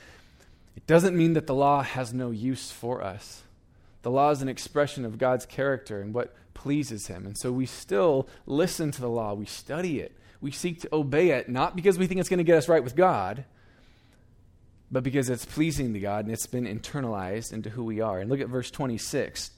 it 0.76 0.86
doesn't 0.86 1.18
mean 1.18 1.34
that 1.34 1.48
the 1.48 1.56
law 1.56 1.82
has 1.82 2.14
no 2.14 2.30
use 2.30 2.72
for 2.72 3.04
us. 3.04 3.42
The 4.04 4.12
law 4.12 4.30
is 4.30 4.44
an 4.44 4.50
expression 4.50 5.06
of 5.06 5.18
God's 5.18 5.48
character 5.48 6.02
and 6.02 6.14
what 6.14 6.36
pleases 6.54 7.08
Him. 7.08 7.26
And 7.26 7.38
so 7.38 7.52
we 7.52 7.66
still 7.66 8.28
listen 8.46 8.92
to 8.92 9.02
the 9.02 9.10
law, 9.10 9.34
we 9.34 9.46
study 9.46 10.00
it, 10.00 10.16
we 10.42 10.52
seek 10.52 10.82
to 10.82 10.90
obey 10.94 11.32
it, 11.32 11.50
not 11.50 11.76
because 11.76 11.98
we 11.98 12.08
think 12.08 12.20
it's 12.20 12.30
going 12.30 12.40
to 12.40 12.44
get 12.44 12.58
us 12.58 12.68
right 12.68 12.84
with 12.84 12.96
God, 12.96 13.46
but 14.92 15.04
because 15.04 15.30
it's 15.30 15.46
pleasing 15.46 15.94
to 15.94 16.00
God 16.00 16.26
and 16.26 16.34
it's 16.34 16.46
been 16.46 16.66
internalized 16.66 17.52
into 17.52 17.70
who 17.70 17.84
we 17.84 18.02
are. 18.02 18.20
And 18.20 18.30
look 18.30 18.40
at 18.40 18.48
verse 18.48 18.70
26. 18.70 19.52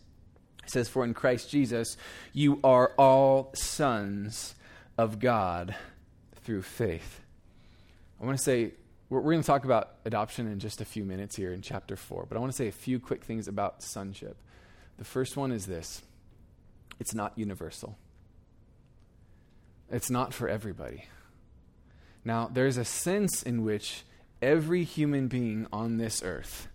It 0.64 0.70
says, 0.70 0.88
For 0.88 1.04
in 1.04 1.14
Christ 1.14 1.50
Jesus 1.50 1.98
you 2.34 2.60
are 2.64 2.94
all 2.98 3.52
sons 3.54 4.56
of 4.98 5.20
God 5.20 5.76
through 6.44 6.62
faith. 6.62 7.22
I 8.22 8.26
want 8.26 8.38
to 8.38 8.44
say, 8.44 8.72
we're, 9.10 9.20
we're 9.20 9.34
going 9.34 9.42
to 9.42 9.48
talk 9.48 9.66
about 9.66 9.96
adoption 10.06 10.48
in 10.48 10.60
just 10.60 10.82
a 10.82 10.86
few 10.86 11.04
minutes 11.04 11.36
here 11.36 11.52
in 11.52 11.62
chapter 11.62 11.96
4, 11.96 12.26
but 12.28 12.38
I 12.38 12.40
want 12.40 12.52
to 12.52 12.56
say 12.56 12.68
a 12.68 12.72
few 12.72 13.00
quick 13.00 13.24
things 13.24 13.48
about 13.48 13.84
sonship. 13.84 14.38
The 14.98 15.04
first 15.04 15.36
one 15.36 15.52
is 15.52 15.66
this 15.66 16.02
it's 17.00 17.14
not 17.14 17.38
universal, 17.38 17.98
it's 19.92 20.10
not 20.10 20.34
for 20.34 20.50
everybody. 20.50 21.06
Now, 22.24 22.50
there's 22.52 22.78
a 22.78 22.86
sense 22.86 23.44
in 23.44 23.64
which 23.64 24.04
every 24.42 24.84
human 24.84 25.28
being 25.28 25.68
on 25.72 25.98
this 25.98 26.24
earth 26.24 26.68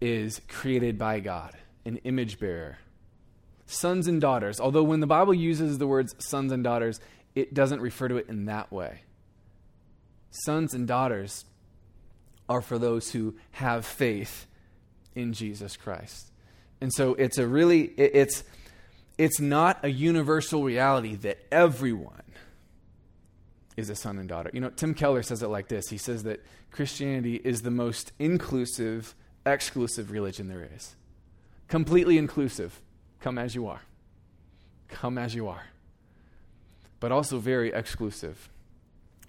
is 0.00 0.40
created 0.48 0.98
by 0.98 1.20
God, 1.20 1.54
an 1.84 1.98
image 1.98 2.38
bearer. 2.38 2.78
Sons 3.66 4.06
and 4.06 4.20
daughters, 4.20 4.60
although 4.60 4.82
when 4.82 5.00
the 5.00 5.06
Bible 5.06 5.34
uses 5.34 5.78
the 5.78 5.86
words 5.86 6.14
sons 6.18 6.52
and 6.52 6.64
daughters, 6.64 7.00
it 7.34 7.54
doesn't 7.54 7.80
refer 7.80 8.08
to 8.08 8.16
it 8.16 8.28
in 8.28 8.46
that 8.46 8.72
way. 8.72 9.00
Sons 10.30 10.74
and 10.74 10.86
daughters 10.86 11.44
are 12.48 12.60
for 12.60 12.78
those 12.78 13.10
who 13.10 13.34
have 13.52 13.86
faith 13.86 14.46
in 15.14 15.32
Jesus 15.32 15.76
Christ. 15.76 16.30
And 16.80 16.92
so 16.92 17.14
it's 17.14 17.38
a 17.38 17.46
really, 17.46 17.84
it's, 17.84 18.44
it's 19.18 19.40
not 19.40 19.84
a 19.84 19.88
universal 19.88 20.64
reality 20.64 21.14
that 21.16 21.38
everyone 21.52 22.22
is 23.76 23.90
a 23.90 23.96
son 23.96 24.18
and 24.18 24.28
daughter. 24.28 24.50
You 24.52 24.60
know, 24.60 24.70
Tim 24.70 24.94
Keller 24.94 25.22
says 25.22 25.42
it 25.42 25.48
like 25.48 25.68
this 25.68 25.88
He 25.88 25.98
says 25.98 26.22
that 26.24 26.44
Christianity 26.70 27.36
is 27.36 27.62
the 27.62 27.70
most 27.70 28.12
inclusive, 28.18 29.14
exclusive 29.46 30.10
religion 30.10 30.48
there 30.48 30.68
is. 30.74 30.96
Completely 31.68 32.18
inclusive. 32.18 32.80
Come 33.20 33.38
as 33.38 33.54
you 33.54 33.66
are. 33.66 33.82
Come 34.88 35.16
as 35.16 35.34
you 35.34 35.48
are. 35.48 35.66
But 37.00 37.10
also 37.10 37.38
very 37.38 37.72
exclusive. 37.72 38.50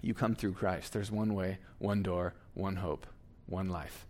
You 0.02 0.14
come 0.14 0.34
through 0.34 0.52
Christ. 0.52 0.92
There's 0.92 1.10
one 1.10 1.34
way, 1.34 1.58
one 1.78 2.02
door, 2.02 2.34
one 2.54 2.76
hope, 2.76 3.06
one 3.46 3.68
life. 3.68 4.06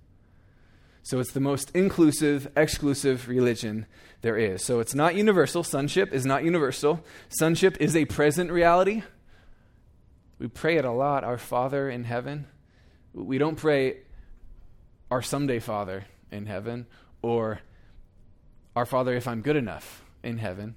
So 1.06 1.20
it's 1.20 1.30
the 1.30 1.38
most 1.38 1.70
inclusive, 1.70 2.50
exclusive 2.56 3.28
religion 3.28 3.86
there 4.22 4.36
is. 4.36 4.64
So 4.64 4.80
it's 4.80 4.92
not 4.92 5.14
universal. 5.14 5.62
Sonship 5.62 6.12
is 6.12 6.26
not 6.26 6.42
universal. 6.42 6.98
Sonship 7.28 7.76
is 7.80 7.94
a 7.94 8.06
present 8.06 8.50
reality. 8.50 9.04
We 10.40 10.48
pray 10.48 10.78
it 10.78 10.84
a 10.84 10.90
lot, 10.90 11.22
our 11.22 11.38
Father 11.38 11.88
in 11.88 12.02
heaven. 12.02 12.46
We 13.14 13.38
don't 13.38 13.54
pray 13.54 13.98
our 15.08 15.22
someday 15.22 15.60
Father 15.60 16.06
in 16.32 16.46
heaven 16.46 16.86
or 17.22 17.60
our 18.74 18.84
Father 18.84 19.14
if 19.14 19.28
I'm 19.28 19.42
good 19.42 19.54
enough 19.54 20.02
in 20.24 20.38
heaven. 20.38 20.74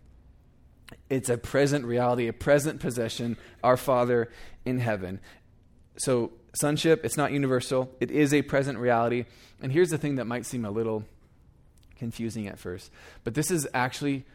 It's 1.09 1.29
a 1.29 1.39
present 1.39 1.85
reality, 1.85 2.27
a 2.27 2.33
present 2.33 2.79
possession, 2.79 3.35
our 3.63 3.77
Father 3.77 4.29
in 4.63 4.77
heaven. 4.77 5.21
So, 5.99 6.31
sonship, 6.53 7.03
it's 7.03 7.17
not 7.17 7.31
universal, 7.31 7.93
it 7.99 8.09
is 8.09 8.33
a 8.33 8.41
present 8.41 8.79
reality. 8.79 9.25
And 9.61 9.71
here's 9.71 9.89
the 9.89 9.97
thing 9.97 10.15
that 10.15 10.25
might 10.25 10.45
seem 10.45 10.65
a 10.65 10.71
little 10.71 11.03
confusing 11.97 12.47
at 12.47 12.57
first, 12.57 12.91
but 13.23 13.33
this 13.33 13.51
is 13.51 13.67
actually 13.73 14.25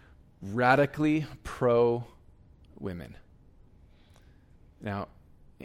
radically 0.43 1.27
pro 1.43 2.05
women. 2.79 3.17
Now, 4.83 5.09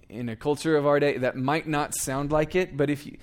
in 0.08 0.30
a 0.30 0.36
culture 0.36 0.78
of 0.78 0.88
our 0.88 1.00
day, 1.00 1.18
that 1.18 1.36
might 1.36 1.68
not 1.68 1.94
sound 1.94 2.32
like 2.32 2.56
it, 2.56 2.78
but 2.78 2.90
if 2.90 3.06
you 3.06 3.18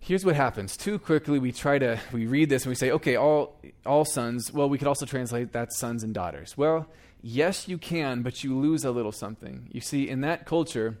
here's 0.00 0.24
what 0.24 0.34
happens. 0.34 0.76
Too 0.76 0.98
quickly 0.98 1.38
we 1.38 1.52
try 1.52 1.78
to 1.78 1.98
we 2.12 2.26
read 2.26 2.48
this 2.48 2.64
and 2.64 2.70
we 2.70 2.74
say 2.74 2.90
okay 2.90 3.16
all 3.16 3.56
all 3.86 4.04
sons 4.04 4.52
well 4.52 4.68
we 4.68 4.76
could 4.76 4.88
also 4.88 5.06
translate 5.06 5.52
that 5.52 5.72
sons 5.72 6.02
and 6.02 6.12
daughters. 6.12 6.56
Well 6.56 6.88
yes 7.22 7.68
you 7.68 7.78
can 7.78 8.22
but 8.22 8.42
you 8.42 8.58
lose 8.58 8.84
a 8.84 8.90
little 8.90 9.12
something. 9.12 9.68
You 9.70 9.80
see 9.80 10.08
in 10.08 10.20
that 10.22 10.44
culture 10.44 10.98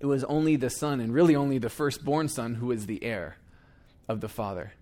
it 0.00 0.06
was 0.06 0.24
only 0.24 0.56
the 0.56 0.70
son 0.70 1.00
and 1.00 1.14
really 1.14 1.36
only 1.36 1.58
the 1.58 1.70
firstborn 1.70 2.28
son 2.28 2.56
who 2.56 2.70
is 2.70 2.86
the 2.86 3.02
heir 3.04 3.36
of 4.08 4.20
the 4.20 4.28
father. 4.28 4.72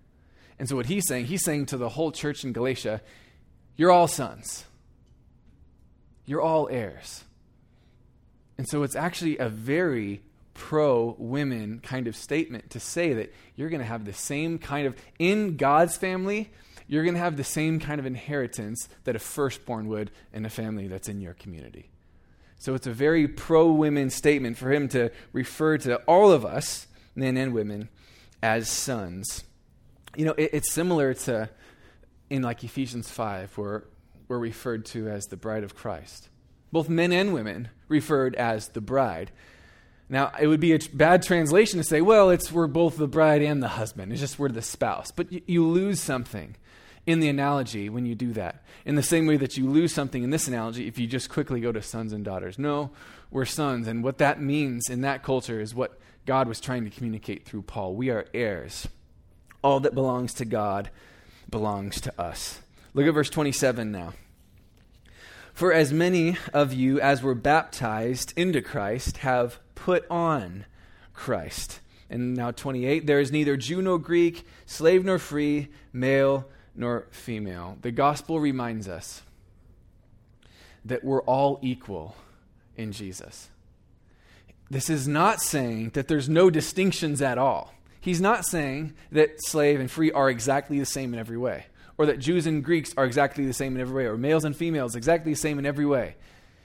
And 0.59 0.67
so 0.69 0.75
what 0.75 0.85
he's 0.85 1.07
saying 1.07 1.25
he's 1.25 1.43
saying 1.43 1.67
to 1.67 1.77
the 1.77 1.89
whole 1.89 2.11
church 2.11 2.43
in 2.43 2.53
galatia 2.53 3.01
you're 3.75 3.91
all 3.91 4.07
sons. 4.07 4.65
You're 6.25 6.41
all 6.41 6.69
heirs. 6.69 7.23
And 8.57 8.67
so 8.67 8.83
it's 8.83 8.95
actually 8.95 9.37
a 9.39 9.49
very 9.49 10.21
pro 10.53 11.15
women 11.17 11.79
kind 11.79 12.07
of 12.07 12.15
statement 12.15 12.69
to 12.71 12.79
say 12.79 13.13
that 13.13 13.33
you're 13.55 13.69
going 13.69 13.81
to 13.81 13.87
have 13.87 14.05
the 14.05 14.13
same 14.13 14.59
kind 14.59 14.85
of, 14.85 14.95
in 15.17 15.57
God's 15.57 15.97
family, 15.97 16.51
you're 16.87 17.03
going 17.03 17.15
to 17.15 17.19
have 17.19 17.37
the 17.37 17.43
same 17.43 17.79
kind 17.79 17.99
of 17.99 18.05
inheritance 18.05 18.87
that 19.05 19.15
a 19.15 19.19
firstborn 19.19 19.87
would 19.87 20.11
in 20.31 20.45
a 20.45 20.49
family 20.49 20.87
that's 20.87 21.09
in 21.09 21.19
your 21.19 21.33
community. 21.33 21.89
So 22.63 22.75
it's 22.75 22.87
a 22.87 22.93
very 22.93 23.27
pro 23.27 23.73
women 23.73 24.09
statement 24.09 24.57
for 24.57 24.71
him 24.71 24.87
to 24.87 25.11
refer 25.33 25.77
to 25.79 25.97
all 26.03 26.31
of 26.31 26.45
us, 26.45 26.87
men 27.13 27.35
and 27.35 27.53
women, 27.53 27.89
as 28.41 28.69
sons. 28.69 29.43
You 30.15 30.23
know, 30.23 30.31
it, 30.37 30.51
it's 30.53 30.71
similar 30.71 31.13
to 31.13 31.49
in 32.29 32.41
like 32.41 32.63
Ephesians 32.63 33.09
5, 33.09 33.57
where 33.57 33.83
we're 34.29 34.39
referred 34.39 34.85
to 34.85 35.09
as 35.09 35.25
the 35.25 35.35
bride 35.35 35.65
of 35.65 35.75
Christ. 35.75 36.29
Both 36.71 36.87
men 36.87 37.11
and 37.11 37.33
women 37.33 37.67
referred 37.89 38.33
as 38.35 38.69
the 38.69 38.79
bride. 38.79 39.31
Now, 40.07 40.31
it 40.39 40.47
would 40.47 40.61
be 40.61 40.71
a 40.71 40.79
bad 40.93 41.21
translation 41.21 41.79
to 41.79 41.83
say, 41.83 41.99
well, 41.99 42.29
it's 42.29 42.49
we're 42.49 42.67
both 42.67 42.95
the 42.95 43.09
bride 43.09 43.41
and 43.41 43.61
the 43.61 43.67
husband. 43.67 44.13
It's 44.13 44.21
just 44.21 44.39
we're 44.39 44.47
the 44.47 44.61
spouse. 44.61 45.11
But 45.11 45.33
you, 45.33 45.41
you 45.47 45.67
lose 45.67 45.99
something 45.99 46.55
in 47.05 47.19
the 47.19 47.29
analogy 47.29 47.89
when 47.89 48.05
you 48.05 48.15
do 48.15 48.33
that. 48.33 48.63
In 48.85 48.95
the 48.95 49.03
same 49.03 49.27
way 49.27 49.37
that 49.37 49.57
you 49.57 49.69
lose 49.69 49.93
something 49.93 50.23
in 50.23 50.29
this 50.29 50.47
analogy 50.47 50.87
if 50.87 50.97
you 50.97 51.07
just 51.07 51.29
quickly 51.29 51.59
go 51.59 51.71
to 51.71 51.81
sons 51.81 52.13
and 52.13 52.23
daughters. 52.23 52.57
No, 52.57 52.91
we're 53.31 53.45
sons. 53.45 53.87
And 53.87 54.03
what 54.03 54.17
that 54.19 54.41
means 54.41 54.89
in 54.89 55.01
that 55.01 55.23
culture 55.23 55.59
is 55.59 55.75
what 55.75 55.99
God 56.25 56.47
was 56.47 56.59
trying 56.59 56.85
to 56.85 56.89
communicate 56.89 57.45
through 57.45 57.63
Paul. 57.63 57.95
We 57.95 58.09
are 58.09 58.25
heirs. 58.33 58.87
All 59.61 59.79
that 59.81 59.95
belongs 59.95 60.33
to 60.35 60.45
God 60.45 60.89
belongs 61.49 61.99
to 62.01 62.21
us. 62.21 62.61
Look 62.93 63.07
at 63.07 63.13
verse 63.13 63.29
27 63.29 63.91
now. 63.91 64.13
For 65.53 65.71
as 65.71 65.93
many 65.93 66.37
of 66.53 66.73
you 66.73 66.99
as 66.99 67.21
were 67.21 67.35
baptized 67.35 68.33
into 68.35 68.61
Christ 68.61 69.17
have 69.17 69.59
put 69.75 70.05
on 70.09 70.65
Christ. 71.13 71.79
And 72.09 72.35
now 72.35 72.51
28, 72.51 73.05
there 73.05 73.19
is 73.19 73.31
neither 73.31 73.55
Jew 73.55 73.81
nor 73.81 73.99
Greek, 73.99 74.47
slave 74.65 75.05
nor 75.05 75.19
free, 75.19 75.69
male 75.91 76.45
nor 76.75 77.07
female. 77.11 77.77
The 77.81 77.91
gospel 77.91 78.39
reminds 78.39 78.87
us 78.87 79.21
that 80.85 81.03
we're 81.03 81.21
all 81.23 81.59
equal 81.61 82.15
in 82.75 82.91
Jesus. 82.91 83.49
This 84.69 84.89
is 84.89 85.07
not 85.07 85.41
saying 85.41 85.91
that 85.91 86.07
there's 86.07 86.27
no 86.27 86.49
distinctions 86.49 87.21
at 87.21 87.37
all. 87.37 87.73
He's 87.99 88.19
not 88.19 88.45
saying 88.45 88.93
that 89.11 89.35
slave 89.45 89.79
and 89.79 89.89
free 89.89 90.11
are 90.11 90.29
exactly 90.29 90.79
the 90.79 90.85
same 90.85 91.13
in 91.13 91.19
every 91.19 91.37
way, 91.37 91.67
or 91.97 92.05
that 92.07 92.19
Jews 92.19 92.45
and 92.47 92.63
Greeks 92.63 92.93
are 92.97 93.05
exactly 93.05 93.45
the 93.45 93.53
same 93.53 93.75
in 93.75 93.81
every 93.81 94.03
way, 94.03 94.09
or 94.09 94.17
males 94.17 94.43
and 94.43 94.55
females 94.55 94.95
exactly 94.95 95.31
the 95.31 95.39
same 95.39 95.59
in 95.59 95.65
every 95.65 95.85
way. 95.85 96.15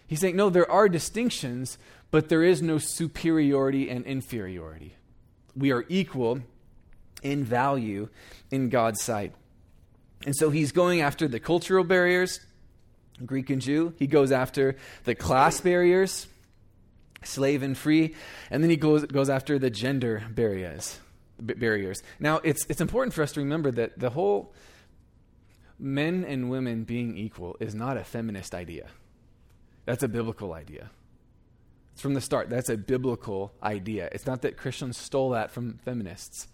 He's 0.07 0.21
saying, 0.21 0.37
no, 0.37 0.49
there 0.49 0.71
are 0.71 0.89
distinctions, 0.89 1.77
but 2.11 2.29
there 2.29 2.43
is 2.43 2.63
no 2.63 2.79
superiority 2.79 3.91
and 3.91 4.05
inferiority. 4.07 4.97
We 5.55 5.71
are 5.71 5.85
equal 5.89 6.41
in 7.23 7.45
value 7.45 8.09
in 8.51 8.71
God's 8.71 9.03
sight. 9.03 9.33
And 10.27 10.35
so 10.37 10.51
he's 10.51 10.73
going 10.73 11.01
after 11.01 11.29
the 11.29 11.41
cultural 11.41 11.85
barriers, 11.85 12.41
Greek 13.25 13.51
and 13.51 13.63
Jew. 13.63 13.95
He 13.99 14.07
goes 14.07 14.33
after 14.33 14.77
the 15.05 15.15
class 15.15 15.61
barriers, 15.61 16.27
slave 17.23 17.63
and 17.63 17.77
free. 17.77 18.15
And 18.51 18.63
then 18.63 18.71
he 18.71 18.77
goes, 18.77 19.05
goes 19.07 19.31
after 19.31 19.59
the 19.59 19.71
gender 19.71 20.25
barriers. 20.31 20.99
Barriers. 21.41 22.03
Now, 22.19 22.41
it's, 22.43 22.67
it's 22.69 22.81
important 22.81 23.15
for 23.15 23.23
us 23.23 23.33
to 23.33 23.41
remember 23.41 23.71
that 23.71 23.99
the 23.99 24.11
whole 24.11 24.53
men 25.79 26.25
and 26.25 26.51
women 26.51 26.83
being 26.83 27.17
equal 27.17 27.57
is 27.61 27.75
not 27.75 27.97
a 27.97 28.03
feminist 28.03 28.55
idea. 28.55 28.89
That's 29.85 30.03
a 30.03 30.09
biblical 30.09 30.53
idea. 30.53 30.91
It's 31.93 32.03
from 32.03 32.15
the 32.15 32.21
start. 32.21 32.51
That's 32.51 32.69
a 32.69 32.77
biblical 32.77 33.53
idea. 33.63 34.09
It's 34.13 34.27
not 34.27 34.43
that 34.43 34.57
Christians 34.57 34.97
stole 34.97 35.31
that 35.31 35.51
from 35.51 35.79
feminists. 35.85 36.49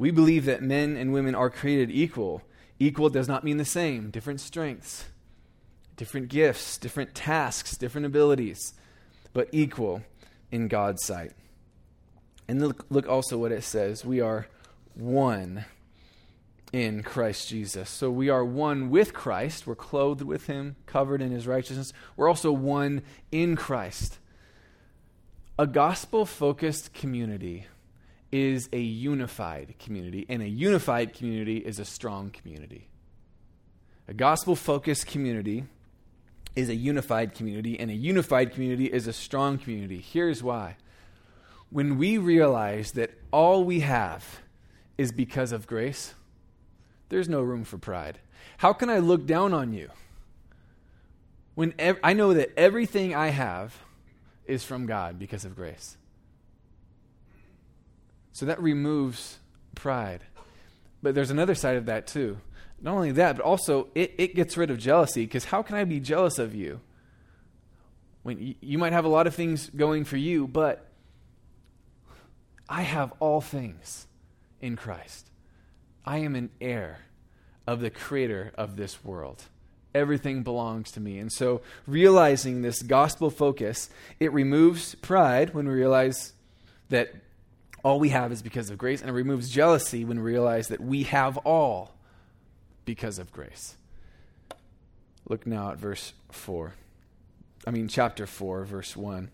We 0.00 0.10
believe 0.10 0.46
that 0.46 0.62
men 0.62 0.96
and 0.96 1.12
women 1.12 1.34
are 1.34 1.50
created 1.50 1.90
equal. 1.90 2.40
Equal 2.78 3.10
does 3.10 3.28
not 3.28 3.44
mean 3.44 3.58
the 3.58 3.66
same. 3.66 4.08
Different 4.10 4.40
strengths, 4.40 5.04
different 5.98 6.28
gifts, 6.30 6.78
different 6.78 7.14
tasks, 7.14 7.76
different 7.76 8.06
abilities, 8.06 8.72
but 9.34 9.50
equal 9.52 10.00
in 10.50 10.68
God's 10.68 11.04
sight. 11.04 11.32
And 12.48 12.62
look, 12.62 12.86
look 12.88 13.06
also 13.06 13.36
what 13.36 13.52
it 13.52 13.62
says. 13.62 14.02
We 14.02 14.22
are 14.22 14.46
one 14.94 15.66
in 16.72 17.02
Christ 17.02 17.50
Jesus. 17.50 17.90
So 17.90 18.10
we 18.10 18.30
are 18.30 18.42
one 18.42 18.88
with 18.88 19.12
Christ. 19.12 19.66
We're 19.66 19.74
clothed 19.74 20.22
with 20.22 20.46
him, 20.46 20.76
covered 20.86 21.20
in 21.20 21.30
his 21.30 21.46
righteousness. 21.46 21.92
We're 22.16 22.28
also 22.28 22.52
one 22.52 23.02
in 23.30 23.54
Christ. 23.54 24.18
A 25.58 25.66
gospel 25.66 26.24
focused 26.24 26.94
community 26.94 27.66
is 28.32 28.68
a 28.72 28.80
unified 28.80 29.74
community, 29.78 30.26
and 30.28 30.42
a 30.42 30.48
unified 30.48 31.14
community 31.14 31.58
is 31.58 31.78
a 31.78 31.84
strong 31.84 32.30
community. 32.30 32.88
A 34.06 34.14
gospel 34.14 34.56
focused 34.56 35.06
community 35.06 35.64
is 36.56 36.68
a 36.68 36.74
unified 36.74 37.34
community, 37.34 37.78
and 37.78 37.90
a 37.90 37.94
unified 37.94 38.52
community 38.52 38.86
is 38.86 39.06
a 39.06 39.12
strong 39.12 39.58
community. 39.58 39.98
Here's 39.98 40.42
why. 40.42 40.76
When 41.70 41.98
we 41.98 42.18
realize 42.18 42.92
that 42.92 43.12
all 43.30 43.64
we 43.64 43.80
have 43.80 44.40
is 44.98 45.12
because 45.12 45.52
of 45.52 45.66
grace, 45.66 46.14
there's 47.08 47.28
no 47.28 47.40
room 47.40 47.64
for 47.64 47.78
pride. 47.78 48.18
How 48.58 48.72
can 48.72 48.90
I 48.90 48.98
look 48.98 49.26
down 49.26 49.54
on 49.54 49.72
you? 49.72 49.90
When 51.54 51.74
ev- 51.78 51.98
I 52.02 52.12
know 52.12 52.34
that 52.34 52.52
everything 52.56 53.14
I 53.14 53.28
have 53.28 53.76
is 54.46 54.64
from 54.64 54.86
God 54.86 55.18
because 55.18 55.44
of 55.44 55.54
grace. 55.54 55.96
So 58.32 58.46
that 58.46 58.60
removes 58.60 59.38
pride. 59.74 60.22
But 61.02 61.14
there's 61.14 61.30
another 61.30 61.54
side 61.54 61.76
of 61.76 61.86
that 61.86 62.06
too. 62.06 62.38
Not 62.80 62.94
only 62.94 63.12
that, 63.12 63.36
but 63.36 63.44
also 63.44 63.88
it, 63.94 64.14
it 64.18 64.34
gets 64.34 64.56
rid 64.56 64.70
of 64.70 64.78
jealousy 64.78 65.24
because 65.24 65.46
how 65.46 65.62
can 65.62 65.76
I 65.76 65.84
be 65.84 66.00
jealous 66.00 66.38
of 66.38 66.54
you? 66.54 66.80
When 68.22 68.38
y- 68.38 68.56
you 68.60 68.78
might 68.78 68.92
have 68.92 69.04
a 69.04 69.08
lot 69.08 69.26
of 69.26 69.34
things 69.34 69.70
going 69.70 70.04
for 70.04 70.16
you, 70.16 70.46
but 70.46 70.86
I 72.68 72.82
have 72.82 73.12
all 73.18 73.40
things 73.40 74.06
in 74.60 74.76
Christ. 74.76 75.30
I 76.04 76.18
am 76.18 76.36
an 76.36 76.50
heir 76.60 77.00
of 77.66 77.80
the 77.80 77.90
creator 77.90 78.52
of 78.56 78.76
this 78.76 79.04
world. 79.04 79.44
Everything 79.94 80.42
belongs 80.42 80.92
to 80.92 81.00
me. 81.00 81.18
And 81.18 81.32
so, 81.32 81.62
realizing 81.86 82.62
this 82.62 82.80
gospel 82.80 83.28
focus, 83.28 83.90
it 84.20 84.32
removes 84.32 84.94
pride 84.96 85.52
when 85.52 85.66
we 85.66 85.74
realize 85.74 86.32
that 86.90 87.12
all 87.82 87.98
we 87.98 88.10
have 88.10 88.32
is 88.32 88.42
because 88.42 88.70
of 88.70 88.78
grace, 88.78 89.00
and 89.00 89.10
it 89.10 89.14
removes 89.14 89.50
jealousy 89.50 90.04
when 90.04 90.18
we 90.18 90.30
realize 90.30 90.68
that 90.68 90.80
we 90.80 91.04
have 91.04 91.36
all 91.38 91.94
because 92.84 93.18
of 93.18 93.32
grace. 93.32 93.76
Look 95.28 95.46
now 95.46 95.70
at 95.70 95.78
verse 95.78 96.12
4. 96.30 96.74
I 97.66 97.70
mean, 97.70 97.88
chapter 97.88 98.26
4, 98.26 98.64
verse 98.64 98.96
1. 98.96 99.30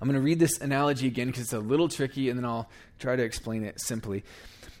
I'm 0.00 0.08
going 0.08 0.20
to 0.20 0.24
read 0.24 0.38
this 0.38 0.58
analogy 0.58 1.06
again 1.06 1.28
because 1.28 1.42
it's 1.42 1.52
a 1.52 1.58
little 1.58 1.88
tricky, 1.88 2.28
and 2.28 2.38
then 2.38 2.44
I'll 2.44 2.68
try 2.98 3.16
to 3.16 3.22
explain 3.22 3.64
it 3.64 3.80
simply. 3.80 4.24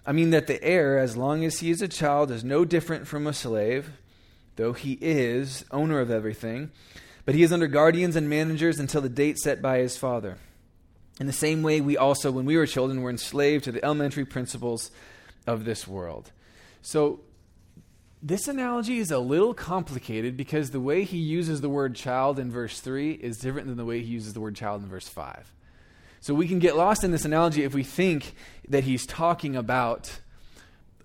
I 0.06 0.12
mean 0.12 0.30
that 0.30 0.46
the 0.46 0.62
heir, 0.62 0.98
as 0.98 1.16
long 1.16 1.44
as 1.44 1.60
he 1.60 1.70
is 1.70 1.82
a 1.82 1.88
child, 1.88 2.30
is 2.30 2.44
no 2.44 2.64
different 2.64 3.06
from 3.06 3.26
a 3.26 3.32
slave, 3.32 3.90
though 4.56 4.72
he 4.72 4.98
is 5.00 5.64
owner 5.70 6.00
of 6.00 6.10
everything, 6.10 6.70
but 7.24 7.34
he 7.34 7.42
is 7.42 7.52
under 7.52 7.66
guardians 7.66 8.14
and 8.14 8.28
managers 8.28 8.78
until 8.78 9.00
the 9.00 9.08
date 9.08 9.38
set 9.38 9.60
by 9.60 9.78
his 9.78 9.96
father. 9.96 10.38
In 11.18 11.26
the 11.26 11.32
same 11.32 11.62
way, 11.62 11.80
we 11.80 11.96
also, 11.96 12.30
when 12.30 12.44
we 12.44 12.56
were 12.56 12.66
children, 12.66 13.02
were 13.02 13.10
enslaved 13.10 13.64
to 13.64 13.72
the 13.72 13.84
elementary 13.84 14.24
principles 14.24 14.90
of 15.46 15.64
this 15.64 15.88
world. 15.88 16.30
So, 16.82 17.20
this 18.22 18.48
analogy 18.48 18.98
is 18.98 19.10
a 19.10 19.18
little 19.18 19.54
complicated 19.54 20.36
because 20.36 20.70
the 20.70 20.80
way 20.80 21.04
he 21.04 21.18
uses 21.18 21.60
the 21.60 21.68
word 21.68 21.94
child 21.94 22.38
in 22.38 22.50
verse 22.50 22.80
3 22.80 23.12
is 23.12 23.38
different 23.38 23.68
than 23.68 23.76
the 23.76 23.84
way 23.84 24.00
he 24.00 24.06
uses 24.06 24.32
the 24.32 24.40
word 24.40 24.56
child 24.56 24.82
in 24.82 24.88
verse 24.88 25.06
5. 25.06 25.52
So 26.20 26.34
we 26.34 26.48
can 26.48 26.58
get 26.58 26.76
lost 26.76 27.04
in 27.04 27.12
this 27.12 27.24
analogy 27.24 27.62
if 27.62 27.72
we 27.72 27.84
think 27.84 28.34
that 28.68 28.82
he's 28.82 29.06
talking 29.06 29.54
about 29.54 30.18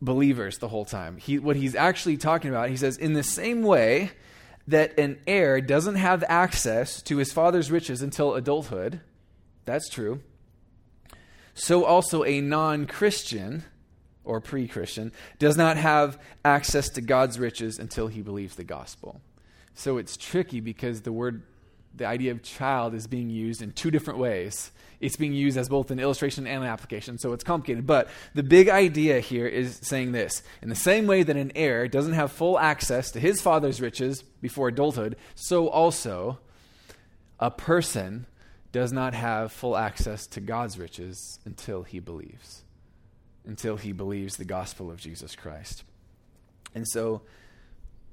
believers 0.02 0.58
the 0.58 0.68
whole 0.68 0.86
time. 0.86 1.18
He, 1.18 1.38
what 1.38 1.56
he's 1.56 1.76
actually 1.76 2.18
talking 2.18 2.50
about, 2.50 2.70
he 2.70 2.78
says, 2.78 2.98
in 2.98 3.14
the 3.14 3.22
same 3.22 3.62
way 3.62 4.12
that 4.68 4.98
an 4.98 5.20
heir 5.28 5.62
doesn't 5.62 5.96
have 5.96 6.24
access 6.28 7.04
to 7.04 7.18
his 7.18 7.32
father's 7.32 7.70
riches 7.70 8.02
until 8.02 8.34
adulthood, 8.34 9.02
that's 9.66 9.90
true. 9.90 10.22
So 11.54 11.86
also 11.86 12.24
a 12.24 12.42
non 12.42 12.86
Christian 12.86 13.64
or 14.24 14.40
pre 14.40 14.68
Christian 14.68 15.12
does 15.40 15.58
not 15.58 15.78
have 15.78 16.20
access 16.46 16.90
to 16.90 17.02
God's 17.02 17.40
riches 17.40 17.80
until 17.80 18.08
he 18.08 18.22
believes 18.22 18.56
the 18.56 18.64
gospel. 18.64 19.22
So 19.74 19.98
it's 19.98 20.18
tricky 20.18 20.60
because 20.60 21.02
the 21.02 21.12
word, 21.12 21.44
the 21.96 22.06
idea 22.06 22.32
of 22.32 22.44
child 22.44 22.94
is 22.94 23.08
being 23.08 23.30
used 23.30 23.62
in 23.62 23.72
two 23.72 23.92
different 23.92 24.20
ways. 24.20 24.72
It's 25.00 25.16
being 25.16 25.34
used 25.34 25.58
as 25.58 25.68
both 25.68 25.90
an 25.90 26.00
illustration 26.00 26.46
and 26.46 26.64
an 26.64 26.70
application, 26.70 27.18
so 27.18 27.34
it's 27.34 27.44
complicated. 27.44 27.88
But 27.88 28.10
the 28.36 28.44
big 28.44 28.70
idea 28.70 29.20
here 29.20 29.48
is 29.48 29.80
saying 29.82 30.12
this 30.12 30.44
In 30.62 30.70
the 30.70 30.76
same 30.76 31.08
way 31.08 31.24
that 31.24 31.36
an 31.36 31.52
heir 31.56 31.88
doesn't 31.88 32.14
have 32.14 32.32
full 32.32 32.60
access 32.60 33.12
to 33.12 33.20
his 33.20 33.42
father's 33.42 33.82
riches 33.82 34.22
before 34.22 34.68
adulthood, 34.68 35.16
so 35.36 35.68
also 35.68 36.40
a 37.40 37.50
person 37.50 38.28
does 38.72 38.92
not 38.92 39.14
have 39.14 39.52
full 39.52 39.78
access 39.78 40.26
to 40.28 40.40
God's 40.40 40.78
riches 40.78 41.40
until 41.46 41.84
he 41.84 42.00
believes 42.00 42.64
until 43.46 43.78
he 43.78 43.92
believes 43.92 44.38
the 44.38 44.46
gospel 44.46 44.92
of 44.92 45.00
Jesus 45.00 45.36
Christ. 45.36 45.84
And 46.76 46.88
so 46.88 47.22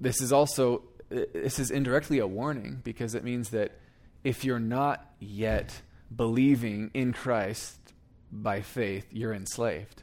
this 0.01 0.21
is 0.21 0.33
also 0.33 0.83
this 1.11 1.59
is 1.59 1.71
indirectly 1.71 2.19
a 2.19 2.27
warning 2.27 2.81
because 2.85 3.15
it 3.15 3.25
means 3.25 3.51
that 3.51 3.73
if 4.25 4.45
you're 4.45 4.59
not 4.59 5.07
yet 5.19 5.81
believing 6.15 6.91
in 6.93 7.13
Christ 7.13 7.79
by 8.31 8.61
faith, 8.61 9.07
you're 9.11 9.33
enslaved. 9.33 10.03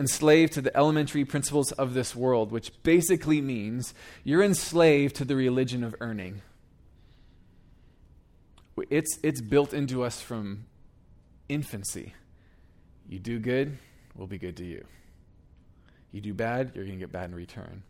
Enslaved 0.00 0.54
to 0.54 0.60
the 0.60 0.76
elementary 0.76 1.24
principles 1.24 1.70
of 1.72 1.94
this 1.94 2.16
world, 2.16 2.50
which 2.50 2.72
basically 2.82 3.40
means 3.40 3.94
you're 4.24 4.42
enslaved 4.42 5.14
to 5.16 5.24
the 5.24 5.36
religion 5.36 5.84
of 5.84 5.94
earning. 6.00 6.42
It's, 8.90 9.18
it's 9.22 9.40
built 9.40 9.74
into 9.74 10.02
us 10.02 10.20
from 10.20 10.64
infancy. 11.48 12.14
You 13.08 13.18
do 13.18 13.38
good, 13.38 13.78
we'll 14.14 14.26
be 14.26 14.38
good 14.38 14.56
to 14.58 14.64
you. 14.64 14.84
You 16.10 16.20
do 16.20 16.34
bad, 16.34 16.72
you're 16.74 16.84
going 16.84 16.98
to 16.98 17.04
get 17.04 17.12
bad 17.12 17.30
in 17.30 17.34
return. 17.34 17.82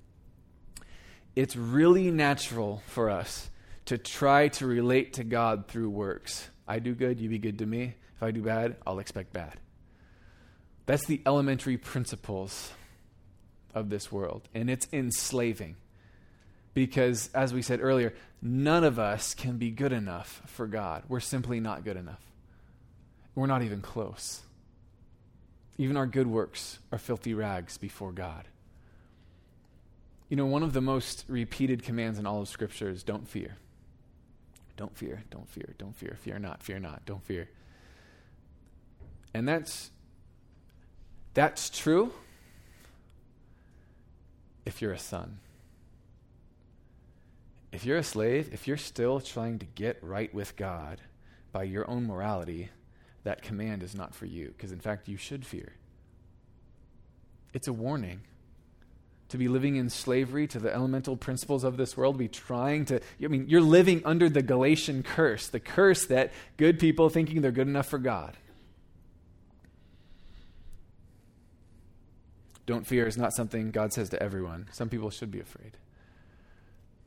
It's 1.35 1.57
really 1.57 2.11
natural 2.11 2.83
for 2.87 3.11
us 3.11 3.51
to 3.87 3.99
try 3.99 4.49
to 4.49 4.67
relate 4.67 5.15
to 5.15 5.25
God 5.25 5.67
through 5.67 5.91
works. 5.91 6.49
I 6.69 6.79
do 6.79 6.95
good, 6.95 7.21
you 7.21 7.29
be 7.29 7.39
good 7.39 7.59
to 7.59 7.67
me. 7.67 7.95
If 8.17 8.23
I 8.23 8.31
do 8.31 8.43
bad, 8.43 8.77
I'll 8.87 8.99
expect 8.99 9.33
bad. 9.33 9.55
That's 10.87 11.07
the 11.07 11.21
elementary 11.27 11.77
principles 11.77 12.73
of 13.75 13.89
this 13.89 14.13
world, 14.13 14.49
and 14.55 14.69
it's 14.69 14.87
enslaving. 14.93 15.77
Because, 16.75 17.31
as 17.35 17.53
we 17.53 17.63
said 17.63 17.81
earlier, 17.83 18.15
none 18.43 18.83
of 18.83 18.99
us 18.99 19.35
can 19.35 19.57
be 19.57 19.71
good 19.71 19.93
enough 19.93 20.43
for 20.47 20.67
God. 20.67 21.05
We're 21.09 21.21
simply 21.21 21.61
not 21.61 21.85
good 21.85 21.97
enough. 21.97 22.21
We're 23.35 23.47
not 23.47 23.63
even 23.63 23.81
close. 23.81 24.43
Even 25.79 25.97
our 25.97 26.07
good 26.07 26.27
works 26.27 26.81
are 26.91 26.99
filthy 26.99 27.33
rags 27.33 27.79
before 27.79 28.13
God. 28.13 28.49
You 30.29 30.37
know, 30.37 30.47
one 30.47 30.63
of 30.63 30.73
the 30.73 30.81
most 30.81 31.25
repeated 31.29 31.83
commands 31.83 32.19
in 32.19 32.27
all 32.27 32.43
of 32.43 32.49
Scripture 32.49 32.91
is 32.91 33.03
don't 33.03 33.29
fear. 33.29 33.57
Don't 34.77 34.97
fear, 34.97 35.23
don't 35.31 35.49
fear, 35.49 35.75
don't 35.79 35.95
fear. 35.95 36.17
Fear 36.21 36.39
not, 36.41 36.63
fear 36.63 36.79
not, 36.79 37.05
don't 37.07 37.23
fear. 37.23 37.49
And 39.35 39.47
that's 39.47 39.91
that's 41.35 41.71
true 41.71 42.13
if 44.67 44.83
you're 44.83 44.93
a 44.93 44.99
son. 44.99 45.39
If 47.73 47.87
you're 47.87 47.97
a 47.97 48.05
slave, 48.05 48.51
if 48.53 48.69
you're 48.69 48.77
still 48.77 49.19
trying 49.19 49.59
to 49.61 49.67
get 49.67 49.99
right 50.03 50.33
with 50.33 50.57
God 50.57 51.01
by 51.53 51.65
your 51.65 51.89
own 51.91 52.07
morality, 52.07 52.69
that 53.25 53.43
command 53.43 53.83
is 53.83 53.95
not 53.95 54.15
for 54.15 54.27
you, 54.27 54.49
because 54.49 54.73
in 54.73 54.81
fact, 54.81 55.09
you 55.09 55.17
should 55.17 55.47
fear. 55.47 55.73
It's 57.55 57.69
a 57.69 57.73
warning 57.73 58.21
to 59.31 59.39
be 59.39 59.49
living 59.49 59.77
in 59.77 59.89
slavery 59.89 60.47
to 60.47 60.59
the 60.59 60.73
elemental 60.73 61.17
principles 61.17 61.65
of 61.65 61.79
this 61.79 61.97
world, 61.97 62.19
be 62.19 62.29
trying 62.29 62.85
to, 62.85 63.01
I 63.23 63.29
mean, 63.29 63.47
you're 63.49 63.63
living 63.63 64.03
under 64.05 64.29
the 64.29 64.43
Galatian 64.43 65.03
curse, 65.03 65.49
the 65.49 65.61
curse 65.61 66.05
that 66.07 66.33
good 66.59 66.79
people 66.79 67.09
thinking 67.09 67.41
they're 67.41 67.51
good 67.51 67.69
enough 67.69 67.89
for 67.89 67.99
God. 67.99 68.37
Don't 72.67 72.87
fear 72.87 73.07
is 73.07 73.17
not 73.17 73.33
something 73.33 73.71
God 73.71 73.95
says 73.95 74.11
to 74.11 74.23
everyone. 74.23 74.69
Some 74.71 74.91
people 74.91 75.09
should 75.09 75.31
be 75.31 75.41
afraid. 75.41 75.79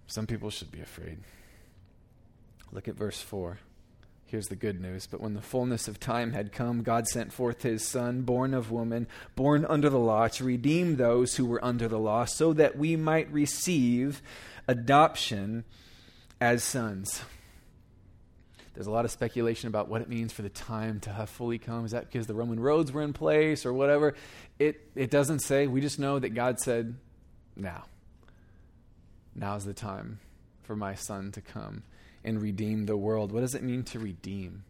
Some 0.07 0.27
people 0.27 0.49
should 0.49 0.71
be 0.71 0.81
afraid. 0.81 1.19
Look 2.71 2.87
at 2.87 2.95
verse 2.95 3.21
4. 3.21 3.59
Here's 4.27 4.47
the 4.47 4.55
good 4.55 4.81
news. 4.81 5.07
But 5.07 5.21
when 5.21 5.33
the 5.33 5.41
fullness 5.41 5.87
of 5.87 5.99
time 5.99 6.33
had 6.33 6.51
come, 6.51 6.81
God 6.81 7.07
sent 7.07 7.31
forth 7.31 7.61
his 7.61 7.87
Son, 7.87 8.23
born 8.23 8.53
of 8.53 8.71
woman, 8.71 9.07
born 9.35 9.65
under 9.65 9.89
the 9.89 9.99
law, 9.99 10.27
to 10.29 10.43
redeem 10.43 10.95
those 10.95 11.35
who 11.35 11.45
were 11.45 11.63
under 11.63 11.87
the 11.87 11.99
law, 11.99 12.25
so 12.25 12.53
that 12.53 12.77
we 12.77 12.95
might 12.95 13.31
receive 13.31 14.21
adoption 14.67 15.63
as 16.41 16.63
sons. 16.63 17.21
There's 18.73 18.87
a 18.87 18.91
lot 18.91 19.05
of 19.05 19.11
speculation 19.11 19.69
about 19.69 19.87
what 19.87 20.01
it 20.01 20.09
means 20.09 20.33
for 20.33 20.41
the 20.41 20.49
time 20.49 20.99
to 21.01 21.09
have 21.11 21.29
fully 21.29 21.57
come. 21.57 21.85
Is 21.85 21.91
that 21.91 22.11
because 22.11 22.27
the 22.27 22.33
Roman 22.33 22.59
roads 22.59 22.91
were 22.91 23.03
in 23.03 23.13
place 23.13 23.65
or 23.65 23.71
whatever? 23.71 24.15
It, 24.59 24.81
it 24.95 25.09
doesn't 25.09 25.39
say. 25.39 25.67
We 25.67 25.79
just 25.79 25.97
know 25.97 26.19
that 26.19 26.31
God 26.31 26.59
said, 26.59 26.95
now. 27.55 27.85
Now's 29.35 29.65
the 29.65 29.73
time 29.73 30.19
for 30.63 30.75
my 30.75 30.95
son 30.95 31.31
to 31.33 31.41
come 31.41 31.83
and 32.23 32.41
redeem 32.41 32.85
the 32.85 32.97
world. 32.97 33.31
What 33.31 33.41
does 33.41 33.53
it 33.53 33.63
mean 33.63 33.83
to 33.83 33.99
redeem? 33.99 34.63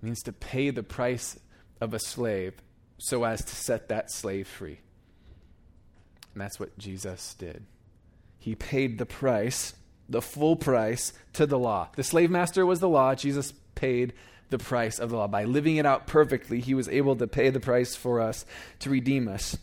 It 0.00 0.06
means 0.06 0.22
to 0.22 0.32
pay 0.32 0.70
the 0.70 0.82
price 0.82 1.38
of 1.80 1.94
a 1.94 1.98
slave 1.98 2.54
so 2.98 3.24
as 3.24 3.44
to 3.44 3.54
set 3.54 3.88
that 3.88 4.10
slave 4.10 4.48
free. 4.48 4.80
And 6.32 6.42
that's 6.42 6.58
what 6.58 6.76
Jesus 6.78 7.34
did. 7.34 7.64
He 8.38 8.54
paid 8.54 8.98
the 8.98 9.06
price, 9.06 9.74
the 10.08 10.22
full 10.22 10.56
price, 10.56 11.12
to 11.34 11.46
the 11.46 11.58
law. 11.58 11.88
The 11.94 12.02
slave 12.02 12.30
master 12.30 12.64
was 12.64 12.80
the 12.80 12.88
law. 12.88 13.14
Jesus 13.14 13.52
paid 13.74 14.14
the 14.50 14.58
price 14.58 14.98
of 14.98 15.10
the 15.10 15.16
law. 15.16 15.28
By 15.28 15.44
living 15.44 15.76
it 15.76 15.86
out 15.86 16.06
perfectly, 16.06 16.60
he 16.60 16.74
was 16.74 16.88
able 16.88 17.16
to 17.16 17.26
pay 17.26 17.50
the 17.50 17.60
price 17.60 17.94
for 17.94 18.20
us 18.20 18.46
to 18.80 18.90
redeem 18.90 19.28
us. 19.28 19.56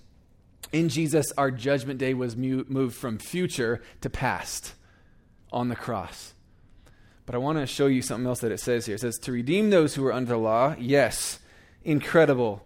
In 0.72 0.90
Jesus, 0.90 1.32
our 1.38 1.52
judgment 1.52 2.00
day 2.00 2.14
was 2.14 2.36
moved 2.36 2.96
from 2.96 3.18
future 3.18 3.82
to 4.02 4.10
past 4.10 4.74
on 5.52 5.70
the 5.70 5.76
cross. 5.76 6.34
But 7.26 7.36
I 7.36 7.40
want 7.40 7.58
to 7.58 7.66
show 7.66 7.88
you 7.88 8.02
something 8.02 8.28
else 8.28 8.40
that 8.42 8.52
it 8.52 8.60
says 8.60 8.86
here. 8.86 8.96
It 8.96 9.02
says, 9.02 9.18
To 9.20 9.32
redeem 9.32 9.70
those 9.70 9.96
who 9.96 10.06
are 10.06 10.14
under 10.14 10.34
the 10.34 10.38
law, 10.38 10.76
yes, 10.78 11.40
incredible, 11.84 12.66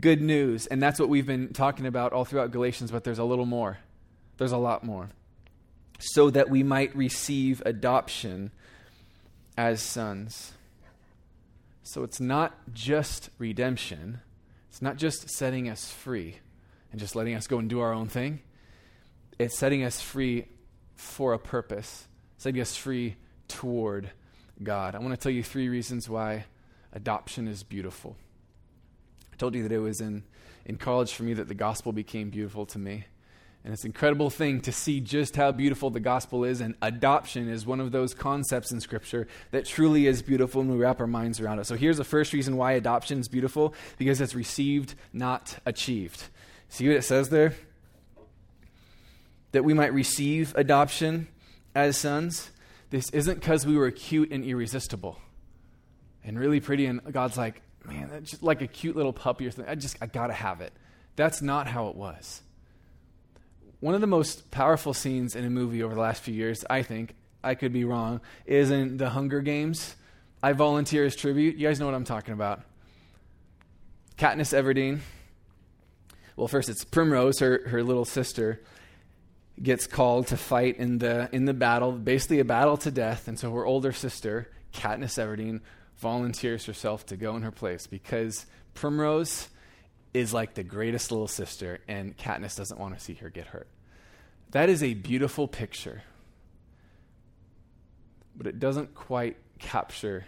good 0.00 0.20
news. 0.20 0.66
And 0.66 0.82
that's 0.82 0.98
what 0.98 1.08
we've 1.08 1.26
been 1.26 1.52
talking 1.52 1.86
about 1.86 2.12
all 2.12 2.24
throughout 2.24 2.50
Galatians, 2.50 2.90
but 2.90 3.04
there's 3.04 3.18
a 3.18 3.24
little 3.24 3.46
more. 3.46 3.78
There's 4.38 4.52
a 4.52 4.58
lot 4.58 4.84
more. 4.84 5.10
So 5.98 6.30
that 6.30 6.48
we 6.48 6.62
might 6.62 6.94
receive 6.96 7.62
adoption 7.66 8.50
as 9.56 9.82
sons. 9.82 10.52
So 11.82 12.02
it's 12.04 12.20
not 12.20 12.54
just 12.72 13.30
redemption, 13.38 14.20
it's 14.68 14.80
not 14.80 14.96
just 14.96 15.28
setting 15.28 15.68
us 15.68 15.90
free 15.90 16.38
and 16.90 17.00
just 17.00 17.14
letting 17.16 17.34
us 17.34 17.46
go 17.46 17.58
and 17.58 17.68
do 17.68 17.80
our 17.80 17.92
own 17.92 18.08
thing. 18.08 18.40
It's 19.38 19.56
setting 19.56 19.82
us 19.84 20.00
free 20.00 20.46
for 20.94 21.32
a 21.32 21.38
purpose, 21.38 22.06
setting 22.36 22.60
us 22.60 22.76
free 22.76 23.16
toward 23.48 24.10
God. 24.62 24.94
I 24.94 24.98
want 24.98 25.12
to 25.12 25.16
tell 25.16 25.32
you 25.32 25.42
three 25.42 25.68
reasons 25.68 26.08
why 26.08 26.44
adoption 26.92 27.48
is 27.48 27.62
beautiful. 27.62 28.16
I 29.32 29.36
told 29.36 29.54
you 29.54 29.62
that 29.62 29.72
it 29.72 29.78
was 29.78 30.00
in, 30.00 30.24
in 30.64 30.76
college 30.76 31.14
for 31.14 31.22
me 31.22 31.34
that 31.34 31.48
the 31.48 31.54
gospel 31.54 31.92
became 31.92 32.30
beautiful 32.30 32.66
to 32.66 32.78
me. 32.78 33.04
And 33.62 33.74
it's 33.74 33.84
an 33.84 33.88
incredible 33.88 34.30
thing 34.30 34.62
to 34.62 34.72
see 34.72 35.00
just 35.00 35.36
how 35.36 35.52
beautiful 35.52 35.90
the 35.90 36.00
gospel 36.00 36.44
is. 36.44 36.62
And 36.62 36.74
adoption 36.80 37.48
is 37.48 37.66
one 37.66 37.78
of 37.78 37.92
those 37.92 38.14
concepts 38.14 38.72
in 38.72 38.80
Scripture 38.80 39.28
that 39.50 39.66
truly 39.66 40.06
is 40.06 40.22
beautiful 40.22 40.62
when 40.62 40.70
we 40.70 40.78
wrap 40.78 40.98
our 40.98 41.06
minds 41.06 41.40
around 41.40 41.58
it. 41.58 41.66
So 41.66 41.76
here's 41.76 41.98
the 41.98 42.04
first 42.04 42.32
reason 42.32 42.56
why 42.56 42.72
adoption 42.72 43.20
is 43.20 43.28
beautiful 43.28 43.74
because 43.98 44.20
it's 44.20 44.34
received, 44.34 44.94
not 45.12 45.58
achieved. 45.66 46.24
See 46.70 46.88
what 46.88 46.96
it 46.96 47.02
says 47.02 47.28
there? 47.28 47.54
That 49.52 49.64
we 49.64 49.74
might 49.74 49.92
receive 49.92 50.54
adoption 50.56 51.28
as 51.74 51.98
sons. 51.98 52.50
This 52.90 53.10
isn't 53.10 53.40
because 53.40 53.66
we 53.66 53.76
were 53.76 53.90
cute 53.90 54.30
and 54.30 54.44
irresistible 54.44 55.18
and 56.24 56.38
really 56.38 56.60
pretty, 56.60 56.86
and 56.86 57.00
God's 57.12 57.36
like, 57.36 57.60
man, 57.84 58.08
that's 58.10 58.30
just 58.30 58.42
like 58.42 58.62
a 58.62 58.66
cute 58.66 58.96
little 58.96 59.12
puppy 59.12 59.46
or 59.46 59.50
something. 59.50 59.70
I 59.70 59.74
just, 59.74 59.96
I 60.00 60.06
gotta 60.06 60.32
have 60.32 60.60
it. 60.60 60.72
That's 61.16 61.42
not 61.42 61.66
how 61.66 61.88
it 61.88 61.96
was. 61.96 62.42
One 63.80 63.94
of 63.94 64.00
the 64.00 64.06
most 64.06 64.50
powerful 64.50 64.94
scenes 64.94 65.34
in 65.34 65.44
a 65.44 65.50
movie 65.50 65.82
over 65.82 65.94
the 65.94 66.00
last 66.00 66.22
few 66.22 66.34
years, 66.34 66.64
I 66.68 66.82
think, 66.82 67.14
I 67.42 67.54
could 67.54 67.72
be 67.72 67.84
wrong, 67.84 68.20
is 68.44 68.70
in 68.70 68.98
The 68.98 69.10
Hunger 69.10 69.40
Games. 69.40 69.96
I 70.42 70.52
volunteer 70.52 71.04
as 71.04 71.16
tribute. 71.16 71.56
You 71.56 71.66
guys 71.66 71.80
know 71.80 71.86
what 71.86 71.94
I'm 71.94 72.04
talking 72.04 72.34
about. 72.34 72.62
Katniss 74.18 74.56
Everdeen. 74.56 75.00
Well, 76.40 76.48
first 76.48 76.70
it's 76.70 76.84
Primrose, 76.84 77.40
her, 77.40 77.68
her 77.68 77.82
little 77.82 78.06
sister, 78.06 78.62
gets 79.62 79.86
called 79.86 80.28
to 80.28 80.38
fight 80.38 80.78
in 80.78 80.96
the, 80.96 81.28
in 81.32 81.44
the 81.44 81.52
battle, 81.52 81.92
basically 81.92 82.40
a 82.40 82.46
battle 82.46 82.78
to 82.78 82.90
death. 82.90 83.28
And 83.28 83.38
so 83.38 83.52
her 83.52 83.66
older 83.66 83.92
sister, 83.92 84.48
Katniss 84.72 85.18
Everdeen, 85.18 85.60
volunteers 85.98 86.64
herself 86.64 87.04
to 87.06 87.18
go 87.18 87.36
in 87.36 87.42
her 87.42 87.50
place 87.50 87.86
because 87.86 88.46
Primrose 88.72 89.48
is 90.14 90.32
like 90.32 90.54
the 90.54 90.62
greatest 90.62 91.12
little 91.12 91.28
sister, 91.28 91.80
and 91.86 92.16
Katniss 92.16 92.56
doesn't 92.56 92.80
want 92.80 92.98
to 92.98 93.04
see 93.04 93.12
her 93.16 93.28
get 93.28 93.48
hurt. 93.48 93.68
That 94.52 94.70
is 94.70 94.82
a 94.82 94.94
beautiful 94.94 95.46
picture, 95.46 96.04
but 98.34 98.46
it 98.46 98.58
doesn't 98.58 98.94
quite 98.94 99.36
capture 99.58 100.24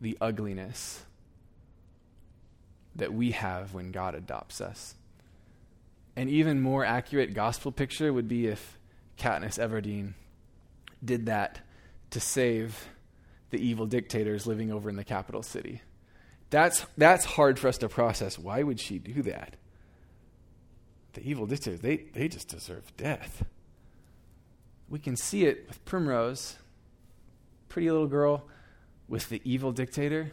the 0.00 0.16
ugliness 0.20 1.02
that 2.94 3.12
we 3.12 3.32
have 3.32 3.74
when 3.74 3.90
God 3.90 4.14
adopts 4.14 4.60
us. 4.60 4.94
An 6.18 6.28
even 6.28 6.60
more 6.60 6.84
accurate 6.84 7.32
gospel 7.32 7.70
picture 7.70 8.12
would 8.12 8.26
be 8.26 8.48
if 8.48 8.76
Katniss 9.18 9.56
Everdeen 9.56 10.14
did 11.04 11.26
that 11.26 11.60
to 12.10 12.18
save 12.18 12.88
the 13.50 13.64
evil 13.64 13.86
dictators 13.86 14.44
living 14.44 14.72
over 14.72 14.90
in 14.90 14.96
the 14.96 15.04
capital 15.04 15.44
city. 15.44 15.80
That's, 16.50 16.84
that's 16.96 17.24
hard 17.24 17.56
for 17.56 17.68
us 17.68 17.78
to 17.78 17.88
process. 17.88 18.36
Why 18.36 18.64
would 18.64 18.80
she 18.80 18.98
do 18.98 19.22
that? 19.22 19.54
The 21.12 21.22
evil 21.22 21.46
dictators, 21.46 21.82
they, 21.82 21.98
they 21.98 22.26
just 22.26 22.48
deserve 22.48 22.96
death. 22.96 23.44
We 24.88 24.98
can 24.98 25.14
see 25.14 25.44
it 25.44 25.66
with 25.68 25.84
Primrose, 25.84 26.56
pretty 27.68 27.92
little 27.92 28.08
girl 28.08 28.48
with 29.06 29.28
the 29.28 29.40
evil 29.44 29.70
dictator. 29.70 30.32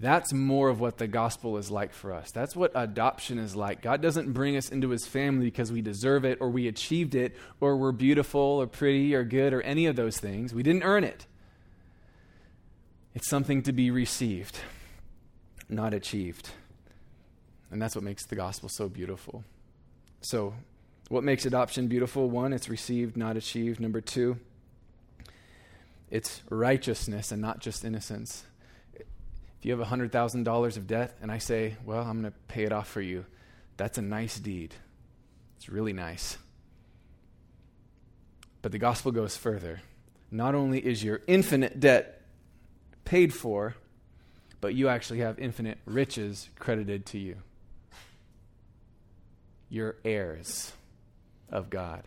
That's 0.00 0.32
more 0.32 0.68
of 0.68 0.80
what 0.80 0.98
the 0.98 1.06
gospel 1.06 1.58
is 1.58 1.70
like 1.70 1.92
for 1.92 2.12
us. 2.12 2.32
That's 2.32 2.56
what 2.56 2.72
adoption 2.74 3.38
is 3.38 3.54
like. 3.54 3.82
God 3.82 4.02
doesn't 4.02 4.32
bring 4.32 4.56
us 4.56 4.68
into 4.68 4.90
his 4.90 5.06
family 5.06 5.44
because 5.44 5.70
we 5.70 5.80
deserve 5.80 6.24
it 6.24 6.38
or 6.40 6.50
we 6.50 6.66
achieved 6.66 7.14
it 7.14 7.36
or 7.60 7.76
we're 7.76 7.92
beautiful 7.92 8.40
or 8.40 8.66
pretty 8.66 9.14
or 9.14 9.22
good 9.22 9.52
or 9.52 9.62
any 9.62 9.86
of 9.86 9.94
those 9.94 10.18
things. 10.18 10.52
We 10.52 10.62
didn't 10.62 10.82
earn 10.82 11.04
it. 11.04 11.26
It's 13.14 13.28
something 13.28 13.62
to 13.62 13.72
be 13.72 13.90
received, 13.90 14.58
not 15.68 15.94
achieved. 15.94 16.50
And 17.70 17.80
that's 17.80 17.94
what 17.94 18.04
makes 18.04 18.26
the 18.26 18.36
gospel 18.36 18.68
so 18.68 18.88
beautiful. 18.88 19.44
So, 20.20 20.54
what 21.08 21.24
makes 21.24 21.44
adoption 21.46 21.88
beautiful? 21.88 22.30
One, 22.30 22.52
it's 22.52 22.68
received, 22.68 23.16
not 23.16 23.36
achieved. 23.36 23.80
Number 23.80 24.00
two, 24.00 24.38
it's 26.10 26.42
righteousness 26.48 27.32
and 27.32 27.40
not 27.40 27.60
just 27.60 27.84
innocence. 27.84 28.44
If 29.62 29.66
you 29.66 29.78
have 29.78 29.88
$100,000 29.88 30.76
of 30.76 30.86
debt 30.88 31.16
and 31.22 31.30
I 31.30 31.38
say, 31.38 31.76
well, 31.84 32.00
I'm 32.00 32.20
going 32.20 32.32
to 32.32 32.38
pay 32.48 32.64
it 32.64 32.72
off 32.72 32.88
for 32.88 33.00
you, 33.00 33.24
that's 33.76 33.96
a 33.96 34.02
nice 34.02 34.40
deed. 34.40 34.74
It's 35.56 35.68
really 35.68 35.92
nice. 35.92 36.36
But 38.60 38.72
the 38.72 38.80
gospel 38.80 39.12
goes 39.12 39.36
further. 39.36 39.80
Not 40.32 40.56
only 40.56 40.84
is 40.84 41.04
your 41.04 41.20
infinite 41.28 41.78
debt 41.78 42.22
paid 43.04 43.32
for, 43.32 43.76
but 44.60 44.74
you 44.74 44.88
actually 44.88 45.20
have 45.20 45.38
infinite 45.38 45.78
riches 45.84 46.50
credited 46.58 47.06
to 47.06 47.20
you. 47.20 47.36
You're 49.68 49.94
heirs 50.04 50.72
of 51.48 51.70
God. 51.70 52.02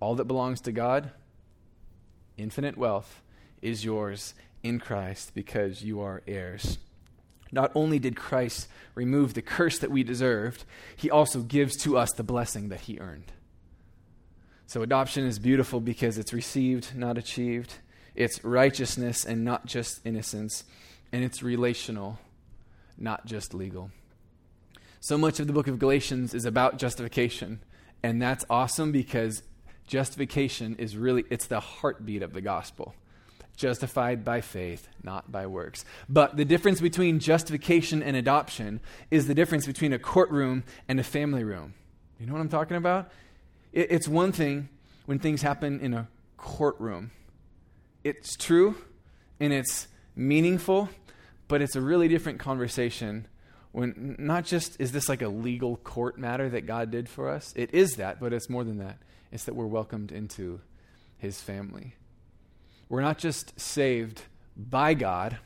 All 0.00 0.14
that 0.14 0.24
belongs 0.24 0.62
to 0.62 0.72
God, 0.72 1.10
infinite 2.38 2.78
wealth, 2.78 3.20
is 3.60 3.84
yours 3.84 4.32
in 4.62 4.80
Christ 4.80 5.32
because 5.34 5.84
you 5.84 6.00
are 6.00 6.22
heirs. 6.26 6.78
Not 7.52 7.70
only 7.74 7.98
did 7.98 8.16
Christ 8.16 8.68
remove 8.94 9.34
the 9.34 9.42
curse 9.42 9.78
that 9.78 9.90
we 9.90 10.02
deserved, 10.02 10.64
he 10.96 11.10
also 11.10 11.40
gives 11.40 11.76
to 11.82 11.96
us 11.96 12.12
the 12.12 12.24
blessing 12.24 12.68
that 12.68 12.80
he 12.80 12.98
earned. 12.98 13.32
So 14.66 14.82
adoption 14.82 15.24
is 15.24 15.38
beautiful 15.38 15.80
because 15.80 16.18
it's 16.18 16.32
received, 16.32 16.96
not 16.96 17.16
achieved. 17.16 17.74
It's 18.14 18.42
righteousness 18.44 19.24
and 19.24 19.44
not 19.44 19.66
just 19.66 20.00
innocence. 20.04 20.64
And 21.12 21.22
it's 21.22 21.42
relational, 21.42 22.18
not 22.98 23.26
just 23.26 23.54
legal. 23.54 23.90
So 24.98 25.16
much 25.16 25.38
of 25.38 25.46
the 25.46 25.52
book 25.52 25.68
of 25.68 25.78
Galatians 25.78 26.34
is 26.34 26.44
about 26.44 26.78
justification. 26.78 27.60
And 28.02 28.20
that's 28.20 28.44
awesome 28.50 28.90
because 28.90 29.42
justification 29.86 30.74
is 30.76 30.96
really 30.96 31.24
it's 31.30 31.46
the 31.46 31.60
heartbeat 31.60 32.22
of 32.22 32.32
the 32.32 32.40
gospel. 32.40 32.94
Justified 33.56 34.24
by 34.24 34.40
faith, 34.42 34.88
not 35.02 35.32
by 35.32 35.46
works. 35.46 35.84
But 36.08 36.36
the 36.36 36.44
difference 36.44 36.80
between 36.80 37.18
justification 37.20 38.02
and 38.02 38.16
adoption 38.16 38.80
is 39.10 39.26
the 39.26 39.34
difference 39.34 39.66
between 39.66 39.92
a 39.92 39.98
courtroom 39.98 40.64
and 40.88 41.00
a 41.00 41.02
family 41.02 41.42
room. 41.42 41.74
You 42.20 42.26
know 42.26 42.32
what 42.32 42.40
I'm 42.40 42.48
talking 42.48 42.76
about? 42.76 43.10
it's 43.72 44.08
one 44.08 44.32
thing 44.32 44.70
when 45.04 45.18
things 45.18 45.42
happen 45.42 45.80
in 45.80 45.92
a 45.92 46.08
courtroom 46.38 47.10
it's 48.06 48.36
true 48.36 48.76
and 49.40 49.52
it's 49.52 49.88
meaningful, 50.14 50.88
but 51.48 51.60
it's 51.60 51.74
a 51.74 51.80
really 51.80 52.06
different 52.06 52.38
conversation 52.38 53.26
when 53.72 54.14
not 54.16 54.44
just 54.44 54.80
is 54.80 54.92
this 54.92 55.08
like 55.08 55.22
a 55.22 55.28
legal 55.28 55.76
court 55.78 56.16
matter 56.16 56.48
that 56.48 56.66
God 56.66 56.92
did 56.92 57.08
for 57.08 57.28
us, 57.28 57.52
it 57.56 57.74
is 57.74 57.96
that, 57.96 58.20
but 58.20 58.32
it's 58.32 58.48
more 58.48 58.62
than 58.62 58.78
that. 58.78 58.98
It's 59.32 59.44
that 59.44 59.56
we're 59.56 59.66
welcomed 59.66 60.12
into 60.12 60.60
his 61.18 61.40
family. 61.40 61.96
We're 62.88 63.02
not 63.02 63.18
just 63.18 63.58
saved 63.58 64.22
by 64.56 64.94
God, 64.94 65.38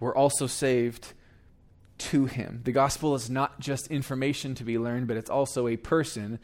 we're 0.00 0.14
also 0.14 0.46
saved 0.46 1.12
to 1.98 2.26
him. 2.26 2.62
The 2.64 2.72
gospel 2.72 3.14
is 3.14 3.30
not 3.30 3.60
just 3.60 3.86
information 3.88 4.54
to 4.56 4.64
be 4.64 4.78
learned, 4.78 5.06
but 5.06 5.16
it's 5.16 5.30
also 5.30 5.68
a 5.68 5.76
person, 5.76 6.40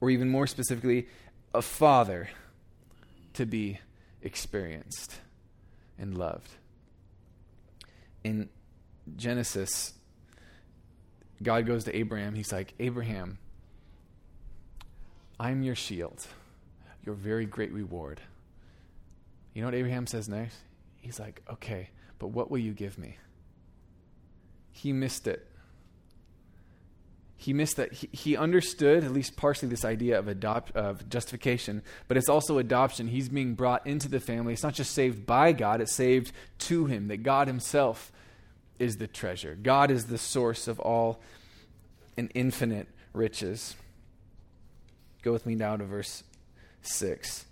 or 0.00 0.10
even 0.10 0.28
more 0.28 0.46
specifically, 0.46 1.08
a 1.54 1.62
father 1.62 2.28
to 3.32 3.46
be 3.46 3.78
experienced 4.20 5.20
and 5.98 6.18
loved. 6.18 6.50
In 8.24 8.50
Genesis, 9.16 9.94
God 11.42 11.66
goes 11.66 11.84
to 11.84 11.96
Abraham. 11.96 12.34
He's 12.34 12.52
like, 12.52 12.74
Abraham, 12.78 13.38
I'm 15.40 15.62
your 15.62 15.76
shield, 15.76 16.26
your 17.06 17.14
very 17.14 17.46
great 17.46 17.72
reward. 17.72 18.20
You 19.58 19.62
know 19.62 19.66
what 19.66 19.74
Abraham 19.74 20.06
says 20.06 20.28
next? 20.28 20.56
He's 21.00 21.18
like, 21.18 21.42
okay, 21.50 21.90
but 22.20 22.28
what 22.28 22.48
will 22.48 22.58
you 22.58 22.72
give 22.72 22.96
me? 22.96 23.16
He 24.70 24.92
missed 24.92 25.26
it. 25.26 25.48
He 27.36 27.52
missed 27.52 27.74
that. 27.74 27.92
He, 27.92 28.08
he 28.12 28.36
understood 28.36 29.02
at 29.02 29.10
least 29.10 29.36
partially 29.36 29.68
this 29.68 29.84
idea 29.84 30.16
of 30.16 30.28
adopt 30.28 30.70
of 30.76 31.08
justification 31.08 31.82
but 32.06 32.16
it's 32.16 32.28
also 32.28 32.58
adoption. 32.58 33.08
He's 33.08 33.28
being 33.28 33.54
brought 33.54 33.84
into 33.84 34.08
the 34.08 34.20
family. 34.20 34.52
It's 34.52 34.62
not 34.62 34.74
just 34.74 34.92
saved 34.92 35.26
by 35.26 35.50
god 35.50 35.80
it's 35.80 35.92
saved 35.92 36.30
to 36.58 36.86
him 36.86 37.08
that 37.08 37.24
god 37.24 37.48
himself 37.48 38.12
is 38.78 38.98
the 38.98 39.08
treasure. 39.08 39.58
God 39.60 39.90
is 39.90 40.06
the 40.06 40.18
source 40.18 40.68
of 40.68 40.78
all 40.78 41.20
and 42.16 42.30
infinite 42.32 42.86
riches. 43.12 43.74
Go 45.22 45.32
with 45.32 45.46
me 45.46 45.56
now 45.56 45.76
to 45.76 45.82
verse 45.82 46.22
6 46.82 47.46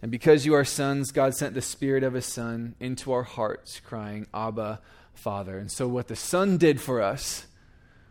and 0.00 0.10
because 0.10 0.46
you 0.46 0.54
are 0.54 0.64
sons 0.64 1.10
god 1.10 1.34
sent 1.34 1.54
the 1.54 1.62
spirit 1.62 2.02
of 2.02 2.14
his 2.14 2.26
son 2.26 2.74
into 2.80 3.12
our 3.12 3.24
hearts 3.24 3.80
crying 3.80 4.26
abba 4.32 4.80
father 5.14 5.58
and 5.58 5.70
so 5.70 5.88
what 5.88 6.08
the 6.08 6.16
son 6.16 6.56
did 6.56 6.80
for 6.80 7.02
us 7.02 7.46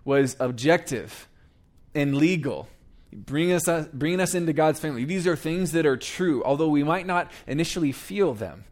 was 0.07 0.37
objective 0.39 1.27
and 1.93 2.15
legal. 2.15 2.69
bring 3.11 3.51
us, 3.51 3.67
uh, 3.67 3.87
bringing 3.93 4.19
us 4.19 4.35
into 4.35 4.53
God's 4.53 4.79
family. 4.79 5.03
These 5.03 5.27
are 5.27 5.35
things 5.35 5.71
that 5.71 5.85
are 5.85 5.97
true, 5.97 6.43
although 6.43 6.69
we 6.69 6.83
might 6.83 7.05
not 7.05 7.31
initially 7.45 7.91
feel 7.91 8.33
them. 8.33 8.65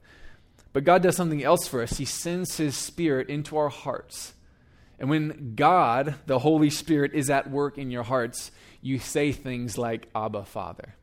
But 0.74 0.84
God 0.84 1.02
does 1.04 1.16
something 1.16 1.44
else 1.44 1.68
for 1.68 1.82
us. 1.82 1.98
He 1.98 2.06
sends 2.06 2.58
His 2.58 2.78
Spirit 2.78 3.30
into 3.30 3.58
our 3.58 3.70
hearts. 3.70 4.34
And 5.00 5.10
when 5.10 5.56
God, 5.56 6.16
the 6.26 6.40
Holy 6.40 6.70
Spirit, 6.70 7.14
is 7.14 7.30
at 7.30 7.50
work 7.50 7.78
in 7.78 7.92
your 7.92 8.04
hearts, 8.04 8.52
you 8.82 9.00
say 9.00 9.32
things 9.32 9.78
like, 9.78 10.08
Abba, 10.14 10.46
Father. 10.46 10.96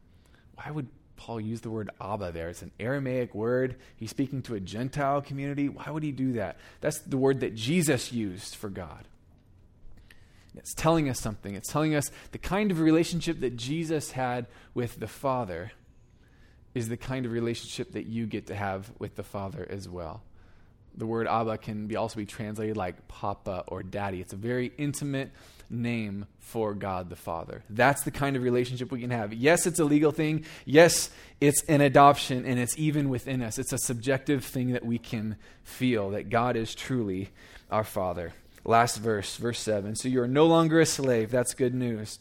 Why 0.54 0.70
would 0.70 0.88
Paul 1.22 1.40
used 1.40 1.62
the 1.62 1.70
word 1.70 1.88
Abba 2.00 2.32
there? 2.32 2.48
It's 2.48 2.62
an 2.62 2.72
Aramaic 2.80 3.32
word. 3.32 3.76
He's 3.94 4.10
speaking 4.10 4.42
to 4.42 4.56
a 4.56 4.60
Gentile 4.60 5.22
community. 5.22 5.68
Why 5.68 5.88
would 5.88 6.02
he 6.02 6.10
do 6.10 6.32
that? 6.32 6.56
That's 6.80 6.98
the 6.98 7.16
word 7.16 7.40
that 7.40 7.54
Jesus 7.54 8.12
used 8.12 8.56
for 8.56 8.68
God. 8.68 9.06
It's 10.56 10.74
telling 10.74 11.08
us 11.08 11.20
something. 11.20 11.54
It's 11.54 11.70
telling 11.70 11.94
us 11.94 12.10
the 12.32 12.38
kind 12.38 12.72
of 12.72 12.80
relationship 12.80 13.38
that 13.38 13.56
Jesus 13.56 14.10
had 14.10 14.48
with 14.74 14.98
the 14.98 15.06
Father 15.06 15.70
is 16.74 16.88
the 16.88 16.96
kind 16.96 17.24
of 17.24 17.30
relationship 17.30 17.92
that 17.92 18.06
you 18.06 18.26
get 18.26 18.48
to 18.48 18.56
have 18.56 18.90
with 18.98 19.14
the 19.14 19.22
Father 19.22 19.64
as 19.70 19.88
well. 19.88 20.24
The 20.96 21.06
word 21.06 21.28
Abba 21.28 21.58
can 21.58 21.86
be 21.86 21.94
also 21.94 22.16
be 22.16 22.26
translated 22.26 22.76
like 22.76 23.06
Papa 23.06 23.62
or 23.68 23.84
Daddy. 23.84 24.20
It's 24.20 24.32
a 24.32 24.36
very 24.36 24.72
intimate 24.76 25.30
name 25.72 26.26
for 26.38 26.74
God 26.74 27.08
the 27.08 27.16
Father. 27.16 27.62
That's 27.70 28.02
the 28.02 28.10
kind 28.10 28.36
of 28.36 28.42
relationship 28.42 28.92
we 28.92 29.00
can 29.00 29.10
have. 29.10 29.32
Yes, 29.32 29.66
it's 29.66 29.80
a 29.80 29.84
legal 29.84 30.12
thing. 30.12 30.44
Yes, 30.64 31.10
it's 31.40 31.62
an 31.64 31.80
adoption, 31.80 32.44
and 32.44 32.58
it's 32.58 32.78
even 32.78 33.08
within 33.08 33.42
us. 33.42 33.58
It's 33.58 33.72
a 33.72 33.78
subjective 33.78 34.44
thing 34.44 34.72
that 34.72 34.84
we 34.84 34.98
can 34.98 35.36
feel 35.64 36.10
that 36.10 36.30
God 36.30 36.56
is 36.56 36.74
truly 36.74 37.30
our 37.70 37.84
Father. 37.84 38.34
Last 38.64 38.98
verse, 38.98 39.36
verse 39.36 39.58
7. 39.58 39.96
So 39.96 40.08
you 40.08 40.20
are 40.22 40.28
no 40.28 40.46
longer 40.46 40.80
a 40.80 40.86
slave. 40.86 41.30
That's 41.30 41.54
good 41.54 41.74
news. 41.74 42.18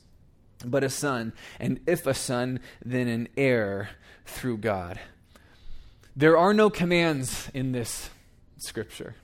But 0.65 0.83
a 0.83 0.89
son. 0.89 1.33
And 1.59 1.79
if 1.85 2.07
a 2.07 2.13
son, 2.13 2.59
then 2.83 3.07
an 3.07 3.27
heir 3.37 3.89
through 4.25 4.57
God. 4.57 4.99
There 6.15 6.37
are 6.37 6.53
no 6.53 6.69
commands 6.69 7.49
in 7.53 7.71
this 7.71 8.09
scripture. 8.57 9.15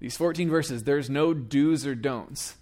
These 0.00 0.16
14 0.16 0.50
verses, 0.50 0.84
there's 0.84 1.08
no 1.08 1.32
do's 1.34 1.86
or 1.86 1.94
don'ts. 1.94 2.56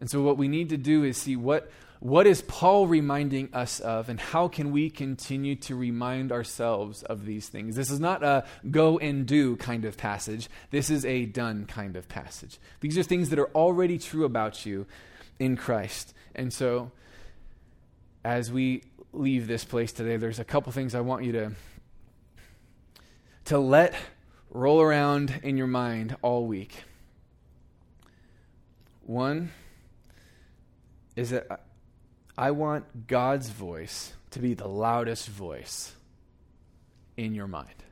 And 0.00 0.10
so 0.10 0.22
what 0.22 0.36
we 0.36 0.48
need 0.48 0.68
to 0.70 0.76
do 0.76 1.04
is 1.04 1.16
see 1.16 1.36
what 1.36 1.70
what 2.00 2.26
is 2.26 2.42
Paul 2.42 2.86
reminding 2.86 3.54
us 3.54 3.80
of, 3.80 4.08
and 4.08 4.20
how 4.20 4.48
can 4.48 4.70
we 4.70 4.90
continue 4.90 5.56
to 5.56 5.74
remind 5.74 6.30
ourselves 6.30 7.02
of 7.02 7.24
these 7.24 7.48
things? 7.48 7.74
This 7.74 7.90
is 7.90 7.98
not 7.98 8.22
a 8.22 8.44
go 8.70 8.98
and 8.98 9.26
do 9.26 9.56
kind 9.56 9.84
of 9.84 9.96
passage. 9.96 10.48
This 10.70 10.90
is 10.90 11.04
a 11.04 11.24
done 11.24 11.64
kind 11.66 11.96
of 11.96 12.08
passage. 12.08 12.58
These 12.80 12.98
are 12.98 13.02
things 13.02 13.30
that 13.30 13.38
are 13.38 13.50
already 13.54 13.98
true 13.98 14.24
about 14.24 14.66
you 14.66 14.86
in 15.38 15.56
Christ. 15.56 16.12
And 16.34 16.52
so, 16.52 16.92
as 18.24 18.52
we 18.52 18.82
leave 19.12 19.46
this 19.46 19.64
place 19.64 19.92
today, 19.92 20.18
there's 20.18 20.38
a 20.38 20.44
couple 20.44 20.72
things 20.72 20.94
I 20.94 21.00
want 21.00 21.24
you 21.24 21.32
to, 21.32 21.52
to 23.46 23.58
let 23.58 23.94
roll 24.50 24.82
around 24.82 25.40
in 25.42 25.56
your 25.56 25.66
mind 25.66 26.16
all 26.20 26.46
week. 26.46 26.84
One, 29.02 29.52
is 31.16 31.30
that 31.30 31.64
I 32.38 32.50
want 32.50 33.06
God's 33.06 33.48
voice 33.48 34.12
to 34.30 34.38
be 34.38 34.54
the 34.54 34.68
loudest 34.68 35.28
voice 35.28 35.94
in 37.16 37.34
your 37.34 37.48
mind. 37.48 37.84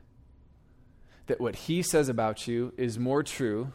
That 1.27 1.41
what 1.41 1.55
He 1.55 1.81
says 1.81 2.07
about 2.07 2.47
you 2.47 2.71
is 2.77 2.99
more 2.99 3.23
true 3.23 3.73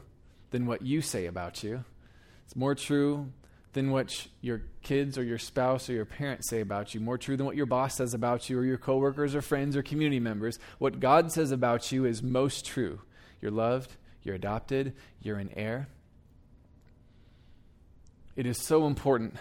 than 0.51 0.67
what 0.67 0.83
you 0.83 1.03
say 1.03 1.27
about 1.27 1.65
you. 1.65 1.85
It's 2.47 2.55
more 2.55 2.77
true 2.77 3.33
than 3.73 3.91
what 3.91 4.27
your 4.41 4.63
kids 4.83 5.17
or 5.17 5.23
your 5.23 5.39
spouse 5.39 5.89
or 5.89 5.93
your 5.93 6.05
parents 6.05 6.49
say 6.49 6.61
about 6.61 6.95
you, 6.95 7.01
more 7.01 7.19
true 7.19 7.37
than 7.37 7.47
what 7.47 7.57
your 7.57 7.67
boss 7.67 7.97
says 7.97 8.15
about 8.15 8.49
you 8.51 8.59
or 8.59 8.65
your 8.65 8.79
coworkers 8.79 9.35
or 9.35 9.43
friends 9.43 9.77
or 9.77 9.83
community 9.83 10.21
members. 10.21 10.59
What 10.79 11.01
God 11.01 11.31
says 11.33 11.53
about 11.53 11.93
you 11.93 12.05
is 12.05 12.23
most 12.23 12.65
true. 12.65 13.01
You're 13.41 13.53
loved, 13.53 13.97
you're 14.23 14.35
adopted, 14.35 14.95
you're 15.21 15.39
an 15.39 15.51
heir. 15.57 15.89
It 18.37 18.47
is 18.47 18.59
so 18.59 18.87
important 18.87 19.35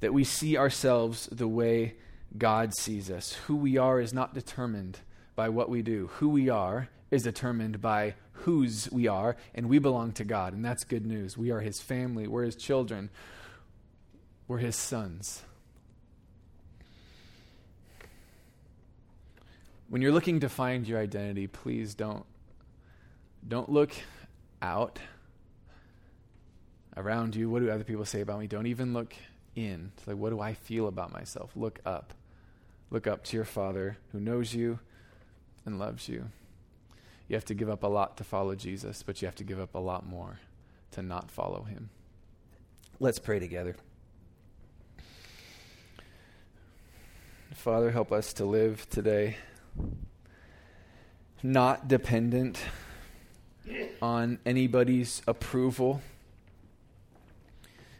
that 0.00 0.12
we 0.12 0.24
see 0.24 0.56
ourselves 0.56 1.28
the 1.32 1.48
way 1.48 1.96
God 2.36 2.74
sees 2.74 3.10
us. 3.10 3.32
Who 3.46 3.56
we 3.56 3.76
are 3.78 4.00
is 4.00 4.12
not 4.12 4.34
determined 4.34 5.00
by 5.34 5.48
what 5.48 5.70
we 5.70 5.82
do, 5.82 6.08
who 6.14 6.28
we 6.28 6.48
are 6.48 6.88
is 7.10 7.22
determined 7.22 7.80
by 7.80 8.14
whose 8.32 8.90
we 8.92 9.08
are, 9.08 9.36
and 9.54 9.68
we 9.68 9.78
belong 9.78 10.12
to 10.12 10.24
God. 10.24 10.52
And 10.52 10.64
that's 10.64 10.84
good 10.84 11.06
news. 11.06 11.36
We 11.36 11.50
are 11.50 11.60
His 11.60 11.80
family, 11.80 12.26
we're 12.26 12.44
His 12.44 12.56
children, 12.56 13.10
we're 14.46 14.58
His 14.58 14.76
sons. 14.76 15.42
When 19.88 20.02
you're 20.02 20.12
looking 20.12 20.40
to 20.40 20.50
find 20.50 20.86
your 20.86 21.00
identity, 21.00 21.46
please 21.46 21.94
don't 21.94 22.26
don't 23.46 23.70
look 23.70 23.92
out 24.60 24.98
around 26.98 27.34
you. 27.36 27.48
What 27.48 27.62
do 27.62 27.70
other 27.70 27.84
people 27.84 28.04
say 28.04 28.20
about 28.20 28.40
me? 28.40 28.46
Don't 28.46 28.66
even 28.66 28.92
look 28.92 29.14
in. 29.54 29.92
It's 29.96 30.06
like, 30.06 30.16
what 30.16 30.30
do 30.30 30.40
I 30.40 30.54
feel 30.54 30.88
about 30.88 31.12
myself? 31.12 31.50
Look 31.56 31.80
up. 31.86 32.12
Look 32.90 33.06
up 33.06 33.24
to 33.24 33.36
your 33.36 33.44
Father 33.44 33.98
who 34.12 34.20
knows 34.20 34.54
you 34.54 34.78
and 35.64 35.78
loves 35.78 36.08
you. 36.08 36.30
You 37.28 37.36
have 37.36 37.44
to 37.46 37.54
give 37.54 37.68
up 37.68 37.82
a 37.82 37.88
lot 37.88 38.16
to 38.16 38.24
follow 38.24 38.54
Jesus, 38.54 39.02
but 39.02 39.20
you 39.20 39.26
have 39.26 39.36
to 39.36 39.44
give 39.44 39.60
up 39.60 39.74
a 39.74 39.78
lot 39.78 40.06
more 40.06 40.40
to 40.92 41.02
not 41.02 41.30
follow 41.30 41.62
him. 41.62 41.90
Let's 42.98 43.18
pray 43.18 43.38
together. 43.38 43.76
Father, 47.54 47.90
help 47.90 48.12
us 48.12 48.32
to 48.34 48.44
live 48.44 48.88
today 48.88 49.36
not 51.42 51.86
dependent 51.86 52.58
on 54.02 54.38
anybody's 54.44 55.22
approval 55.26 56.00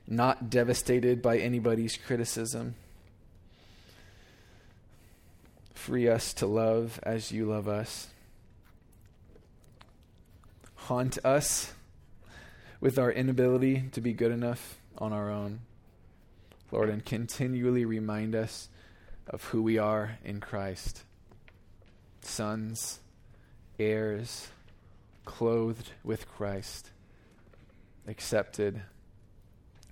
not 0.08 0.48
devastated 0.48 1.20
by 1.20 1.36
anybody's 1.36 1.98
criticism. 1.98 2.74
Free 5.74 6.08
us 6.08 6.32
to 6.34 6.46
love 6.46 6.98
as 7.02 7.30
you 7.30 7.44
love 7.44 7.68
us. 7.68 8.08
Haunt 10.74 11.18
us 11.24 11.72
with 12.80 12.98
our 12.98 13.12
inability 13.12 13.84
to 13.92 14.00
be 14.00 14.14
good 14.14 14.32
enough 14.32 14.78
on 14.96 15.12
our 15.12 15.30
own. 15.30 15.60
Lord, 16.72 16.88
and 16.88 17.04
continually 17.04 17.84
remind 17.84 18.34
us 18.34 18.68
of 19.26 19.44
who 19.44 19.62
we 19.62 19.78
are 19.78 20.18
in 20.24 20.40
Christ 20.40 21.04
sons, 22.20 22.98
heirs, 23.78 24.48
clothed 25.24 25.92
with 26.02 26.28
Christ, 26.28 26.90
accepted 28.06 28.82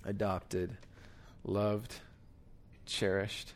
adopted, 0.07 0.75
loved, 1.43 1.93
cherished. 2.85 3.53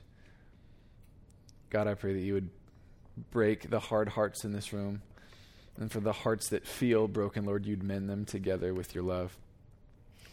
God, 1.69 1.87
I 1.87 1.95
pray 1.95 2.13
that 2.13 2.19
you 2.19 2.33
would 2.33 2.49
break 3.31 3.69
the 3.69 3.79
hard 3.79 4.09
hearts 4.09 4.43
in 4.43 4.51
this 4.51 4.73
room. 4.73 5.01
And 5.77 5.91
for 5.91 6.01
the 6.01 6.13
hearts 6.13 6.49
that 6.49 6.67
feel 6.67 7.07
broken, 7.07 7.45
Lord, 7.45 7.65
you'd 7.65 7.81
mend 7.81 8.09
them 8.09 8.25
together 8.25 8.73
with 8.73 8.93
your 8.93 9.03
love. 9.03 9.35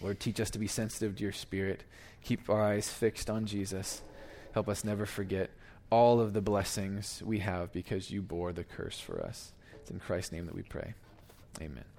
Lord, 0.03 0.21
teach 0.21 0.41
us 0.41 0.51
to 0.51 0.59
be 0.59 0.67
sensitive 0.67 1.17
to 1.17 1.23
your 1.23 1.33
spirit. 1.33 1.85
Keep 2.25 2.51
our 2.51 2.63
eyes 2.63 2.89
fixed 2.89 3.31
on 3.31 3.47
Jesus. 3.47 4.03
Help 4.53 4.69
us 4.69 4.85
never 4.85 5.07
forget 5.07 5.51
all 5.91 6.21
of 6.21 6.33
the 6.33 6.43
blessings 6.43 7.23
we 7.25 7.39
have 7.39 7.73
because 7.73 8.11
you 8.11 8.21
bore 8.21 8.53
the 8.53 8.65
curse 8.65 9.01
for 9.01 9.23
us. 9.23 9.53
It's 9.81 9.91
in 9.91 10.01
Christ's 10.01 10.33
name 10.33 10.47
that 10.47 10.55
we 10.55 10.63
pray. 10.63 10.95
Amen. 11.61 11.98